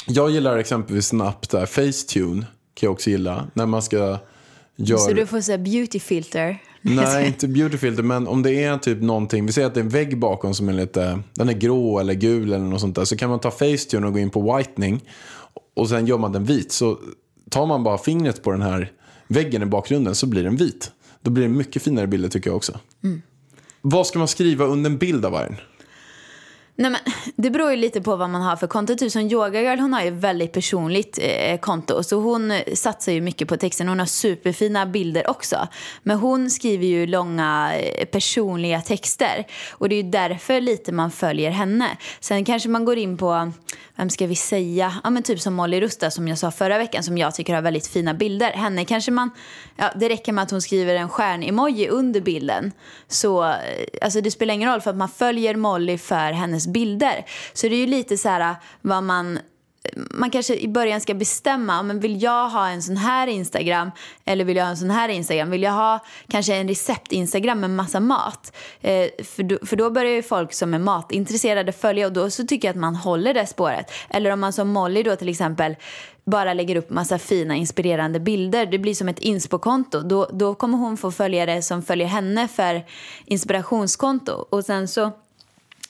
jag 0.06 0.30
gillar 0.30 0.56
exempelvis 0.56 1.12
en 1.12 1.20
app 1.20 1.48
där, 1.48 1.66
Facetune 1.66 2.46
kan 2.74 2.86
jag 2.86 2.92
också 2.92 3.10
gilla. 3.10 3.46
När 3.54 3.66
man 3.66 3.82
ska 3.82 4.18
göra... 4.76 4.98
Så 4.98 5.12
du 5.12 5.26
får 5.26 5.40
säga 5.40 5.58
beauty 5.58 6.00
filter. 6.00 6.58
Nej, 6.94 7.26
inte 7.26 7.48
beauty 7.48 7.78
filter, 7.78 8.02
men 8.02 8.26
om 8.26 8.42
det 8.42 8.64
är 8.64 8.78
typ 8.78 9.02
någonting, 9.02 9.46
vi 9.46 9.52
säger 9.52 9.66
att 9.66 9.74
det 9.74 9.80
är 9.80 9.84
en 9.84 9.88
vägg 9.88 10.18
bakom 10.18 10.54
som 10.54 10.68
är 10.68 10.72
lite, 10.72 11.18
den 11.34 11.48
är 11.48 11.52
grå 11.52 11.98
eller 11.98 12.14
gul 12.14 12.52
eller 12.52 12.64
något 12.64 12.80
sånt 12.80 12.96
där, 12.96 13.04
så 13.04 13.16
kan 13.16 13.30
man 13.30 13.40
ta 13.40 13.50
Facetune 13.50 14.06
och 14.06 14.12
gå 14.12 14.18
in 14.18 14.30
på 14.30 14.56
whitening 14.56 15.00
och 15.76 15.88
sen 15.88 16.06
gör 16.06 16.18
man 16.18 16.32
den 16.32 16.44
vit. 16.44 16.72
Så 16.72 16.98
tar 17.50 17.66
man 17.66 17.82
bara 17.82 17.98
fingret 17.98 18.42
på 18.42 18.50
den 18.52 18.62
här 18.62 18.92
väggen 19.28 19.62
i 19.62 19.66
bakgrunden 19.66 20.14
så 20.14 20.26
blir 20.26 20.44
den 20.44 20.56
vit. 20.56 20.90
Då 21.22 21.30
blir 21.30 21.42
det 21.42 21.54
mycket 21.54 21.82
finare 21.82 22.06
bilder 22.06 22.28
tycker 22.28 22.50
jag 22.50 22.56
också. 22.56 22.78
Vad 23.82 24.06
ska 24.06 24.18
man 24.18 24.28
skriva 24.28 24.64
under 24.64 24.90
en 24.90 24.98
bild 24.98 25.24
av 25.24 25.32
vargen? 25.32 25.56
Nej, 26.76 26.90
men, 26.90 27.00
det 27.36 27.50
beror 27.50 27.70
ju 27.70 27.76
lite 27.76 28.00
på 28.00 28.16
vad 28.16 28.30
man 28.30 28.42
har 28.42 28.56
för 28.56 28.66
konto. 28.66 28.96
Typ 28.96 29.12
som 29.12 29.22
Yoga 29.22 29.62
Girl, 29.62 29.78
hon 29.78 29.92
har 29.92 30.02
ju 30.02 30.10
väldigt 30.10 30.52
personligt 30.52 31.18
eh, 31.22 31.58
konto. 31.58 32.02
Så 32.02 32.16
hon 32.16 32.50
eh, 32.50 32.74
satsar 32.74 33.12
ju 33.12 33.20
mycket 33.20 33.48
på 33.48 33.56
texten. 33.56 33.88
Hon 33.88 33.98
har 33.98 34.06
superfina 34.06 34.86
bilder 34.86 35.30
också. 35.30 35.68
Men 36.02 36.18
hon 36.18 36.50
skriver 36.50 36.86
ju 36.86 37.06
långa 37.06 37.72
eh, 37.76 38.04
personliga 38.04 38.80
texter. 38.80 39.46
Och 39.70 39.88
det 39.88 39.94
är 39.94 40.02
ju 40.02 40.10
därför 40.10 40.60
lite 40.60 40.92
man 40.92 41.10
följer 41.10 41.50
henne. 41.50 41.96
Sen 42.20 42.44
kanske 42.44 42.68
man 42.68 42.84
går 42.84 42.98
in 42.98 43.16
på, 43.16 43.52
vem 43.96 44.10
ska 44.10 44.26
vi 44.26 44.36
säga? 44.36 44.94
Ja 45.04 45.10
men 45.10 45.22
typ 45.22 45.40
som 45.40 45.54
Molly 45.54 45.80
Rusta 45.80 46.10
som 46.10 46.28
jag 46.28 46.38
sa 46.38 46.50
förra 46.50 46.78
veckan. 46.78 47.02
Som 47.02 47.18
jag 47.18 47.34
tycker 47.34 47.54
har 47.54 47.62
väldigt 47.62 47.86
fina 47.86 48.14
bilder. 48.14 48.50
Henne 48.50 48.84
kanske 48.84 49.10
man, 49.10 49.30
ja 49.76 49.92
det 49.96 50.08
räcker 50.08 50.32
med 50.32 50.42
att 50.42 50.50
hon 50.50 50.62
skriver 50.62 50.94
en 50.94 51.08
stjärnemoji 51.08 51.88
under 51.88 52.20
bilden. 52.20 52.72
Så, 53.08 53.44
eh, 53.44 53.56
alltså 54.02 54.20
det 54.20 54.30
spelar 54.30 54.54
ingen 54.54 54.72
roll 54.72 54.80
för 54.80 54.90
att 54.90 54.96
man 54.96 55.08
följer 55.08 55.56
Molly 55.56 55.98
för 55.98 56.32
hennes 56.32 56.66
bilder. 56.66 57.26
Så 57.52 57.68
det 57.68 57.74
är 57.74 57.80
ju 57.80 57.86
lite 57.86 58.16
så 58.16 58.28
här 58.28 58.56
vad 58.80 59.02
man 59.02 59.38
man 59.94 60.30
kanske 60.30 60.56
i 60.56 60.68
början 60.68 61.00
ska 61.00 61.14
bestämma, 61.14 61.82
men 61.82 62.00
vill 62.00 62.22
jag 62.22 62.48
ha 62.48 62.68
en 62.68 62.82
sån 62.82 62.96
här 62.96 63.26
Instagram 63.26 63.90
eller 64.24 64.44
vill 64.44 64.56
jag 64.56 64.64
ha 64.64 64.70
en 64.70 64.76
sån 64.76 64.90
här 64.90 65.08
Instagram? 65.08 65.50
Vill 65.50 65.62
jag 65.62 65.72
ha 65.72 65.98
kanske 66.28 66.54
en 66.54 66.68
recept-Instagram 66.68 67.60
med 67.60 67.70
massa 67.70 68.00
mat? 68.00 68.56
Eh, 68.80 69.08
för, 69.24 69.42
då, 69.42 69.58
för 69.66 69.76
då 69.76 69.90
börjar 69.90 70.12
ju 70.12 70.22
folk 70.22 70.52
som 70.52 70.74
är 70.74 70.78
matintresserade 70.78 71.72
följa 71.72 72.06
och 72.06 72.12
då 72.12 72.30
så 72.30 72.46
tycker 72.46 72.68
jag 72.68 72.72
att 72.72 72.80
man 72.80 72.96
håller 72.96 73.34
det 73.34 73.46
spåret. 73.46 73.92
Eller 74.10 74.30
om 74.30 74.40
man 74.40 74.52
som 74.52 74.68
Molly 74.68 75.02
då 75.02 75.16
till 75.16 75.28
exempel 75.28 75.76
bara 76.24 76.54
lägger 76.54 76.76
upp 76.76 76.90
massa 76.90 77.18
fina 77.18 77.54
inspirerande 77.54 78.20
bilder. 78.20 78.66
Det 78.66 78.78
blir 78.78 78.94
som 78.94 79.08
ett 79.08 79.18
inspokonto. 79.18 80.00
Då, 80.00 80.28
då 80.32 80.54
kommer 80.54 80.78
hon 80.78 80.96
få 80.96 81.10
följare 81.10 81.62
som 81.62 81.82
följer 81.82 82.06
henne 82.06 82.48
för 82.48 82.84
inspirationskonto. 83.24 84.32
Och 84.32 84.64
sen 84.64 84.88
så 84.88 85.12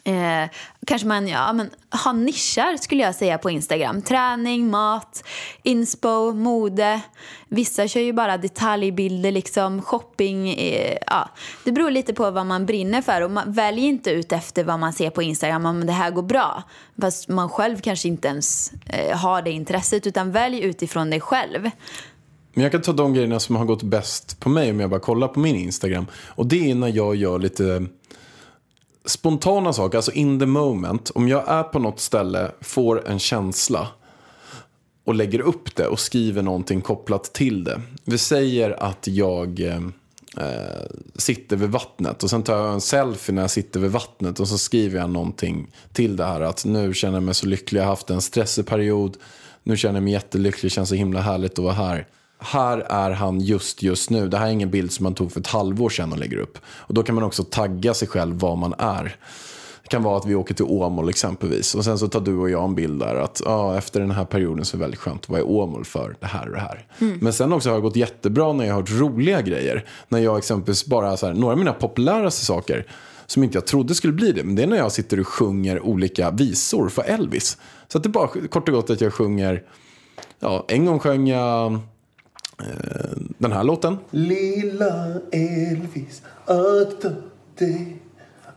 Eh, 0.07 0.48
kanske 0.86 1.09
man 1.09 1.28
ja, 1.28 1.52
men, 1.52 1.70
har 1.88 2.12
nischar 2.12 2.76
skulle 2.76 3.02
jag 3.02 3.14
säga 3.14 3.38
på 3.38 3.50
Instagram. 3.50 4.02
Träning, 4.02 4.70
mat, 4.70 5.24
inspo, 5.62 6.32
mode. 6.32 7.00
Vissa 7.48 7.88
kör 7.88 8.00
ju 8.00 8.12
bara 8.12 8.36
detaljbilder, 8.36 9.32
liksom, 9.32 9.82
shopping. 9.82 10.50
Eh, 10.50 10.96
ja. 11.07 11.30
Det 11.64 11.72
beror 11.72 11.90
lite 11.90 12.14
på 12.14 12.30
vad 12.30 12.46
man 12.46 12.66
brinner 12.66 13.02
för. 13.02 13.20
Och 13.20 13.30
man 13.30 13.52
väljer 13.52 13.88
inte 13.88 14.11
ut 14.11 14.32
efter 14.32 14.64
vad 14.64 14.78
man 14.78 14.92
ser 14.92 15.11
på 15.11 15.22
Instagram 15.22 15.66
om 15.66 15.86
det 15.86 15.92
här 15.92 16.11
går 16.11 16.22
bra. 16.22 16.62
Fast 17.00 17.28
man 17.28 17.48
själv 17.48 17.80
kanske 17.80 18.09
inte 18.09 18.28
ens 18.28 18.72
eh, 18.86 19.16
har 19.16 19.42
det 19.42 19.50
intresset. 19.50 20.07
Utan 20.07 20.32
välj 20.32 20.61
utifrån 20.61 21.11
dig 21.11 21.20
själv. 21.20 21.70
Men 22.54 22.62
jag 22.62 22.72
kan 22.72 22.82
ta 22.82 22.92
de 22.92 23.14
grejerna 23.14 23.40
som 23.40 23.57
har 23.57 23.64
gått 23.64 23.82
bäst 23.82 24.40
på 24.40 24.48
mig 24.48 24.70
om 24.70 24.80
jag 24.80 24.90
bara 24.90 25.00
kollar 25.00 25.28
på 25.28 25.40
min 25.40 25.57
Instagram. 25.57 26.07
Och 26.12 26.46
det 26.46 26.70
är 26.70 26.74
när 26.74 26.88
jag 26.88 27.16
gör 27.16 27.38
lite 27.38 27.86
spontana 29.07 29.72
saker, 29.72 29.98
alltså 29.98 30.12
in 30.12 30.38
the 30.38 30.46
moment. 30.46 31.11
Om 31.14 31.28
jag 31.28 31.48
är 31.48 31.62
på 31.62 31.78
något 31.78 32.00
ställe, 32.00 32.50
får 32.61 33.09
en 33.09 33.18
känsla 33.18 33.88
och 35.04 35.14
lägger 35.14 35.40
upp 35.40 35.76
det 35.76 35.86
och 35.86 36.00
skriver 36.00 36.42
någonting 36.42 36.80
kopplat 36.80 37.24
till 37.24 37.64
det. 37.64 37.80
Vi 38.04 38.18
säger 38.18 38.82
att 38.82 39.07
jag 39.07 39.61
eh, 39.61 39.82
eh, 40.36 40.86
sitter 41.14 41.57
vid 41.57 41.70
vattnet 41.70 42.22
och 42.22 42.30
sen 42.30 42.42
tar 42.42 42.57
jag 42.57 42.72
en 42.72 42.80
selfie 42.80 43.34
när 43.34 43.42
jag 43.42 43.50
sitter 43.50 43.80
vid 43.80 43.90
vattnet 43.90 44.40
och 44.40 44.48
så 44.48 44.59
skriver 44.59 45.00
jag 45.00 45.11
någonting 45.11 45.70
till 45.92 46.16
det 46.16 46.24
här 46.24 46.40
att 46.40 46.64
nu 46.64 46.94
känner 46.94 47.16
jag 47.16 47.22
mig 47.22 47.34
så 47.34 47.46
lycklig, 47.46 47.80
jag 47.80 47.84
har 47.84 47.90
haft 47.90 48.11
en 48.11 48.20
stressig 48.20 48.66
period, 48.66 49.16
nu 49.62 49.76
känner 49.76 49.94
jag 49.94 50.04
mig 50.04 50.12
jättelycklig, 50.12 50.70
det 50.70 50.74
känns 50.74 50.88
så 50.88 50.94
himla 50.94 51.20
härligt 51.20 51.59
att 51.59 51.64
vara 51.64 51.74
här. 51.74 52.07
Här 52.47 52.78
är 52.78 53.11
han 53.11 53.40
just 53.40 53.82
just 53.82 54.11
nu. 54.11 54.28
Det 54.28 54.38
här 54.38 54.47
är 54.47 54.51
ingen 54.51 54.70
bild 54.70 54.92
som 54.92 55.05
man 55.05 55.14
tog 55.14 55.32
för 55.32 55.40
ett 55.40 55.47
halvår 55.47 55.88
sedan 55.88 56.12
och 56.12 56.18
lägger 56.18 56.36
upp. 56.36 56.59
Och 56.66 56.94
då 56.94 57.03
kan 57.03 57.14
man 57.14 57.24
också 57.24 57.44
tagga 57.44 57.94
sig 57.94 58.09
själv 58.09 58.38
var 58.38 58.57
man 58.57 58.74
är. 58.78 59.16
Det 59.82 59.88
kan 59.88 60.03
vara 60.03 60.16
att 60.16 60.26
vi 60.26 60.34
åker 60.34 60.55
till 60.55 60.64
Åmål 60.64 61.09
exempelvis. 61.09 61.74
Och 61.74 61.84
sen 61.84 61.99
så 61.99 62.09
tar 62.09 62.20
du 62.20 62.36
och 62.36 62.51
jag 62.51 62.64
en 62.64 62.74
bild 62.74 63.01
där 63.01 63.14
att 63.14 63.42
ja, 63.44 63.76
efter 63.78 64.01
den 64.01 64.11
här 64.11 64.24
perioden 64.24 64.64
så 64.64 64.76
är 64.76 64.78
det 64.78 64.84
väldigt 64.84 65.01
skönt 65.01 65.28
vara 65.28 65.40
i 65.40 65.42
Åmål 65.42 65.84
för 65.84 66.16
det 66.20 66.26
här 66.26 66.47
och 66.47 66.53
det 66.53 66.61
här. 66.61 66.86
Men 67.20 67.32
sen 67.32 67.53
också 67.53 67.68
har 67.68 67.76
det 67.76 67.82
gått 67.82 67.97
jättebra 67.97 68.53
när 68.53 68.64
jag 68.64 68.74
har 68.74 68.80
hört 68.80 68.90
roliga 68.90 69.42
grejer. 69.42 69.84
När 70.09 70.18
jag 70.18 70.38
exempelvis 70.38 70.86
bara, 70.86 71.16
så 71.16 71.26
här, 71.26 71.34
några 71.34 71.53
av 71.53 71.59
mina 71.59 71.72
populäraste 71.72 72.44
saker 72.44 72.86
som 73.26 73.44
inte 73.44 73.57
jag 73.57 73.66
trodde 73.66 73.94
skulle 73.94 74.12
bli 74.12 74.32
det. 74.32 74.44
Men 74.44 74.55
det 74.55 74.62
är 74.62 74.66
när 74.66 74.76
jag 74.76 74.92
sitter 74.92 75.20
och 75.20 75.28
sjunger 75.28 75.80
olika 75.80 76.30
visor 76.30 76.88
för 76.88 77.03
Elvis. 77.03 77.59
Så 77.88 77.99
att 77.99 78.05
det 78.05 78.09
är 78.09 78.11
bara 78.11 78.28
kort 78.28 78.68
och 78.68 78.74
gott 78.74 78.90
att 78.90 79.01
jag 79.01 79.14
sjunger, 79.14 79.62
ja, 80.40 80.64
en 80.68 80.84
gång 80.84 80.99
sjöng 80.99 81.28
jag 81.28 81.80
den 83.38 83.52
här 83.52 83.64
låten. 83.64 83.98
Lilla 84.11 85.20
Elvis, 85.32 86.22
akta 86.44 87.12
dig, 87.59 87.96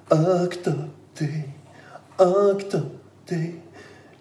akta 0.07 0.73
dig, 1.17 1.49
akta 2.17 2.81
dig. 3.29 3.55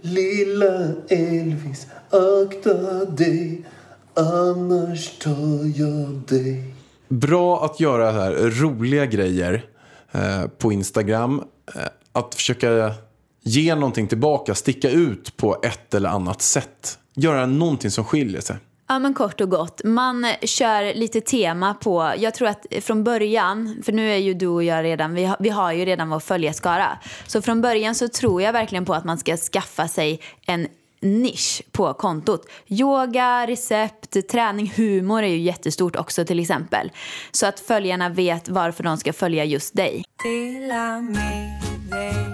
Lilla 0.01 0.93
Elvis, 1.09 1.87
akta 2.11 3.05
dig, 3.05 3.67
annars 4.15 5.19
tar 5.19 5.81
jag 5.81 6.23
dig. 6.29 6.75
Bra 7.09 7.65
att 7.65 7.81
göra 7.81 8.11
här 8.11 8.33
roliga 8.33 9.07
grejer 9.07 9.65
eh, 10.13 10.47
på 10.47 10.73
Instagram. 10.73 11.43
Eh, 11.75 11.83
att 12.13 12.35
försöka 12.35 12.95
ge 13.43 13.75
någonting 13.75 14.07
tillbaka, 14.07 14.55
sticka 14.55 14.91
ut 14.91 15.37
på 15.37 15.61
ett 15.63 15.95
eller 15.95 16.09
annat 16.09 16.43
sätt. 16.43 16.99
Göra 17.15 17.47
någonting 17.47 17.91
som 17.91 18.05
skiljer 18.05 18.41
sig. 18.41 18.57
Ja 18.91 18.99
men 18.99 19.15
kort 19.15 19.41
och 19.41 19.51
gott, 19.51 19.81
man 19.85 20.27
kör 20.43 20.95
lite 20.95 21.21
tema 21.21 21.75
på, 21.75 22.13
jag 22.19 22.35
tror 22.35 22.49
att 22.49 22.67
från 22.81 23.05
början, 23.05 23.83
för 23.85 23.93
nu 23.93 24.11
är 24.11 24.17
ju 24.17 24.35
du 24.35 24.47
och 24.47 24.65
jag 24.65 24.85
redan, 24.85 25.15
vi 25.15 25.25
har, 25.25 25.37
vi 25.41 25.49
har 25.49 25.73
ju 25.73 25.85
redan 25.85 26.11
vår 26.11 26.21
följarskara. 26.21 26.99
Så 27.27 27.43
från 27.43 27.61
början 27.61 27.95
så 27.95 28.09
tror 28.09 28.43
jag 28.43 28.53
verkligen 28.53 28.85
på 28.85 28.95
att 28.95 29.05
man 29.05 29.19
ska 29.19 29.37
skaffa 29.37 29.89
sig 29.89 30.21
en 30.47 30.69
nisch 31.01 31.63
på 31.73 31.95
kontot. 31.95 32.49
Yoga, 32.67 33.47
recept, 33.47 34.29
träning, 34.31 34.73
humor 34.77 35.23
är 35.23 35.29
ju 35.29 35.39
jättestort 35.39 35.97
också 35.97 36.25
till 36.25 36.41
exempel. 36.41 36.93
Så 37.33 37.47
att 37.47 37.61
följarna 37.61 38.09
vet 38.09 38.49
varför 38.49 38.85
de 38.85 38.97
ska 38.97 39.13
följa 39.13 39.45
just 39.45 39.77
dig. 39.77 40.05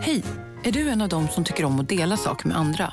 Hej! 0.03 0.23
Är 0.63 0.73
du 0.73 0.89
en 0.89 1.01
av 1.01 1.09
dem 1.09 1.29
som 1.29 1.45
tycker 1.45 1.65
om 1.65 1.81
att 1.81 1.89
dela 1.89 2.17
saker 2.17 2.49
med 2.49 2.57
andra? 2.57 2.93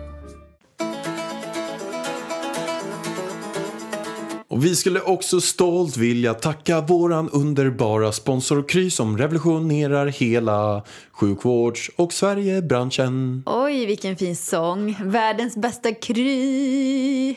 Och 4.61 4.65
vi 4.65 4.75
skulle 4.75 5.01
också 5.01 5.41
stolt 5.41 5.97
vilja 5.97 6.33
tacka 6.33 6.81
våran 6.81 7.29
underbara 7.29 8.11
sponsor 8.11 8.69
Kry 8.69 8.89
som 8.89 9.17
revolutionerar 9.17 10.07
hela 10.07 10.83
sjukvårds 11.11 11.91
och 11.95 12.13
Sverigebranschen. 12.13 13.43
Oj, 13.45 13.85
vilken 13.85 14.17
fin 14.17 14.35
sång. 14.35 14.97
Världens 15.03 15.57
bästa 15.57 15.91
Kry. 15.93 17.35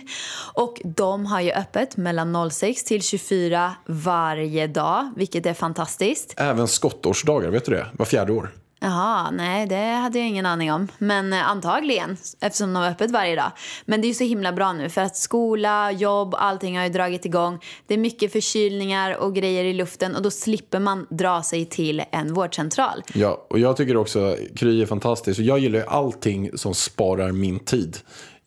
Och 0.54 0.80
de 0.84 1.26
har 1.26 1.40
ju 1.40 1.50
öppet 1.50 1.96
mellan 1.96 2.50
06 2.50 2.84
till 2.84 3.02
24 3.02 3.74
varje 3.86 4.66
dag, 4.66 5.12
vilket 5.16 5.46
är 5.46 5.54
fantastiskt. 5.54 6.34
Även 6.36 6.68
skottårsdagar, 6.68 7.50
vet 7.50 7.64
du 7.64 7.72
det? 7.72 7.86
Var 7.92 8.06
fjärde 8.06 8.32
år. 8.32 8.50
Jaha, 8.84 9.30
nej 9.30 9.66
det 9.66 9.76
hade 9.92 10.18
jag 10.18 10.28
ingen 10.28 10.46
aning 10.46 10.72
om. 10.72 10.88
Men 10.98 11.32
eh, 11.32 11.48
antagligen, 11.50 12.16
eftersom 12.40 12.72
de 12.72 12.82
har 12.82 12.90
öppet 12.90 13.10
varje 13.10 13.36
dag. 13.36 13.52
Men 13.84 14.00
det 14.00 14.06
är 14.06 14.08
ju 14.08 14.14
så 14.14 14.24
himla 14.24 14.52
bra 14.52 14.72
nu 14.72 14.88
för 14.88 15.00
att 15.00 15.16
skola, 15.16 15.92
jobb, 15.92 16.34
allting 16.38 16.76
har 16.76 16.84
ju 16.84 16.90
dragit 16.90 17.24
igång. 17.24 17.58
Det 17.86 17.94
är 17.94 17.98
mycket 17.98 18.32
förkylningar 18.32 19.16
och 19.16 19.34
grejer 19.34 19.64
i 19.64 19.72
luften 19.72 20.16
och 20.16 20.22
då 20.22 20.30
slipper 20.30 20.78
man 20.80 21.06
dra 21.10 21.42
sig 21.42 21.64
till 21.66 22.02
en 22.12 22.34
vårdcentral. 22.34 23.02
Ja, 23.14 23.46
och 23.50 23.58
jag 23.58 23.76
tycker 23.76 23.96
också 23.96 24.36
Kry 24.56 24.82
är 24.82 24.86
fantastiskt. 24.86 25.40
Jag 25.40 25.58
gillar 25.58 25.78
ju 25.78 25.84
allting 25.86 26.58
som 26.58 26.74
sparar 26.74 27.32
min 27.32 27.58
tid. 27.58 27.98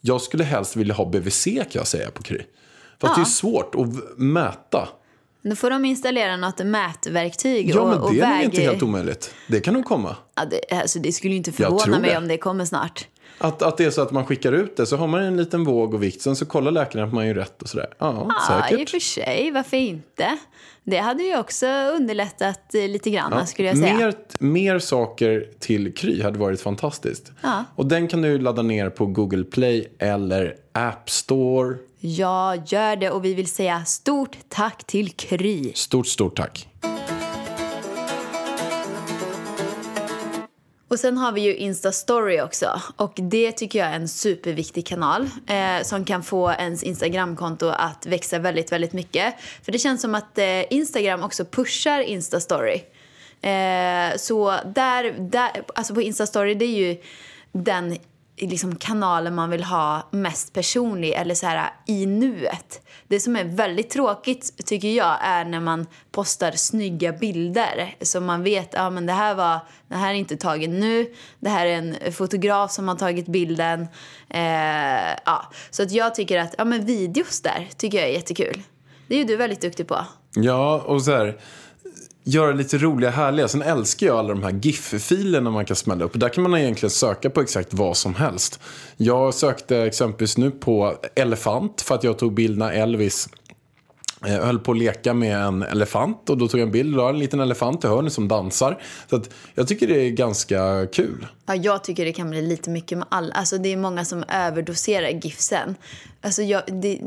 Jag 0.02 0.22
skulle 0.22 0.44
helst 0.44 0.76
vilja 0.76 0.94
ha 0.94 1.06
BVC 1.06 1.44
kan 1.46 1.66
jag 1.72 1.88
säga 1.88 2.12
på 2.12 2.24
Kry. 2.24 2.42
Fast 3.02 3.16
det 3.16 3.20
är 3.20 3.22
Ja. 3.22 3.26
svårt 3.26 3.76
att 3.76 4.18
mäta. 4.20 4.88
Då 5.50 5.56
får 5.56 5.70
de 5.70 5.86
installera 5.86 6.38
något 6.38 6.60
mätverktyg 6.66 7.70
Ja, 7.70 7.82
och, 7.82 7.88
men 7.90 8.00
och 8.00 8.14
det 8.14 8.22
är 8.22 8.44
inte 8.44 8.62
helt 8.62 8.84
omöjligt. 8.84 9.34
Det 9.48 9.60
kan 9.60 9.74
nog 9.74 9.86
komma. 9.86 10.16
ja, 10.36 10.44
det, 10.46 10.76
alltså, 10.76 11.00
det 11.00 11.12
skulle 11.12 11.32
ju 11.32 11.38
inte 11.38 11.52
förvåna 11.52 12.00
mig 12.00 12.10
det. 12.12 12.18
om 12.18 12.28
det 12.28 12.38
kommer 12.38 12.66
snart. 12.66 13.08
Att, 13.40 13.62
att 13.62 13.78
det 13.78 13.86
är 13.86 13.92
så 13.92 14.02
att 14.02 14.12
man 14.12 14.26
skickar 14.26 14.52
ut 14.52 14.78
det, 14.78 14.86
så 14.86 14.98
har 14.98 15.08
man 15.08 15.24
en 15.24 15.38
liten 15.38 15.64
våg 15.64 15.94
och 15.94 16.04
vikt, 16.04 16.22
sen 16.22 16.36
så 16.36 16.46
kollar 16.46 16.72
läkaren 16.72 17.08
att 17.08 17.14
man 17.14 17.28
gör 17.28 17.34
rätt 17.34 17.62
och 17.62 17.70
sådär. 17.70 17.88
Ja, 18.00 18.28
Ja, 18.50 18.60
i 18.60 18.64
och 18.64 18.70
säkert. 18.70 18.90
för 18.90 19.00
sig. 19.00 19.52
Varför 19.54 19.78
inte? 19.78 20.38
Det 20.84 20.98
hade 20.98 21.24
ju 21.24 21.38
också 21.40 21.66
underlättat 21.68 22.76
eh, 22.76 22.88
lite 22.88 23.10
grann, 23.10 23.34
Ja, 23.36 23.46
skulle 23.46 23.68
jag 23.68 23.78
säga. 23.78 23.94
Mer, 23.98 24.14
mer 24.40 24.80
saker 24.80 25.48
till 25.60 25.94
Kry 25.96 26.22
hade 26.24 26.40
varit 26.40 26.62
fantastiskt. 26.62 27.32
Ja. 27.42 27.64
Och 27.76 27.86
den 27.86 28.08
kan 28.08 28.22
du 28.22 28.40
ladda 28.40 28.62
ner 28.62 28.90
på 28.90 29.06
Google 29.06 29.44
Play 29.44 29.88
eller 30.00 30.56
App 30.72 31.10
Store. 31.10 31.76
Ja, 32.00 32.56
gör 32.56 32.96
det. 32.96 33.10
Och 33.10 33.26
vi 33.26 33.34
vill 33.34 33.48
säga 33.48 33.86
stort 33.86 34.38
tack 34.48 34.84
till 34.84 35.12
Kry. 35.12 35.74
Stort, 35.74 36.08
stort 36.08 36.36
tack. 36.36 36.68
Och 40.90 41.00
sen 41.00 41.18
har 41.18 41.32
vi 41.32 41.42
ju 41.42 41.56
Insta 41.56 41.92
Story 41.92 42.42
också. 42.42 42.82
Och 42.96 43.14
det 43.16 43.52
tycker 43.52 43.80
jag 43.80 43.88
är 43.88 43.96
en 43.96 44.08
superviktig 44.08 44.88
kanal 44.88 45.30
eh, 45.48 45.84
som 45.84 46.06
kan 46.06 46.24
få 46.24 46.52
ens 46.52 46.84
Instagramkonto 46.84 47.68
att 47.68 48.06
växa 48.06 48.40
väldigt, 48.40 48.72
väldigt 48.72 48.94
mycket. 48.94 49.34
För 49.64 49.72
det 49.72 49.80
känns 49.80 50.02
som 50.02 50.16
att 50.16 50.38
eh, 50.38 50.74
Instagram 50.74 51.24
också 51.24 51.46
pushar 51.46 52.00
Insta 52.00 52.40
Story. 52.40 52.82
Eh, 53.42 54.18
så 54.18 54.56
där, 54.66 55.30
där, 55.32 55.52
alltså 55.76 55.94
på 55.94 56.02
Insta 56.02 56.26
Story, 56.26 56.54
det 56.54 56.66
är 56.66 56.78
ju 56.78 56.98
den 57.52 57.98
liksom 58.38 58.76
kanalen 58.76 59.36
man 59.36 59.50
vill 59.50 59.64
ha 59.64 60.08
mest 60.12 60.54
personlig 60.54 61.14
eller 61.14 61.36
så 61.36 61.46
här 61.46 61.70
i 61.86 62.06
nuet. 62.06 62.82
Det 63.08 63.20
som 63.20 63.36
är 63.36 63.44
väldigt 63.44 63.90
tråkigt 63.90 64.66
tycker 64.66 64.88
jag 64.88 65.18
är 65.22 65.46
när 65.46 65.60
man 65.60 65.86
postar 66.12 66.52
snygga 66.52 67.12
bilder 67.12 67.96
så 68.02 68.22
man 68.22 68.44
vet 68.44 68.70
ja 68.74 68.90
men 68.90 69.06
det 69.06 69.14
här 69.14 69.36
var 69.36 69.60
det 69.88 69.96
här 69.96 70.10
är 70.10 70.14
inte 70.14 70.38
taget 70.38 70.70
nu. 70.70 71.14
Det 71.40 71.50
här 71.50 71.66
är 71.66 71.78
en 71.78 72.14
fotograf 72.14 72.72
som 72.72 72.88
har 72.88 72.96
tagit 72.96 73.28
bilden. 73.28 73.88
Eh, 74.30 75.18
ja. 75.26 75.52
Så 75.70 75.84
att 75.84 75.92
jag 75.92 76.16
tycker 76.16 76.40
att 76.40 76.56
ja 76.58 76.66
men 76.66 76.86
videos 76.86 77.42
där 77.42 77.68
tycker 77.78 77.98
jag 77.98 78.08
är 78.08 78.14
jättekul. 78.14 78.62
Det 79.08 79.16
är 79.16 79.20
ju 79.20 79.26
du 79.26 79.36
väldigt 79.36 79.62
duktig 79.62 79.88
på. 79.88 80.06
Ja, 80.36 80.82
och 80.86 81.02
så 81.02 81.12
här, 81.12 81.38
göra 82.28 82.52
lite 82.52 82.78
roliga, 82.78 83.10
härliga. 83.10 83.48
Sen 83.48 83.62
älskar 83.62 84.08
jag 84.08 84.18
alla 84.18 84.30
de 84.30 84.44
här 84.44 84.52
GIF-filerna 84.52 85.50
man 85.50 85.66
kan 85.66 85.76
smälla 85.76 86.06
upp. 86.06 86.12
Där 86.14 86.30
kan 86.30 86.44
man 86.50 86.60
egentligen 86.60 86.92
söka 86.92 87.30
på 87.30 87.42
exakt 87.42 87.74
vad 87.74 87.98
som 87.98 88.16
helst. 88.16 88.60
Jag 88.98 89.34
sökte 89.34 89.78
exempelvis 89.78 90.38
nu 90.38 90.52
på 90.52 90.96
elefant 91.16 91.82
för 91.82 91.96
att 91.96 92.04
jag 92.04 92.18
tog 92.18 92.34
bild 92.34 92.58
när 92.58 92.72
Elvis 92.72 93.30
eh, 94.26 94.46
höll 94.46 94.60
på 94.60 94.72
att 94.72 94.78
leka 94.78 95.14
med 95.14 95.38
en 95.38 95.64
elefant. 95.64 96.30
Och 96.30 96.38
då 96.38 96.48
tog 96.48 96.60
jag 96.60 96.66
en 96.66 96.72
bild 96.72 97.00
och 97.00 97.10
en 97.10 97.20
liten 97.20 97.40
elefant 97.40 97.84
i 97.84 97.88
hörnet 97.88 98.14
som 98.14 98.28
dansar. 98.28 98.82
Så 99.10 99.16
att 99.16 99.30
jag 99.56 99.68
tycker 99.68 99.88
det 99.88 100.08
är 100.08 100.10
ganska 100.10 100.88
kul. 100.94 101.28
Ja, 101.46 101.56
jag 101.56 101.84
tycker 101.84 102.06
det 102.06 102.14
kan 102.14 102.30
bli 102.30 102.42
lite 102.42 102.70
mycket 102.70 102.98
med 102.98 103.08
alla. 103.12 103.34
Alltså, 103.34 103.58
det 103.58 103.74
är 103.74 103.78
många 103.78 104.06
som 104.06 104.24
överdoserar 104.28 105.10
gifsen. 105.10 105.76
Alltså, 106.22 106.42
jag, 106.42 106.62
det, 106.68 107.00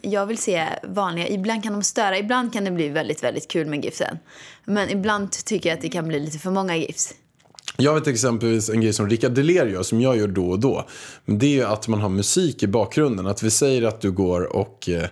jag 0.00 0.26
vill 0.26 0.38
se 0.38 0.66
vanliga. 0.82 1.28
Ibland 1.28 1.62
kan 1.62 1.72
de 1.72 1.82
störa, 1.82 2.18
ibland 2.18 2.52
kan 2.52 2.64
det 2.64 2.70
bli 2.70 2.88
väldigt, 2.88 3.22
väldigt 3.22 3.48
kul 3.48 3.66
med 3.66 3.84
gifsen. 3.84 4.18
Men 4.64 4.90
ibland 4.90 5.32
tycker 5.32 5.68
jag 5.68 5.76
att 5.76 5.82
det 5.82 5.88
kan 5.88 6.08
bli 6.08 6.20
lite 6.20 6.38
för 6.38 6.50
många 6.50 6.76
gifs. 6.76 7.14
Jag 7.76 7.94
vet 7.94 8.06
exempelvis 8.06 8.70
en 8.70 8.80
grej 8.80 8.92
som 8.92 9.08
Rickard 9.08 9.32
Deler 9.32 9.66
gör, 9.66 9.82
som 9.82 10.00
jag 10.00 10.16
gör 10.16 10.28
då 10.28 10.50
och 10.50 10.60
då. 10.60 10.88
Men 11.24 11.38
det 11.38 11.46
är 11.46 11.50
ju 11.50 11.64
att 11.64 11.88
man 11.88 12.00
har 12.00 12.08
musik 12.08 12.62
i 12.62 12.66
bakgrunden. 12.66 13.26
Att 13.26 13.42
vi 13.42 13.50
säger 13.50 13.82
att 13.82 14.00
du 14.00 14.10
går 14.10 14.56
och 14.56 14.88
eh, 14.88 15.08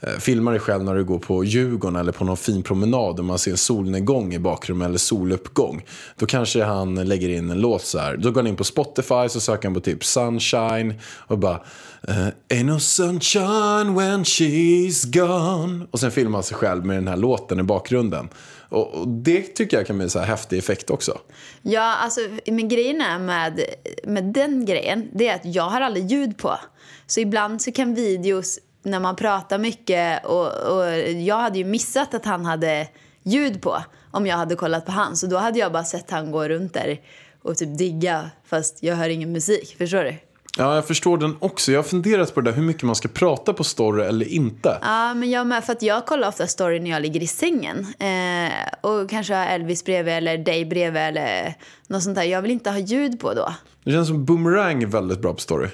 Filma 0.00 0.20
filmar 0.20 0.52
dig 0.52 0.60
själv 0.60 0.84
när 0.84 0.94
du 0.94 1.04
går 1.04 1.18
på 1.18 1.44
Djurgården 1.44 1.96
eller 1.96 2.12
på 2.12 2.24
någon 2.24 2.36
fin 2.36 2.62
promenad 2.62 3.18
och 3.18 3.24
man 3.24 3.38
ser 3.38 3.50
en 3.50 3.56
solnedgång 3.56 4.34
i 4.34 4.38
bakgrunden 4.38 4.88
eller 4.88 4.98
soluppgång. 4.98 5.84
Då 6.18 6.26
kanske 6.26 6.64
han 6.64 6.94
lägger 6.94 7.28
in 7.28 7.50
en 7.50 7.60
låt 7.60 7.82
så 7.82 7.98
här. 7.98 8.16
Då 8.16 8.30
går 8.30 8.40
han 8.40 8.46
in 8.46 8.56
på 8.56 8.64
Spotify 8.64 9.28
så 9.28 9.40
söker 9.40 9.68
han 9.68 9.74
på 9.74 9.80
typ 9.80 10.04
Sunshine 10.04 10.94
och 11.04 11.38
bara 11.38 11.60
eh, 12.08 12.28
Ain't 12.48 12.64
no 12.64 12.78
sunshine 12.78 13.94
when 13.94 14.24
she's 14.24 15.06
gone. 15.06 15.86
Och 15.90 16.00
sen 16.00 16.10
filmar 16.10 16.36
han 16.36 16.42
sig 16.42 16.56
själv 16.56 16.86
med 16.86 16.96
den 16.96 17.08
här 17.08 17.16
låten 17.16 17.60
i 17.60 17.62
bakgrunden. 17.62 18.28
Och, 18.68 18.94
och 18.94 19.08
det 19.08 19.42
tycker 19.42 19.76
jag 19.76 19.86
kan 19.86 19.96
bli 19.96 20.04
en 20.04 20.10
så 20.10 20.18
här 20.18 20.26
häftig 20.26 20.58
effekt 20.58 20.90
också. 20.90 21.18
Ja, 21.62 21.96
alltså, 21.96 22.20
men 22.46 22.68
grejen 22.68 23.00
är 23.00 23.18
med, 23.18 23.60
med 24.04 24.24
den 24.24 24.64
grejen, 24.64 25.08
det 25.12 25.28
är 25.28 25.34
att 25.34 25.54
jag 25.54 25.68
har 25.68 25.80
aldrig 25.80 26.06
ljud 26.06 26.38
på. 26.38 26.58
Så 27.06 27.20
ibland 27.20 27.62
så 27.62 27.72
kan 27.72 27.94
videos, 27.94 28.58
när 28.84 29.00
man 29.00 29.16
pratar 29.16 29.58
mycket, 29.58 30.24
och, 30.26 30.52
och 30.52 30.90
jag 31.12 31.36
hade 31.36 31.58
ju 31.58 31.64
missat 31.64 32.14
att 32.14 32.24
han 32.24 32.44
hade 32.44 32.88
ljud 33.22 33.62
på 33.62 33.76
om 34.10 34.26
jag 34.26 34.36
hade 34.36 34.56
kollat 34.56 34.86
på 34.86 34.92
han. 34.92 35.16
Så 35.16 35.26
då 35.26 35.36
hade 35.36 35.58
jag 35.58 35.72
bara 35.72 35.84
sett 35.84 36.10
han 36.10 36.30
gå 36.30 36.48
runt 36.48 36.74
där 36.74 37.00
och 37.42 37.56
typ 37.56 37.78
digga, 37.78 38.30
fast 38.46 38.82
jag 38.82 38.96
hör 38.96 39.08
ingen 39.08 39.32
musik. 39.32 39.74
Förstår 39.78 40.04
du? 40.04 40.14
Ja, 40.58 40.74
jag 40.74 40.86
förstår 40.86 41.18
den 41.18 41.36
också. 41.40 41.72
Jag 41.72 41.78
har 41.78 41.84
funderat 41.84 42.34
på 42.34 42.40
det 42.40 42.50
där, 42.50 42.56
hur 42.56 42.62
mycket 42.62 42.82
man 42.82 42.94
ska 42.94 43.08
prata 43.08 43.52
på 43.52 43.64
story 43.64 44.04
eller 44.04 44.28
inte. 44.28 44.78
Ja, 44.82 45.14
men 45.14 45.30
jag 45.30 45.46
med. 45.46 45.64
För 45.64 45.72
att 45.72 45.82
jag 45.82 46.06
kollar 46.06 46.28
ofta 46.28 46.46
story 46.46 46.80
när 46.80 46.90
jag 46.90 47.02
ligger 47.02 47.22
i 47.22 47.26
sängen. 47.26 47.86
Eh, 47.98 48.52
och 48.80 49.10
kanske 49.10 49.34
har 49.34 49.46
Elvis 49.46 49.84
bredvid 49.84 50.14
eller 50.14 50.38
dig 50.38 50.64
bredvid 50.64 51.02
eller 51.02 51.54
något 51.88 52.02
sånt 52.02 52.16
där. 52.16 52.22
Jag 52.22 52.42
vill 52.42 52.50
inte 52.50 52.70
ha 52.70 52.78
ljud 52.78 53.20
på 53.20 53.34
då. 53.34 53.54
Det 53.84 53.92
känns 53.92 54.08
som 54.08 54.24
Boomerang 54.24 54.82
är 54.82 54.86
väldigt 54.86 55.18
bra 55.18 55.34
på 55.34 55.40
story. 55.40 55.68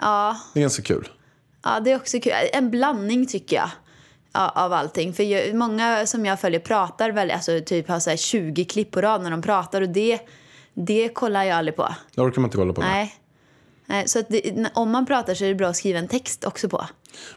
Ja, 0.00 0.36
Det 0.54 0.60
är 0.60 0.62
ganska 0.62 0.82
kul. 0.82 1.08
Ja, 1.64 1.80
det 1.80 1.92
är 1.92 1.96
också 1.96 2.20
kul. 2.20 2.32
En 2.52 2.70
blandning 2.70 3.26
tycker 3.26 3.56
jag 3.56 3.70
ja, 4.32 4.48
av 4.48 4.72
allting. 4.72 5.12
För 5.12 5.22
jag, 5.22 5.54
många 5.54 6.06
som 6.06 6.26
jag 6.26 6.40
följer 6.40 6.60
pratar 6.60 7.10
väldigt, 7.10 7.34
alltså 7.34 7.60
typ 7.66 7.88
har 7.88 8.00
så 8.00 8.10
här 8.10 8.16
20 8.16 8.64
klipp 8.64 8.90
på 8.90 9.00
rad 9.00 9.22
när 9.22 9.30
de 9.30 9.42
pratar 9.42 9.82
och 9.82 9.88
det, 9.88 10.20
det 10.74 11.08
kollar 11.08 11.44
jag 11.44 11.58
aldrig 11.58 11.76
på. 11.76 11.88
Det 12.14 12.20
orkar 12.20 12.40
man 12.40 12.48
inte 12.48 12.56
kolla 12.56 12.72
på. 12.72 12.80
Nej. 12.80 13.14
Nej, 13.86 14.08
så 14.08 14.22
det, 14.28 14.70
om 14.74 14.90
man 14.90 15.06
pratar 15.06 15.34
så 15.34 15.44
är 15.44 15.48
det 15.48 15.54
bra 15.54 15.68
att 15.68 15.76
skriva 15.76 15.98
en 15.98 16.08
text 16.08 16.44
också 16.44 16.68
på. 16.68 16.86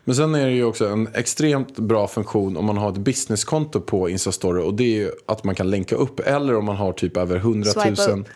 Men 0.04 0.16
sen 0.16 0.36
är 0.36 0.46
det 0.46 0.52
ju 0.52 0.64
också 0.64 0.88
en 0.88 1.08
extremt 1.14 1.80
bra 1.80 2.08
funktion 2.08 2.58
om 2.58 2.66
man 2.66 2.78
har 2.78 2.92
ett 2.92 2.98
businesskonto 2.98 3.82
på 3.82 4.10
Instastory. 4.10 4.64
Och 4.64 4.74
det 4.74 4.84
är 4.84 4.96
ju 4.96 5.12
att 5.26 5.44
man 5.44 5.56
kan 5.56 5.70
länka 5.70 5.96
upp. 5.96 6.20
Eller 6.20 6.56
om 6.56 6.66
man 6.66 6.76
har 6.76 6.94
typ 6.94 7.18
över 7.18 7.38
100 7.38 7.72
000. 7.76 7.96
Swipa 7.96 8.12
upp. 8.12 8.28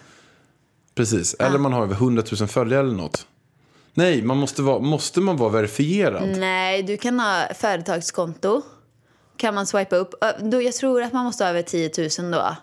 Precis. 0.95 1.33
Eller 1.33 1.57
man 1.57 1.73
har 1.73 1.83
över 1.83 1.93
100 1.93 2.23
000 2.39 2.47
följare 2.47 2.79
eller 2.79 2.97
något. 2.97 3.27
Nej, 3.93 4.21
man 4.21 4.37
måste, 4.37 4.61
vara, 4.61 4.79
måste 4.79 5.19
man 5.21 5.37
vara 5.37 5.49
verifierad? 5.49 6.37
Nej, 6.37 6.83
du 6.83 6.97
kan 6.97 7.19
ha 7.19 7.47
företagskonto. 7.55 8.61
Kan 9.37 9.55
man 9.55 9.67
swipa 9.67 9.95
upp. 9.95 10.13
Då, 10.41 10.61
jag 10.61 10.73
tror 10.73 11.01
att 11.03 11.13
man 11.13 11.25
måste 11.25 11.43
ha 11.43 11.49
över 11.49 11.61
10 11.61 11.91
000 12.19 12.31
då. 12.31 12.55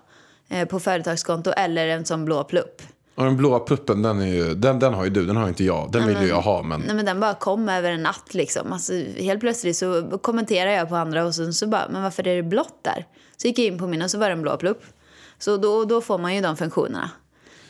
eh, 0.56 0.64
På 0.68 0.80
företagskonto 0.80 1.50
eller 1.50 1.88
en 1.88 2.04
sån 2.04 2.24
blå 2.24 2.44
plupp. 2.44 2.82
Och 3.14 3.24
den 3.24 3.36
blåa 3.36 3.58
pluppen, 3.58 4.02
den, 4.02 4.20
är 4.20 4.26
ju, 4.26 4.54
den, 4.54 4.78
den 4.78 4.94
har 4.94 5.04
ju 5.04 5.10
du. 5.10 5.26
Den 5.26 5.36
har 5.36 5.48
inte 5.48 5.64
jag. 5.64 5.92
Den 5.92 6.06
vill 6.06 6.16
ju 6.22 6.28
jag 6.28 6.40
ha. 6.40 6.62
Men 6.62 6.80
Nej 6.80 6.94
men 6.96 7.04
den 7.04 7.20
bara 7.20 7.34
kom 7.34 7.68
över 7.68 7.90
en 7.92 8.02
natt 8.02 8.34
liksom. 8.34 8.72
Alltså, 8.72 8.92
helt 9.16 9.40
plötsligt 9.40 9.76
så 9.76 10.18
kommenterar 10.22 10.70
jag 10.70 10.88
på 10.88 10.96
andra 10.96 11.24
och 11.24 11.34
sen 11.34 11.52
så 11.54 11.66
bara, 11.66 11.88
men 11.90 12.02
varför 12.02 12.28
är 12.28 12.36
det 12.36 12.42
blått 12.42 12.78
där? 12.84 13.06
Så 13.36 13.46
gick 13.48 13.58
jag 13.58 13.66
in 13.66 13.78
på 13.78 13.86
min 13.86 14.02
och 14.02 14.10
så 14.10 14.18
var 14.18 14.26
det 14.26 14.32
en 14.32 14.42
blå 14.42 14.56
plupp. 14.56 14.82
Så 15.38 15.56
då, 15.56 15.84
då 15.84 16.00
får 16.00 16.18
man 16.18 16.34
ju 16.34 16.40
de 16.40 16.56
funktionerna. 16.56 17.10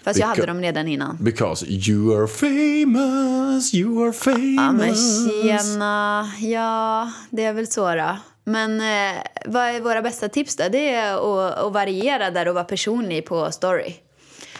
Fast 0.06 0.18
jag 0.18 0.26
hade 0.26 0.46
dem 0.46 0.60
redan 0.60 0.88
innan. 0.88 1.16
because 1.20 1.66
you 1.66 2.22
are 2.22 2.26
famous, 2.26 3.74
you 3.74 4.02
are 4.08 4.12
Ja 4.56 4.72
men 4.72 4.94
famous. 4.94 5.32
tjena, 5.42 6.30
ja 6.40 7.12
det 7.30 7.44
är 7.44 7.52
väl 7.52 7.66
så 7.66 7.94
då. 7.94 8.16
Men 8.44 8.80
eh, 8.80 9.16
vad 9.46 9.62
är 9.62 9.80
våra 9.80 10.02
bästa 10.02 10.28
tips 10.28 10.56
då? 10.56 10.64
Det 10.72 10.94
är 10.94 11.14
att, 11.14 11.58
att 11.58 11.72
variera 11.72 12.30
där 12.30 12.48
och 12.48 12.54
vara 12.54 12.64
personlig 12.64 13.26
på 13.26 13.52
story. 13.52 13.94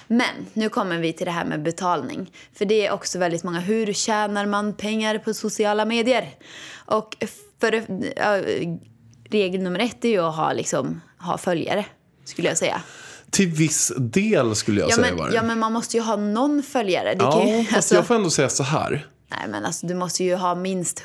Men 0.07 0.47
nu 0.53 0.69
kommer 0.69 0.99
vi 0.99 1.13
till 1.13 1.27
det 1.27 1.33
här 1.33 1.45
med 1.45 1.63
betalning. 1.63 2.31
För 2.55 2.65
det 2.65 2.87
är 2.87 2.93
också 2.93 3.19
väldigt 3.19 3.45
många, 3.45 3.61
hur 3.61 3.93
tjänar 3.93 4.47
man 4.47 4.73
pengar 4.75 5.19
på 5.19 5.35
sociala 5.35 5.85
medier? 5.85 6.29
Och 6.75 7.17
för, 7.61 7.85
ja, 8.17 8.41
regel 9.31 9.63
nummer 9.63 9.81
ett 9.81 10.05
är 10.05 10.09
ju 10.09 10.21
att 10.21 10.37
ha, 10.37 10.53
liksom, 10.53 11.01
ha 11.19 11.39
följare, 11.39 11.87
skulle 12.25 12.49
jag 12.49 12.59
säga. 12.59 12.83
Till 13.31 13.49
viss 13.49 13.93
del 13.97 14.55
skulle 14.55 14.81
jag 14.81 14.91
Ja 14.91 14.95
säga 14.95 15.07
men, 15.07 15.17
var 15.19 15.29
det. 15.29 15.35
ja 15.35 15.43
men 15.43 15.59
man 15.59 15.73
måste 15.73 15.97
ju 15.97 16.03
ha 16.03 16.17
någon 16.17 16.63
följare. 16.63 17.15
Det 17.15 17.25
Ja, 17.25 17.45
ju, 17.49 17.65
fast 17.65 17.77
alltså- 17.77 17.95
jag 17.95 18.07
får 18.07 18.15
ändå 18.15 18.31
säga 18.31 18.49
så 18.49 18.63
här. 18.63 19.07
Nej 19.29 19.49
men 19.49 19.65
alltså 19.65 19.87
du 19.87 19.95
måste 19.95 20.25
ju 20.25 20.35
ha 20.35 20.55
minst, 20.55 21.05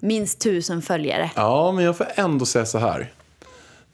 minst 0.00 0.40
tusen 0.40 0.82
följare. 0.82 1.30
Ja, 1.36 1.72
men 1.72 1.84
jag 1.84 1.96
får 1.96 2.06
ändå 2.14 2.46
säga 2.46 2.66
så 2.66 2.78
här. 2.78 3.12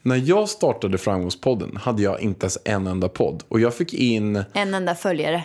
När 0.01 0.15
jag 0.15 0.49
startade 0.49 0.97
Framgångspodden 0.97 1.77
hade 1.77 2.01
jag 2.01 2.19
inte 2.21 2.43
ens 2.45 2.57
en 2.65 2.87
enda 2.87 3.09
podd. 3.09 3.43
Och 3.47 3.59
jag 3.59 3.73
fick 3.73 3.93
in... 3.93 4.43
En 4.53 4.73
enda 4.73 4.95
följare. 4.95 5.43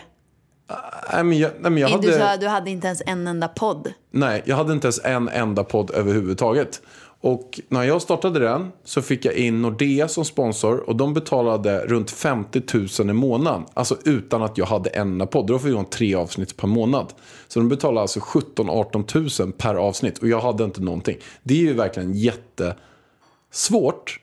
Nej, 1.13 1.23
men 1.23 1.37
jag, 1.39 1.51
nej, 1.59 1.71
men 1.71 1.77
jag 1.77 2.01
Du 2.01 2.11
sa 2.11 2.17
hade, 2.19 2.37
du 2.37 2.47
hade 2.47 2.69
inte 2.69 2.87
ens 2.87 3.01
en 3.05 3.27
enda 3.27 3.47
podd. 3.47 3.93
nej, 4.11 4.41
jag 4.45 4.55
hade 4.55 4.73
inte 4.73 4.87
ens 4.87 4.99
en 5.03 5.29
enda 5.29 5.63
podd 5.63 5.91
överhuvudtaget. 5.91 6.81
Och 7.23 7.59
när 7.67 7.83
jag 7.83 8.01
startade 8.01 8.39
den 8.39 8.71
så 8.83 9.01
fick 9.01 9.25
jag 9.25 9.33
in 9.33 9.61
Nordea 9.61 10.07
som 10.07 10.25
sponsor 10.25 10.89
och 10.89 10.95
de 10.95 11.13
betalade 11.13 11.85
runt 11.85 12.11
50 12.11 12.61
000 12.99 13.09
i 13.09 13.13
månaden. 13.13 13.65
Alltså 13.73 13.97
utan 14.05 14.43
att 14.43 14.57
jag 14.57 14.65
hade 14.65 14.89
en 14.89 15.07
enda 15.07 15.25
podd. 15.25 15.47
Då 15.47 15.59
får 15.59 15.69
jag 15.69 15.89
tre 15.89 16.15
avsnitt 16.15 16.57
per 16.57 16.67
månad. 16.67 17.13
Så 17.47 17.59
de 17.59 17.69
betalade 17.69 18.01
alltså 18.01 18.19
17-18 18.19 19.41
000 19.41 19.53
per 19.53 19.75
avsnitt 19.75 20.17
och 20.17 20.27
jag 20.27 20.41
hade 20.41 20.63
inte 20.63 20.81
någonting. 20.81 21.17
Det 21.43 21.53
är 21.53 21.57
ju 21.57 21.73
verkligen 21.73 22.13
jättesvårt. 22.13 24.19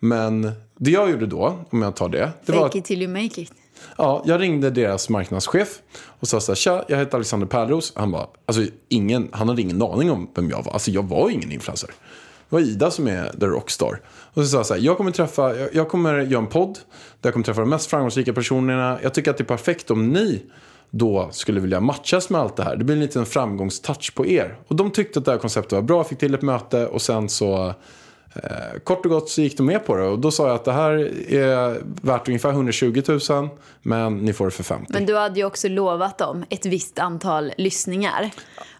Men 0.00 0.52
det 0.76 0.90
jag 0.90 1.10
gjorde 1.10 1.26
då, 1.26 1.58
om 1.70 1.82
jag 1.82 1.96
tar 1.96 2.08
det. 2.08 2.30
det 2.46 2.52
var 2.52 2.58
Fake 2.58 2.68
att, 2.68 2.74
it 2.74 2.84
till 2.84 3.02
you 3.02 3.12
make 3.12 3.40
it. 3.40 3.52
Ja, 3.98 4.22
jag 4.26 4.40
ringde 4.40 4.70
deras 4.70 5.08
marknadschef 5.08 5.80
och 6.20 6.28
sa 6.28 6.40
så 6.40 6.52
här, 6.52 6.56
tja, 6.56 6.84
jag 6.88 6.98
heter 6.98 7.14
Alexander 7.14 7.46
Pärleros. 7.46 7.92
Han 7.96 8.10
bara, 8.10 8.26
alltså 8.46 8.62
ingen, 8.88 9.28
han 9.32 9.48
hade 9.48 9.62
ingen 9.62 9.82
aning 9.82 10.10
om 10.10 10.30
vem 10.34 10.50
jag 10.50 10.62
var. 10.62 10.72
Alltså 10.72 10.90
jag 10.90 11.02
var 11.02 11.30
ingen 11.30 11.52
influencer. 11.52 11.90
Det 12.56 12.62
var 12.62 12.68
Ida 12.68 12.90
som 12.90 13.06
är 13.06 13.32
the 13.40 13.46
rockstar. 13.46 14.00
Och 14.08 14.42
så 14.42 14.48
sa 14.48 14.56
jag 14.56 14.66
så 14.66 14.74
här, 14.74 14.80
jag 14.80 14.96
kommer 14.96 15.10
träffa, 15.10 15.56
jag, 15.56 15.74
jag 15.74 15.88
kommer 15.88 16.20
göra 16.20 16.42
en 16.42 16.46
podd 16.46 16.78
där 17.20 17.28
jag 17.28 17.32
kommer 17.32 17.44
träffa 17.44 17.60
de 17.60 17.70
mest 17.70 17.90
framgångsrika 17.90 18.32
personerna. 18.32 18.98
Jag 19.02 19.14
tycker 19.14 19.30
att 19.30 19.36
det 19.36 19.42
är 19.42 19.46
perfekt 19.46 19.90
om 19.90 20.08
ni 20.08 20.42
då 20.90 21.28
skulle 21.32 21.60
vilja 21.60 21.80
matchas 21.80 22.30
med 22.30 22.40
allt 22.40 22.56
det 22.56 22.62
här. 22.62 22.76
Det 22.76 22.84
blir 22.84 22.96
en 22.96 23.02
liten 23.02 23.26
framgångstouch 23.26 24.14
på 24.14 24.26
er. 24.26 24.58
Och 24.68 24.76
de 24.76 24.90
tyckte 24.90 25.18
att 25.18 25.24
det 25.24 25.30
här 25.30 25.38
konceptet 25.38 25.72
var 25.72 25.82
bra, 25.82 26.04
fick 26.04 26.18
till 26.18 26.34
ett 26.34 26.42
möte 26.42 26.86
och 26.86 27.02
sen 27.02 27.28
så 27.28 27.74
Eh, 28.42 28.78
kort 28.84 29.04
och 29.04 29.10
gott 29.10 29.28
så 29.28 29.40
gick 29.40 29.56
de 29.56 29.66
med 29.66 29.86
på 29.86 29.96
det 29.96 30.02
och 30.02 30.18
då 30.18 30.30
sa 30.30 30.46
jag 30.46 30.54
att 30.54 30.64
det 30.64 30.72
här 30.72 30.92
är 31.32 31.82
värt 32.02 32.28
ungefär 32.28 32.50
120 32.50 33.02
000 33.30 33.48
men 33.82 34.18
ni 34.18 34.32
får 34.32 34.44
det 34.44 34.50
för 34.50 34.62
50. 34.62 34.92
Men 34.92 35.06
du 35.06 35.16
hade 35.16 35.40
ju 35.40 35.46
också 35.46 35.68
lovat 35.68 36.18
dem 36.18 36.44
ett 36.50 36.66
visst 36.66 36.98
antal 36.98 37.52
lyssningar. 37.56 38.30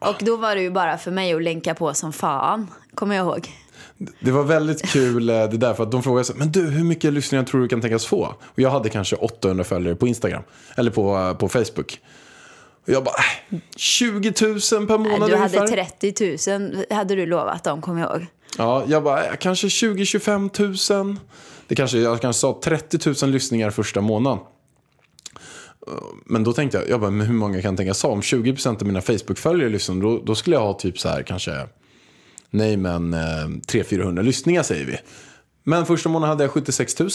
Och 0.08 0.16
då 0.20 0.36
var 0.36 0.54
det 0.54 0.62
ju 0.62 0.70
bara 0.70 0.98
för 0.98 1.10
mig 1.10 1.34
att 1.34 1.42
länka 1.42 1.74
på 1.74 1.94
som 1.94 2.12
fan, 2.12 2.70
kommer 2.94 3.16
jag 3.16 3.26
ihåg. 3.26 3.48
Det 4.20 4.30
var 4.30 4.42
väldigt 4.44 4.88
kul 4.88 5.30
eh, 5.30 5.34
det 5.34 5.56
där 5.56 5.74
för 5.74 5.82
att 5.82 5.90
de 5.90 6.02
frågade 6.02 6.24
så 6.24 6.32
men 6.36 6.52
du 6.52 6.70
hur 6.70 6.84
mycket 6.84 7.12
lyssningar 7.12 7.44
tror 7.44 7.60
du 7.60 7.68
kan 7.68 7.80
tänkas 7.80 8.06
få? 8.06 8.34
Och 8.40 8.60
jag 8.60 8.70
hade 8.70 8.88
kanske 8.88 9.16
800 9.16 9.64
följare 9.64 9.94
på 9.94 10.06
Instagram 10.06 10.42
eller 10.76 10.90
på, 10.90 11.16
eh, 11.16 11.34
på 11.34 11.48
Facebook. 11.48 12.00
Och 12.86 12.92
jag 12.92 13.04
bara, 13.04 13.14
äh, 13.50 13.58
20 13.76 14.32
000 14.40 14.86
per 14.86 14.98
månad 14.98 15.20
Nej, 15.20 15.30
du 15.30 15.36
hade 15.36 15.58
ungefär. 15.58 15.98
30 16.00 16.58
000 16.58 16.84
hade 16.90 17.14
du 17.14 17.26
lovat 17.26 17.64
dem, 17.64 17.82
kommer 17.82 18.00
jag 18.00 18.10
ihåg. 18.10 18.26
Ja, 18.58 18.84
jag 18.86 19.02
bara, 19.02 19.24
äh, 19.26 19.36
kanske 19.36 19.66
20-25 19.66 20.94
000. 21.02 21.16
Det 21.68 21.74
kanske, 21.74 21.98
jag 21.98 22.20
kanske 22.20 22.40
sa 22.40 22.60
30 22.64 23.24
000 23.24 23.30
lyssningar 23.30 23.70
första 23.70 24.00
månaden. 24.00 24.38
Men 26.26 26.44
då 26.44 26.52
tänkte 26.52 26.78
jag, 26.78 26.88
jag 26.88 27.00
bara, 27.00 27.10
men 27.10 27.26
hur 27.26 27.34
många 27.34 27.62
kan 27.62 27.76
tänkas 27.76 28.02
ha? 28.02 28.10
Om 28.10 28.20
20% 28.20 28.80
av 28.80 28.86
mina 28.86 29.00
Facebook-följare 29.00 29.68
lyssnar, 29.70 29.96
då, 29.96 30.18
då 30.24 30.34
skulle 30.34 30.56
jag 30.56 30.62
ha 30.62 30.74
typ 30.74 30.98
så 30.98 31.08
här 31.08 31.22
kanske, 31.22 31.66
nej 32.50 32.76
men 32.76 33.14
eh, 33.14 33.18
300-400 33.18 34.22
lyssningar 34.22 34.62
säger 34.62 34.84
vi. 34.84 34.96
Men 35.64 35.86
första 35.86 36.08
månaden 36.08 36.28
hade 36.30 36.44
jag 36.44 36.50
76 36.50 36.98
000. 37.00 37.10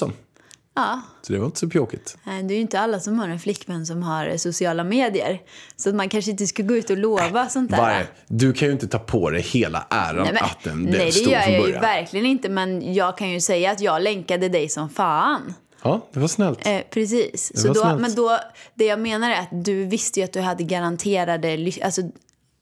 Ja, 0.75 1.01
Så 1.21 1.33
det 1.33 1.39
var 1.39 1.45
inte 1.45 1.59
så 1.59 1.69
pjåkigt. 1.69 2.17
det 2.23 2.31
är 2.31 2.55
ju 2.55 2.61
inte 2.61 2.79
alla 2.79 2.99
som 2.99 3.19
har 3.19 3.27
en 3.27 3.39
flickvän 3.39 3.85
som 3.85 4.03
har 4.03 4.37
sociala 4.37 4.83
medier. 4.83 5.41
Så 5.75 5.89
att 5.89 5.95
man 5.95 6.09
kanske 6.09 6.31
inte 6.31 6.47
ska 6.47 6.63
gå 6.63 6.75
ut 6.75 6.89
och 6.89 6.97
lova 6.97 7.49
sånt 7.49 7.71
där. 7.71 7.77
Varje, 7.77 8.07
du 8.27 8.53
kan 8.53 8.67
ju 8.67 8.71
inte 8.71 8.87
ta 8.87 8.99
på 8.99 9.29
dig 9.29 9.41
hela 9.41 9.87
äran 9.89 10.23
Nej, 10.23 10.33
men, 10.33 10.43
att 10.43 10.63
den, 10.63 10.85
den 10.85 10.93
nej 10.93 11.11
det 11.11 11.19
gör 11.19 11.39
från 11.39 11.53
jag 11.53 11.61
ju 11.61 11.61
början. 11.61 11.81
verkligen 11.81 12.25
inte. 12.25 12.49
Men 12.49 12.93
jag 12.93 13.17
kan 13.17 13.29
ju 13.29 13.41
säga 13.41 13.71
att 13.71 13.81
jag 13.81 14.01
länkade 14.01 14.49
dig 14.49 14.69
som 14.69 14.89
fan. 14.89 15.53
Ja, 15.83 16.07
det 16.13 16.19
var 16.19 16.27
snällt. 16.27 16.67
Eh, 16.67 16.81
precis. 16.89 17.49
Det 17.49 17.59
Så 17.59 17.67
då, 17.67 17.73
snällt. 17.73 18.01
men 18.01 18.15
då, 18.15 18.39
det 18.73 18.85
jag 18.85 18.99
menar 18.99 19.31
är 19.31 19.39
att 19.39 19.65
du 19.65 19.85
visste 19.85 20.19
ju 20.19 20.23
att 20.23 20.33
du 20.33 20.41
hade 20.41 20.63
garanterade, 20.63 21.71
alltså, 21.83 22.01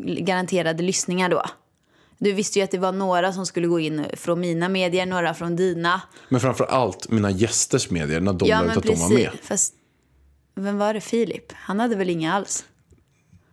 garanterade 0.03 0.83
lyssningar 0.83 1.29
då. 1.29 1.43
Du 2.17 2.31
visste 2.31 2.59
ju 2.59 2.65
att 2.65 2.71
det 2.71 2.77
var 2.77 2.91
några 2.91 3.33
som 3.33 3.45
skulle 3.45 3.67
gå 3.67 3.79
in 3.79 4.05
från 4.13 4.39
mina 4.39 4.69
medier, 4.69 5.05
några 5.05 5.33
från 5.33 5.55
dina. 5.55 6.01
Men 6.29 6.41
framför 6.41 6.65
allt 6.65 7.09
mina 7.11 7.31
gästers 7.31 7.89
medier 7.89 8.19
när 8.19 8.33
de 8.33 8.47
ja, 8.49 8.61
la 8.61 8.71
ut 8.71 8.77
att 8.77 8.83
de 8.83 8.95
var 8.99 9.09
med. 9.09 9.31
Fast, 9.43 9.73
vem 10.55 10.77
var 10.77 10.93
det? 10.93 11.01
Filip? 11.01 11.51
Han 11.53 11.79
hade 11.79 11.95
väl 11.95 12.09
inga 12.09 12.33
alls? 12.33 12.65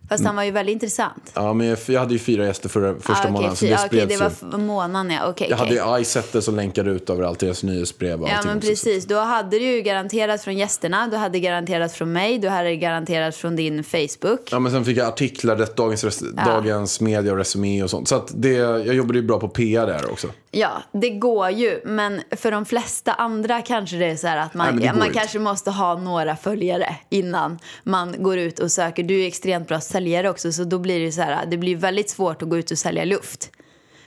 Fast 0.09 0.25
han 0.25 0.35
var 0.35 0.43
ju 0.43 0.51
väldigt 0.51 0.73
intressant. 0.73 1.31
Ja, 1.33 1.53
men 1.53 1.67
jag, 1.67 1.77
jag 1.85 1.99
hade 1.99 2.13
ju 2.13 2.19
fyra 2.19 2.45
gäster 2.45 2.69
förra, 2.69 2.95
första 2.95 3.13
ah, 3.13 3.17
okej, 3.19 3.31
månaden. 3.31 3.55
Så 3.55 3.65
det 3.65 3.73
ah, 3.73 3.77
spreds 3.77 4.17
det 4.17 4.23
var 4.23 4.57
ju. 4.57 4.57
månaden, 4.57 5.11
ja. 5.11 5.29
Okej, 5.29 5.47
Jag 5.49 5.57
hade 5.57 6.01
iSetter 6.01 6.41
som 6.41 6.55
länkade 6.55 6.91
ut 6.91 7.09
överallt, 7.09 7.39
deras 7.39 7.63
nyhetsbrev 7.63 8.21
och 8.21 8.29
Ja 8.29 8.41
men 8.45 8.59
precis, 8.59 9.05
då 9.05 9.19
hade 9.19 9.59
du 9.59 9.65
ju 9.65 9.81
garanterat 9.81 10.41
från 10.41 10.57
gästerna, 10.57 11.07
du 11.07 11.17
hade 11.17 11.39
garanterat 11.39 11.93
från 11.93 12.11
mig, 12.11 12.39
du 12.39 12.49
hade 12.49 12.75
garanterat 12.75 13.35
från 13.35 13.55
din 13.55 13.83
Facebook. 13.83 14.49
Ja, 14.51 14.59
men 14.59 14.71
sen 14.71 14.85
fick 14.85 14.97
jag 14.97 15.07
artiklar, 15.07 15.67
dagens, 15.75 16.03
res- 16.03 16.23
dagens 16.45 17.01
media 17.01 17.31
och 17.31 17.37
resumé 17.37 17.83
och 17.83 17.89
sånt. 17.89 18.07
Så 18.07 18.15
att 18.15 18.31
det, 18.35 18.53
jag 18.53 18.95
jobbade 18.95 19.19
ju 19.19 19.25
bra 19.25 19.39
på 19.39 19.47
PR 19.47 19.87
där 19.87 20.11
också. 20.11 20.27
Ja, 20.51 20.83
det 20.91 21.09
går 21.09 21.49
ju, 21.49 21.81
men 21.85 22.21
för 22.31 22.51
de 22.51 22.65
flesta 22.65 23.13
andra 23.13 23.61
kanske 23.61 23.95
det 23.95 24.05
är 24.05 24.15
så 24.15 24.27
här 24.27 24.37
att 24.37 24.53
Nej, 24.53 24.73
man, 24.73 24.83
ja, 24.83 24.91
går 24.91 24.99
man 24.99 25.09
kanske 25.13 25.39
måste 25.39 25.71
ha 25.71 25.97
några 25.97 26.35
följare 26.35 26.95
innan 27.09 27.59
man 27.83 28.15
går 28.23 28.37
ut 28.37 28.59
och 28.59 28.71
söker. 28.71 29.03
Du 29.03 29.21
är 29.23 29.27
extremt 29.27 29.67
bra 29.67 29.79
säljare 29.97 30.29
också, 30.29 30.51
så 30.51 30.63
då 30.63 30.79
blir 30.79 30.99
det 30.99 31.11
så 31.11 31.21
här, 31.21 31.45
det 31.45 31.57
blir 31.57 31.75
väldigt 31.75 32.09
svårt 32.09 32.41
att 32.41 32.49
gå 32.49 32.57
ut 32.57 32.71
och 32.71 32.77
sälja 32.77 33.05
luft. 33.05 33.51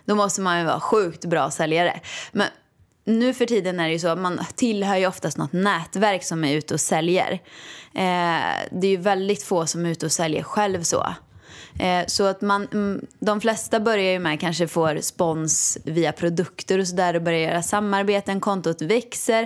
Då 0.04 0.14
måste 0.14 0.40
man 0.40 0.58
ju 0.58 0.64
vara 0.64 0.80
sjukt 0.80 1.24
bra 1.24 1.50
säljare. 1.50 2.00
Men 2.32 2.46
nu 3.04 3.34
för 3.34 3.46
tiden 3.46 3.80
är 3.80 3.86
det 3.86 3.92
ju 3.92 3.98
så 3.98 4.08
att 4.08 4.18
man 4.18 4.40
tillhör 4.54 4.96
ju 4.96 5.06
oftast 5.06 5.38
något 5.38 5.52
nätverk 5.52 6.24
som 6.24 6.44
är 6.44 6.54
ute 6.54 6.74
och 6.74 6.80
säljer. 6.80 7.32
Eh, 7.94 8.68
det 8.70 8.86
är 8.86 8.90
ju 8.90 8.96
väldigt 8.96 9.42
få 9.42 9.66
som 9.66 9.86
är 9.86 9.90
ute 9.90 10.06
och 10.06 10.12
säljer 10.12 10.42
själv 10.42 10.82
så. 10.82 11.14
Eh, 11.78 12.06
så 12.06 12.24
att 12.24 12.40
man, 12.40 12.68
mm, 12.72 13.06
de 13.18 13.40
flesta 13.40 13.80
börjar 13.80 14.12
ju 14.12 14.18
med 14.18 14.40
kanske 14.40 14.68
får 14.68 15.00
spons 15.00 15.78
via 15.84 16.12
produkter 16.12 16.78
och 16.78 16.88
sådär 16.88 17.16
och 17.16 17.22
börjar 17.22 17.40
göra 17.40 17.62
samarbeten, 17.62 18.40
kontot 18.40 18.82
växer. 18.82 19.42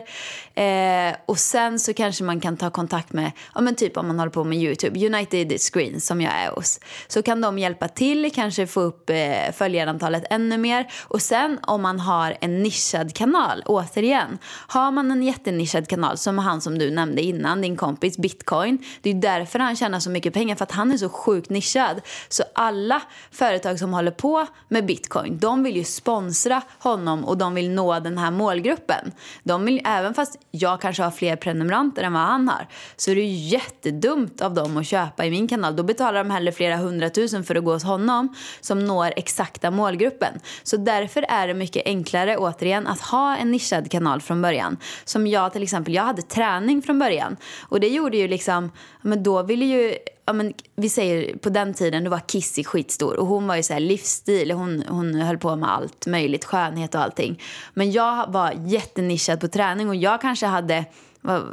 Eh, 0.54 1.16
och 1.26 1.38
sen 1.38 1.78
så 1.78 1.94
kanske 1.94 2.24
man 2.24 2.40
kan 2.40 2.56
ta 2.56 2.70
kontakt 2.70 3.12
med, 3.12 3.32
ja 3.54 3.60
men 3.60 3.74
typ 3.74 3.96
om 3.96 4.06
man 4.06 4.18
håller 4.18 4.32
på 4.32 4.44
med 4.44 4.58
YouTube, 4.58 5.06
United 5.06 5.60
Screen 5.60 6.00
som 6.00 6.20
jag 6.20 6.32
är 6.32 6.50
hos. 6.50 6.80
Så 7.08 7.22
kan 7.22 7.40
de 7.40 7.58
hjälpa 7.58 7.88
till, 7.88 8.30
kanske 8.34 8.66
få 8.66 8.80
upp 8.80 9.10
eh, 9.10 9.52
följarantalet 9.52 10.24
ännu 10.30 10.58
mer. 10.58 10.92
Och 11.02 11.22
sen 11.22 11.58
om 11.62 11.82
man 11.82 12.00
har 12.00 12.36
en 12.40 12.62
nischad 12.62 13.14
kanal, 13.14 13.62
återigen, 13.66 14.38
har 14.68 14.90
man 14.90 15.10
en 15.10 15.22
jättenischad 15.22 15.88
kanal 15.88 16.18
som 16.18 16.38
han 16.38 16.60
som 16.60 16.78
du 16.78 16.90
nämnde 16.90 17.22
innan, 17.22 17.60
din 17.60 17.76
kompis 17.76 18.18
Bitcoin. 18.18 18.78
Det 19.02 19.10
är 19.10 19.14
därför 19.14 19.58
han 19.58 19.76
tjänar 19.76 20.00
så 20.00 20.10
mycket 20.10 20.34
pengar, 20.34 20.56
för 20.56 20.62
att 20.62 20.72
han 20.72 20.92
är 20.92 20.96
så 20.96 21.08
sjukt 21.08 21.50
nischad. 21.50 21.93
Så 22.28 22.42
alla 22.54 23.02
företag 23.30 23.78
som 23.78 23.92
håller 23.92 24.10
på 24.10 24.46
med 24.68 24.86
bitcoin, 24.86 25.38
de 25.38 25.62
vill 25.62 25.76
ju 25.76 25.84
sponsra 25.84 26.62
honom 26.78 27.24
och 27.24 27.38
de 27.38 27.54
vill 27.54 27.70
nå 27.70 28.00
den 28.00 28.18
här 28.18 28.30
målgruppen. 28.30 29.12
De 29.42 29.64
vill, 29.64 29.80
även 29.84 30.14
fast 30.14 30.38
jag 30.50 30.80
kanske 30.80 31.02
har 31.02 31.10
fler 31.10 31.36
prenumeranter 31.36 32.02
än 32.02 32.12
vad 32.12 32.22
han 32.22 32.48
har, 32.48 32.68
så 32.96 33.10
är 33.10 33.14
det 33.14 33.20
ju 33.20 33.48
jättedumt 33.48 34.40
av 34.40 34.54
dem 34.54 34.76
att 34.76 34.86
köpa 34.86 35.24
i 35.24 35.30
min 35.30 35.48
kanal. 35.48 35.76
Då 35.76 35.82
betalar 35.82 36.24
de 36.24 36.30
hellre 36.30 36.52
flera 36.52 36.76
hundratusen 36.76 37.44
för 37.44 37.54
att 37.54 37.64
gå 37.64 37.72
hos 37.72 37.84
honom 37.84 38.34
som 38.60 38.84
når 38.84 39.12
exakta 39.16 39.70
målgruppen. 39.70 40.40
Så 40.62 40.76
därför 40.76 41.24
är 41.28 41.48
det 41.48 41.54
mycket 41.54 41.82
enklare, 41.86 42.36
återigen, 42.36 42.86
att 42.86 43.00
ha 43.00 43.36
en 43.36 43.50
nischad 43.50 43.90
kanal 43.90 44.20
från 44.20 44.42
början. 44.42 44.76
Som 45.04 45.26
jag 45.26 45.52
till 45.52 45.62
exempel, 45.62 45.94
jag 45.94 46.02
hade 46.02 46.22
träning 46.22 46.82
från 46.82 46.98
början. 46.98 47.36
Och 47.68 47.80
det 47.80 47.88
gjorde 47.88 48.16
ju 48.16 48.28
liksom, 48.28 48.70
men 49.04 49.22
då 49.22 49.42
ville 49.42 49.64
ju 49.64 49.96
ja, 50.26 50.32
men 50.32 50.54
vi 50.76 50.88
säger 50.88 51.36
på 51.36 51.48
den 51.48 51.74
tiden, 51.74 52.04
då 52.04 52.10
var 52.10 52.20
Kissy 52.28 52.64
skitstor 52.64 53.16
och 53.16 53.26
hon 53.26 53.46
var 53.46 53.56
ju 53.56 53.62
så 53.62 53.72
här 53.72 53.80
livsstil, 53.80 54.50
hon, 54.50 54.84
hon 54.88 55.14
höll 55.14 55.38
på 55.38 55.56
med 55.56 55.72
allt 55.72 56.06
möjligt, 56.06 56.44
skönhet 56.44 56.94
och 56.94 57.00
allting. 57.00 57.42
Men 57.74 57.92
jag 57.92 58.32
var 58.32 58.52
jättenischad 58.66 59.40
på 59.40 59.48
träning 59.48 59.88
och 59.88 59.96
jag 59.96 60.20
kanske 60.20 60.46
hade, 60.46 60.84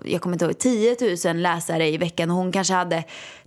jag 0.04 0.22
kommer 0.22 0.36
inte 0.36 0.46
ihåg, 0.46 0.58
10 0.58 0.98
000 1.26 1.38
läsare 1.38 1.88
i 1.88 1.98
veckan 1.98 2.32
och 2.32 2.38
hon 2.38 2.52
kanske 2.52 2.74
hade 2.74 3.04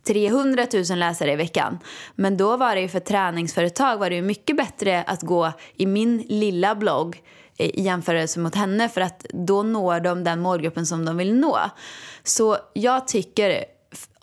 300 0.06 0.66
000 0.90 0.98
läsare 0.98 1.32
i 1.32 1.36
veckan. 1.36 1.78
Men 2.14 2.36
då 2.36 2.56
var 2.56 2.74
det 2.74 2.80
ju 2.80 2.88
för 2.88 3.00
träningsföretag 3.00 3.98
var 3.98 4.10
det 4.10 4.16
ju 4.16 4.22
mycket 4.22 4.56
bättre 4.56 5.02
att 5.02 5.22
gå 5.22 5.52
i 5.76 5.86
min 5.86 6.24
lilla 6.28 6.74
blogg 6.74 7.22
eh, 7.56 7.66
i 7.66 7.82
jämförelse 7.82 8.40
mot 8.40 8.54
henne 8.54 8.88
för 8.88 9.00
att 9.00 9.26
då 9.30 9.62
når 9.62 10.00
de 10.00 10.24
den 10.24 10.40
målgruppen 10.40 10.86
som 10.86 11.04
de 11.04 11.16
vill 11.16 11.34
nå. 11.34 11.58
Så 12.22 12.56
jag 12.72 13.08
tycker 13.08 13.64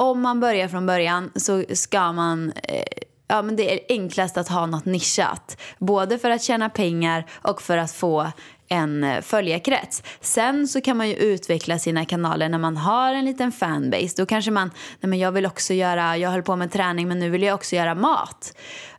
om 0.01 0.21
man 0.21 0.39
börjar 0.39 0.67
från 0.67 0.85
början 0.85 1.31
så 1.35 1.63
ska 1.73 2.11
man 2.11 2.51
eh, 2.51 2.83
Ja, 3.27 3.41
men 3.41 3.55
det 3.55 3.73
är 3.73 3.79
enklast 3.89 4.37
att 4.37 4.47
ha 4.47 4.65
något 4.65 4.85
nischat. 4.85 5.57
Både 5.79 6.17
för 6.17 6.29
att 6.29 6.43
tjäna 6.43 6.69
pengar 6.69 7.25
och 7.41 7.61
för 7.61 7.77
att 7.77 7.91
få 7.91 8.31
en 8.71 9.03
eh, 9.03 9.21
följarkrets. 9.21 10.03
Sen 10.21 10.67
så 10.67 10.81
kan 10.81 10.97
man 10.97 11.09
ju 11.09 11.15
utveckla 11.15 11.79
sina 11.79 12.05
kanaler 12.05 12.49
när 12.49 12.57
man 12.57 12.77
har 12.77 13.13
en 13.13 13.25
liten 13.25 13.51
fanbase. 13.51 14.13
Då 14.17 14.25
kanske 14.25 14.51
man, 14.51 14.71
nej 14.99 15.09
men 15.09 15.19
jag 15.19 15.31
vill 15.31 15.45
också 15.45 15.73
göra, 15.73 16.17
jag 16.17 16.29
höll 16.29 16.43
på 16.43 16.55
med 16.55 16.71
träning 16.71 17.07
men 17.07 17.19
nu 17.19 17.29
vill 17.29 17.43
jag 17.43 17.55
också 17.55 17.75
göra 17.75 17.95
mat. 17.95 18.53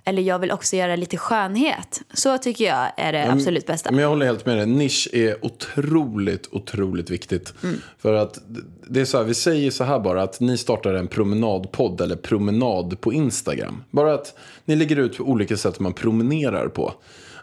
Eller 0.05 0.23
jag 0.23 0.39
vill 0.39 0.51
också 0.51 0.77
göra 0.77 0.97
lite 0.97 1.17
skönhet. 1.17 2.03
Så 2.13 2.39
tycker 2.39 2.65
jag 2.65 2.87
är 2.97 3.13
det 3.13 3.33
absolut 3.33 3.67
bästa. 3.67 3.91
Men 3.91 4.01
jag 4.01 4.09
håller 4.09 4.27
helt 4.27 4.47
med 4.47 4.57
dig. 4.57 4.67
Nisch 4.67 5.09
är 5.13 5.45
otroligt, 5.45 6.49
otroligt 6.53 7.11
viktigt. 7.11 7.55
Mm. 7.63 7.81
För 7.99 8.15
att 8.15 8.39
det 8.89 9.01
är 9.01 9.05
så 9.05 9.19
här, 9.19 9.25
vi 9.25 9.35
säger 9.35 9.71
så 9.71 9.85
här 9.85 9.99
bara 9.99 10.23
att 10.23 10.41
ni 10.41 10.59
startar 10.59 10.95
en 10.95 11.09
promenadpodd 11.09 12.01
eller 12.01 12.17
promenad 12.17 13.01
på 13.01 13.13
Instagram. 13.13 13.85
Bara 13.91 14.15
att 14.15 14.35
ni 14.65 14.77
lägger 14.77 14.97
ut 14.97 15.17
på 15.17 15.25
olika 15.25 15.57
sätt 15.57 15.81
man 15.81 15.93
promenerar 15.93 16.69
på. 16.69 16.95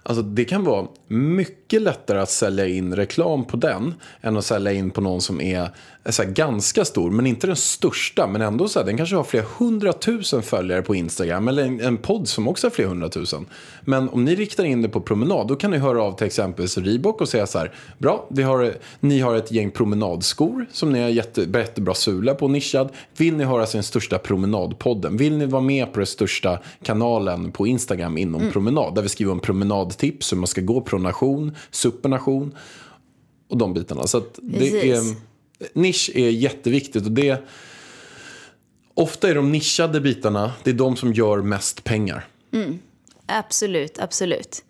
Alltså 0.04 0.24
det 0.24 0.46
kan 0.46 0.64
vara 0.64 0.88
mycket 1.08 1.82
lättare 1.82 2.20
att 2.20 2.30
sälja 2.30 2.68
in 2.68 2.96
reklam 2.96 3.46
på 3.46 3.58
den 3.58 3.94
än 4.22 4.38
att 4.38 4.46
sälja 4.46 4.72
in 4.72 4.92
på 4.92 5.02
någon 5.02 5.22
som 5.22 5.42
är 5.42 5.70
så 6.06 6.24
här, 6.24 6.30
ganska 6.30 6.86
stor, 6.86 7.12
men 7.12 7.28
inte 7.28 7.48
den 7.48 7.56
största. 7.56 8.28
Men 8.28 8.42
ändå 8.42 8.68
så 8.68 8.80
här, 8.80 8.86
den 8.86 8.98
kanske 8.98 9.16
har 9.16 9.24
flera 9.24 9.46
hundratusen 9.58 10.44
följare 10.44 10.82
på 10.82 10.96
Instagram 10.96 11.48
eller 11.48 11.64
en, 11.64 11.80
en 11.80 11.98
podd 11.98 12.28
som 12.28 12.48
också 12.48 12.68
har 12.68 12.72
flera 12.72 12.90
hundratusen. 12.90 13.46
Men 13.82 14.10
om 14.10 14.26
ni 14.26 14.36
riktar 14.36 14.64
in 14.64 14.82
det 14.82 14.90
på 14.90 15.02
promenad, 15.02 15.48
då 15.48 15.56
kan 15.56 15.72
ni 15.72 15.78
höra 15.78 16.04
av 16.04 16.12
till 16.12 16.28
exempel 16.28 16.68
Reebok 16.68 17.22
och 17.22 17.30
säga 17.30 17.48
så 17.48 17.60
här, 17.60 17.74
bra, 17.98 18.28
vi 18.30 18.44
har, 18.44 18.74
ni 19.00 19.20
har 19.20 19.36
ett 19.36 19.52
gäng 19.52 19.72
promenadskor 19.72 20.66
som 20.72 20.92
ni 20.92 21.02
har 21.02 21.10
jätte, 21.10 21.42
jättebra 21.42 21.94
sula 21.94 22.36
på, 22.36 22.48
nischad. 22.48 22.90
Vill 23.18 23.36
ni 23.36 23.44
höra 23.44 23.66
sin 23.66 23.84
största 23.84 24.18
promenadpodden? 24.18 25.18
Vill 25.18 25.38
ni 25.38 25.46
vara 25.46 25.62
med 25.62 25.94
på 25.94 26.00
den 26.00 26.08
största 26.08 26.60
kanalen 26.84 27.52
på 27.52 27.68
Instagram 27.68 28.18
inom 28.18 28.52
promenad? 28.52 28.96
Där 28.96 29.02
vi 29.02 29.10
skriver 29.10 29.32
om 29.32 29.40
promenadtips, 29.40 30.34
hur 30.34 30.38
man 30.38 30.48
ska 30.48 30.62
gå 30.62 30.82
pronation, 30.82 31.56
supination 31.72 32.56
och 33.50 33.58
de 33.58 33.74
bitarna. 33.74 34.08
Så 34.08 34.18
att 34.18 34.40
det 34.42 34.60
Precis. 34.60 34.84
är, 34.84 35.29
nisch 35.74 36.12
är 36.16 36.30
jätteviktigt 36.30 37.06
och 37.06 37.12
det 37.12 37.44
Ofta 38.94 39.30
är 39.30 39.36
de 39.36 39.52
nischade 39.52 40.02
bitarna, 40.02 40.52
det 40.64 40.70
är 40.70 40.74
de 40.74 40.96
som 40.96 41.14
gör 41.14 41.42
mest 41.42 41.84
pengar. 41.84 42.28
Mm. 42.54 42.80
Absolut, 43.26 44.00
absolut. 44.00 44.64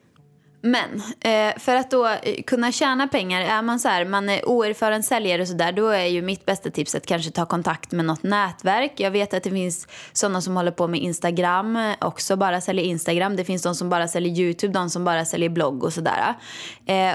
Men 0.61 1.01
eh, 1.19 1.59
för 1.59 1.75
att 1.75 1.91
då 1.91 2.07
eh, 2.07 2.43
kunna 2.47 2.71
tjäna 2.71 3.07
pengar, 3.07 3.41
är 3.41 3.61
man 3.61 3.79
så 3.79 3.87
här, 3.87 4.05
man 4.05 4.29
är 4.29 4.49
oerfaren 4.49 5.03
säljare 5.03 5.41
och 5.41 5.47
sådär, 5.47 5.71
då 5.71 5.87
är 5.87 6.05
ju 6.05 6.21
mitt 6.21 6.45
bästa 6.45 6.69
tips 6.69 6.95
att 6.95 7.05
kanske 7.05 7.31
ta 7.31 7.45
kontakt 7.45 7.91
med 7.91 8.05
något 8.05 8.23
nätverk. 8.23 8.93
Jag 8.95 9.11
vet 9.11 9.33
att 9.33 9.43
det 9.43 9.49
finns 9.49 9.87
sådana 10.13 10.41
som 10.41 10.55
håller 10.55 10.71
på 10.71 10.87
med 10.87 10.99
Instagram, 10.99 11.75
eh, 11.75 11.95
också 12.01 12.35
bara 12.35 12.61
säljer 12.61 12.85
Instagram. 12.85 13.35
Det 13.35 13.45
finns 13.45 13.61
de 13.61 13.75
som 13.75 13.89
bara 13.89 14.07
säljer 14.07 14.39
YouTube, 14.39 14.73
de 14.73 14.89
som 14.89 15.03
bara 15.03 15.25
säljer 15.25 15.49
blogg 15.49 15.83
och 15.83 15.93
sådär. 15.93 16.35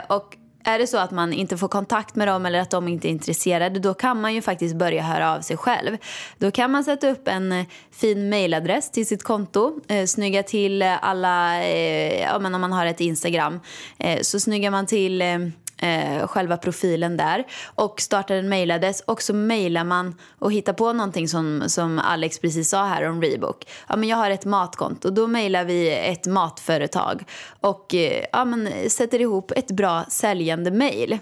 Och 0.09 0.37
är 0.65 0.79
det 0.79 0.87
så 0.87 0.99
att 0.99 1.11
man 1.11 1.33
inte 1.33 1.57
får 1.57 1.69
kontakt 1.69 2.15
med 2.15 2.29
dem 2.29 2.47
eller 2.47 2.61
att 2.61 2.71
de 2.71 2.89
inte 2.89 3.09
är 3.09 3.11
intresserade 3.11 3.81
då 3.81 3.95
kan 3.95 4.21
man 4.21 4.35
ju 4.35 4.43
faktiskt 4.43 4.77
börja 4.77 5.03
höra 5.03 5.35
av 5.35 5.41
sig 5.41 5.57
själv. 5.57 5.97
Då 6.39 6.51
kan 6.51 6.71
man 6.71 6.85
sätta 6.85 7.11
upp 7.11 7.29
en 7.29 7.53
eh, 7.53 7.67
fin 7.91 8.29
mailadress 8.29 8.91
till 8.91 9.07
sitt 9.07 9.23
konto, 9.23 9.81
eh, 9.89 10.07
snygga 10.07 10.43
till 10.43 10.83
alla, 10.83 11.65
eh, 11.65 12.23
ja 12.23 12.39
men 12.39 12.55
om 12.55 12.61
man 12.61 12.73
har 12.73 12.87
ett 12.87 13.01
Instagram, 13.01 13.61
eh, 13.99 14.21
så 14.23 14.41
snyggar 14.41 14.71
man 14.71 14.87
till 14.87 15.23
eh, 15.23 15.39
eh, 15.79 16.27
själva 16.27 16.57
profilen 16.57 17.16
där. 17.16 17.45
Och 17.75 18.01
startar 18.01 18.35
en 18.35 18.49
mailadress 18.49 19.01
och 19.01 19.22
så 19.22 19.35
mailar 19.35 19.85
man 19.85 20.14
och 20.39 20.53
hittar 20.53 20.72
på 20.72 20.93
någonting 20.93 21.29
som, 21.29 21.62
som 21.66 21.99
Alex 21.99 22.39
precis 22.39 22.68
sa 22.68 22.85
här 22.85 23.09
om 23.09 23.22
Reebok. 23.22 23.64
Ja, 23.89 23.97
men 23.97 24.09
jag 24.09 24.16
har 24.16 24.31
ett 24.31 24.45
matkonto, 24.45 25.11
då 25.11 25.27
mailar 25.27 25.64
vi 25.64 25.91
ett 25.91 26.27
matföretag. 26.27 27.25
Och 27.61 27.95
eh, 27.95 28.25
ja, 28.33 28.45
men 28.45 28.91
sätter 28.91 29.20
ihop 29.20 29.53
ett 29.57 29.70
bra 29.70 30.05
säljande 30.09 30.70
mail 30.70 31.18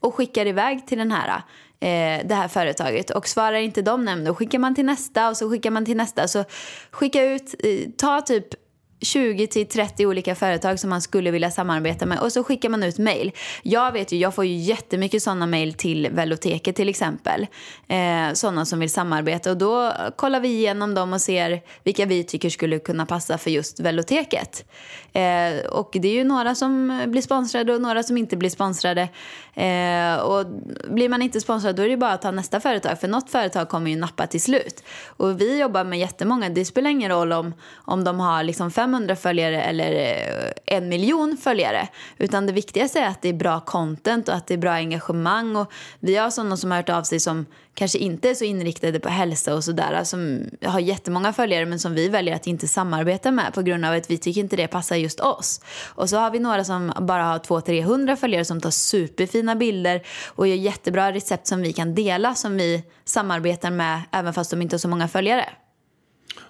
och 0.00 0.14
skickar 0.14 0.46
iväg 0.46 0.86
till 0.86 0.98
den 0.98 1.12
här 1.12 1.42
eh, 1.80 2.26
det 2.26 2.34
här 2.34 2.48
företaget. 2.48 3.10
Och 3.10 3.28
svarar 3.28 3.56
inte 3.56 3.82
de 3.82 4.04
nämnd 4.04 4.26
då 4.26 4.34
skickar 4.34 4.58
man 4.58 4.74
till 4.74 4.84
nästa 4.84 5.28
och 5.28 5.36
så 5.36 5.50
skickar 5.50 5.70
man 5.70 5.84
till 5.84 5.96
nästa. 5.96 6.28
Så 6.28 6.44
skicka 6.90 7.24
ut, 7.24 7.54
eh, 7.58 7.90
ta 7.98 8.20
typ 8.20 8.63
20 9.00 9.46
till 9.46 9.68
30 9.68 10.06
olika 10.06 10.34
företag 10.34 10.80
som 10.80 10.90
man 10.90 11.00
skulle 11.00 11.30
vilja 11.30 11.50
samarbeta 11.50 12.06
med 12.06 12.18
och 12.18 12.32
så 12.32 12.44
skickar 12.44 12.68
man 12.68 12.82
ut 12.82 12.98
mail. 12.98 13.32
Jag 13.62 13.92
vet 13.92 14.12
ju, 14.12 14.16
jag 14.16 14.34
får 14.34 14.44
ju 14.44 14.56
jättemycket 14.56 15.22
sådana 15.22 15.46
mail 15.46 15.74
till 15.74 16.08
Veloteket 16.10 16.76
till 16.76 16.88
exempel. 16.88 17.46
Eh, 17.88 18.32
sådana 18.32 18.64
som 18.64 18.80
vill 18.80 18.90
samarbeta 18.90 19.50
och 19.50 19.56
då 19.56 19.92
kollar 20.16 20.40
vi 20.40 20.48
igenom 20.48 20.94
dem 20.94 21.12
och 21.12 21.20
ser 21.20 21.62
vilka 21.82 22.06
vi 22.06 22.24
tycker 22.24 22.50
skulle 22.50 22.78
kunna 22.78 23.06
passa 23.06 23.38
för 23.38 23.50
just 23.50 23.80
Veloteket. 23.80 24.64
Eh, 25.12 25.66
och 25.70 25.90
det 25.92 26.08
är 26.08 26.14
ju 26.14 26.24
några 26.24 26.54
som 26.54 27.02
blir 27.06 27.22
sponsrade 27.22 27.74
och 27.74 27.80
några 27.80 28.02
som 28.02 28.16
inte 28.16 28.36
blir 28.36 28.50
sponsrade. 28.50 29.08
Eh, 29.54 30.16
och 30.16 30.46
blir 30.88 31.08
man 31.08 31.22
inte 31.22 31.40
sponsrad 31.40 31.76
då 31.76 31.82
är 31.82 31.88
det 31.88 31.96
bara 31.96 32.12
att 32.12 32.22
ta 32.22 32.30
nästa 32.30 32.60
företag 32.60 33.00
för 33.00 33.08
något 33.08 33.30
företag 33.30 33.68
kommer 33.68 33.90
ju 33.90 33.96
nappa 33.96 34.26
till 34.26 34.42
slut. 34.42 34.82
Och 35.06 35.40
vi 35.40 35.60
jobbar 35.60 35.84
med 35.84 35.98
jättemånga, 35.98 36.48
det 36.48 36.64
spelar 36.64 36.90
ingen 36.90 37.10
roll 37.10 37.32
om, 37.32 37.54
om 37.74 38.04
de 38.04 38.20
har 38.20 38.42
liksom 38.42 38.70
500 38.84 39.16
följare 39.16 39.62
eller 39.62 39.92
eh, 39.92 40.76
en 40.76 40.88
miljon 40.88 41.36
följare. 41.36 41.88
Utan 42.18 42.46
det 42.46 42.52
viktigaste 42.52 43.00
är 43.00 43.08
att 43.08 43.22
det 43.22 43.28
är 43.28 43.32
bra 43.32 43.60
content 43.60 44.28
och 44.28 44.34
att 44.34 44.46
det 44.46 44.54
är 44.54 44.58
bra 44.58 44.70
engagemang. 44.70 45.56
Och 45.56 45.72
vi 46.00 46.16
har 46.16 46.30
sådana 46.30 46.56
som 46.56 46.70
har 46.70 46.78
hört 46.78 46.88
av 46.88 47.02
sig 47.02 47.20
som 47.20 47.46
kanske 47.74 47.98
inte 47.98 48.30
är 48.30 48.34
så 48.34 48.44
inriktade 48.44 49.00
på 49.00 49.08
hälsa 49.08 49.54
och 49.54 49.64
sådär. 49.64 50.04
Som 50.04 50.40
har 50.62 50.80
jättemånga 50.80 51.32
följare 51.32 51.66
men 51.66 51.78
som 51.78 51.94
vi 51.94 52.08
väljer 52.08 52.34
att 52.34 52.46
inte 52.46 52.68
samarbeta 52.68 53.30
med 53.30 53.54
på 53.54 53.62
grund 53.62 53.84
av 53.84 53.94
att 53.94 54.10
vi 54.10 54.18
tycker 54.18 54.40
inte 54.40 54.56
det 54.56 54.68
passar 54.68 54.96
just 54.96 55.20
oss. 55.20 55.60
Och 55.84 56.10
så 56.10 56.16
har 56.16 56.30
vi 56.30 56.38
några 56.38 56.64
som 56.64 56.92
bara 57.00 57.24
har 57.24 57.38
200-300 57.38 58.16
följare 58.16 58.44
som 58.44 58.60
tar 58.60 58.70
superfina 58.70 59.54
bilder 59.54 60.02
och 60.26 60.46
gör 60.46 60.56
jättebra 60.56 61.12
recept 61.12 61.46
som 61.46 61.62
vi 61.62 61.72
kan 61.72 61.94
dela 61.94 62.34
som 62.34 62.56
vi 62.56 62.84
samarbetar 63.04 63.70
med 63.70 64.02
även 64.12 64.34
fast 64.34 64.50
de 64.50 64.62
inte 64.62 64.74
har 64.74 64.78
så 64.78 64.88
många 64.88 65.08
följare. 65.08 65.48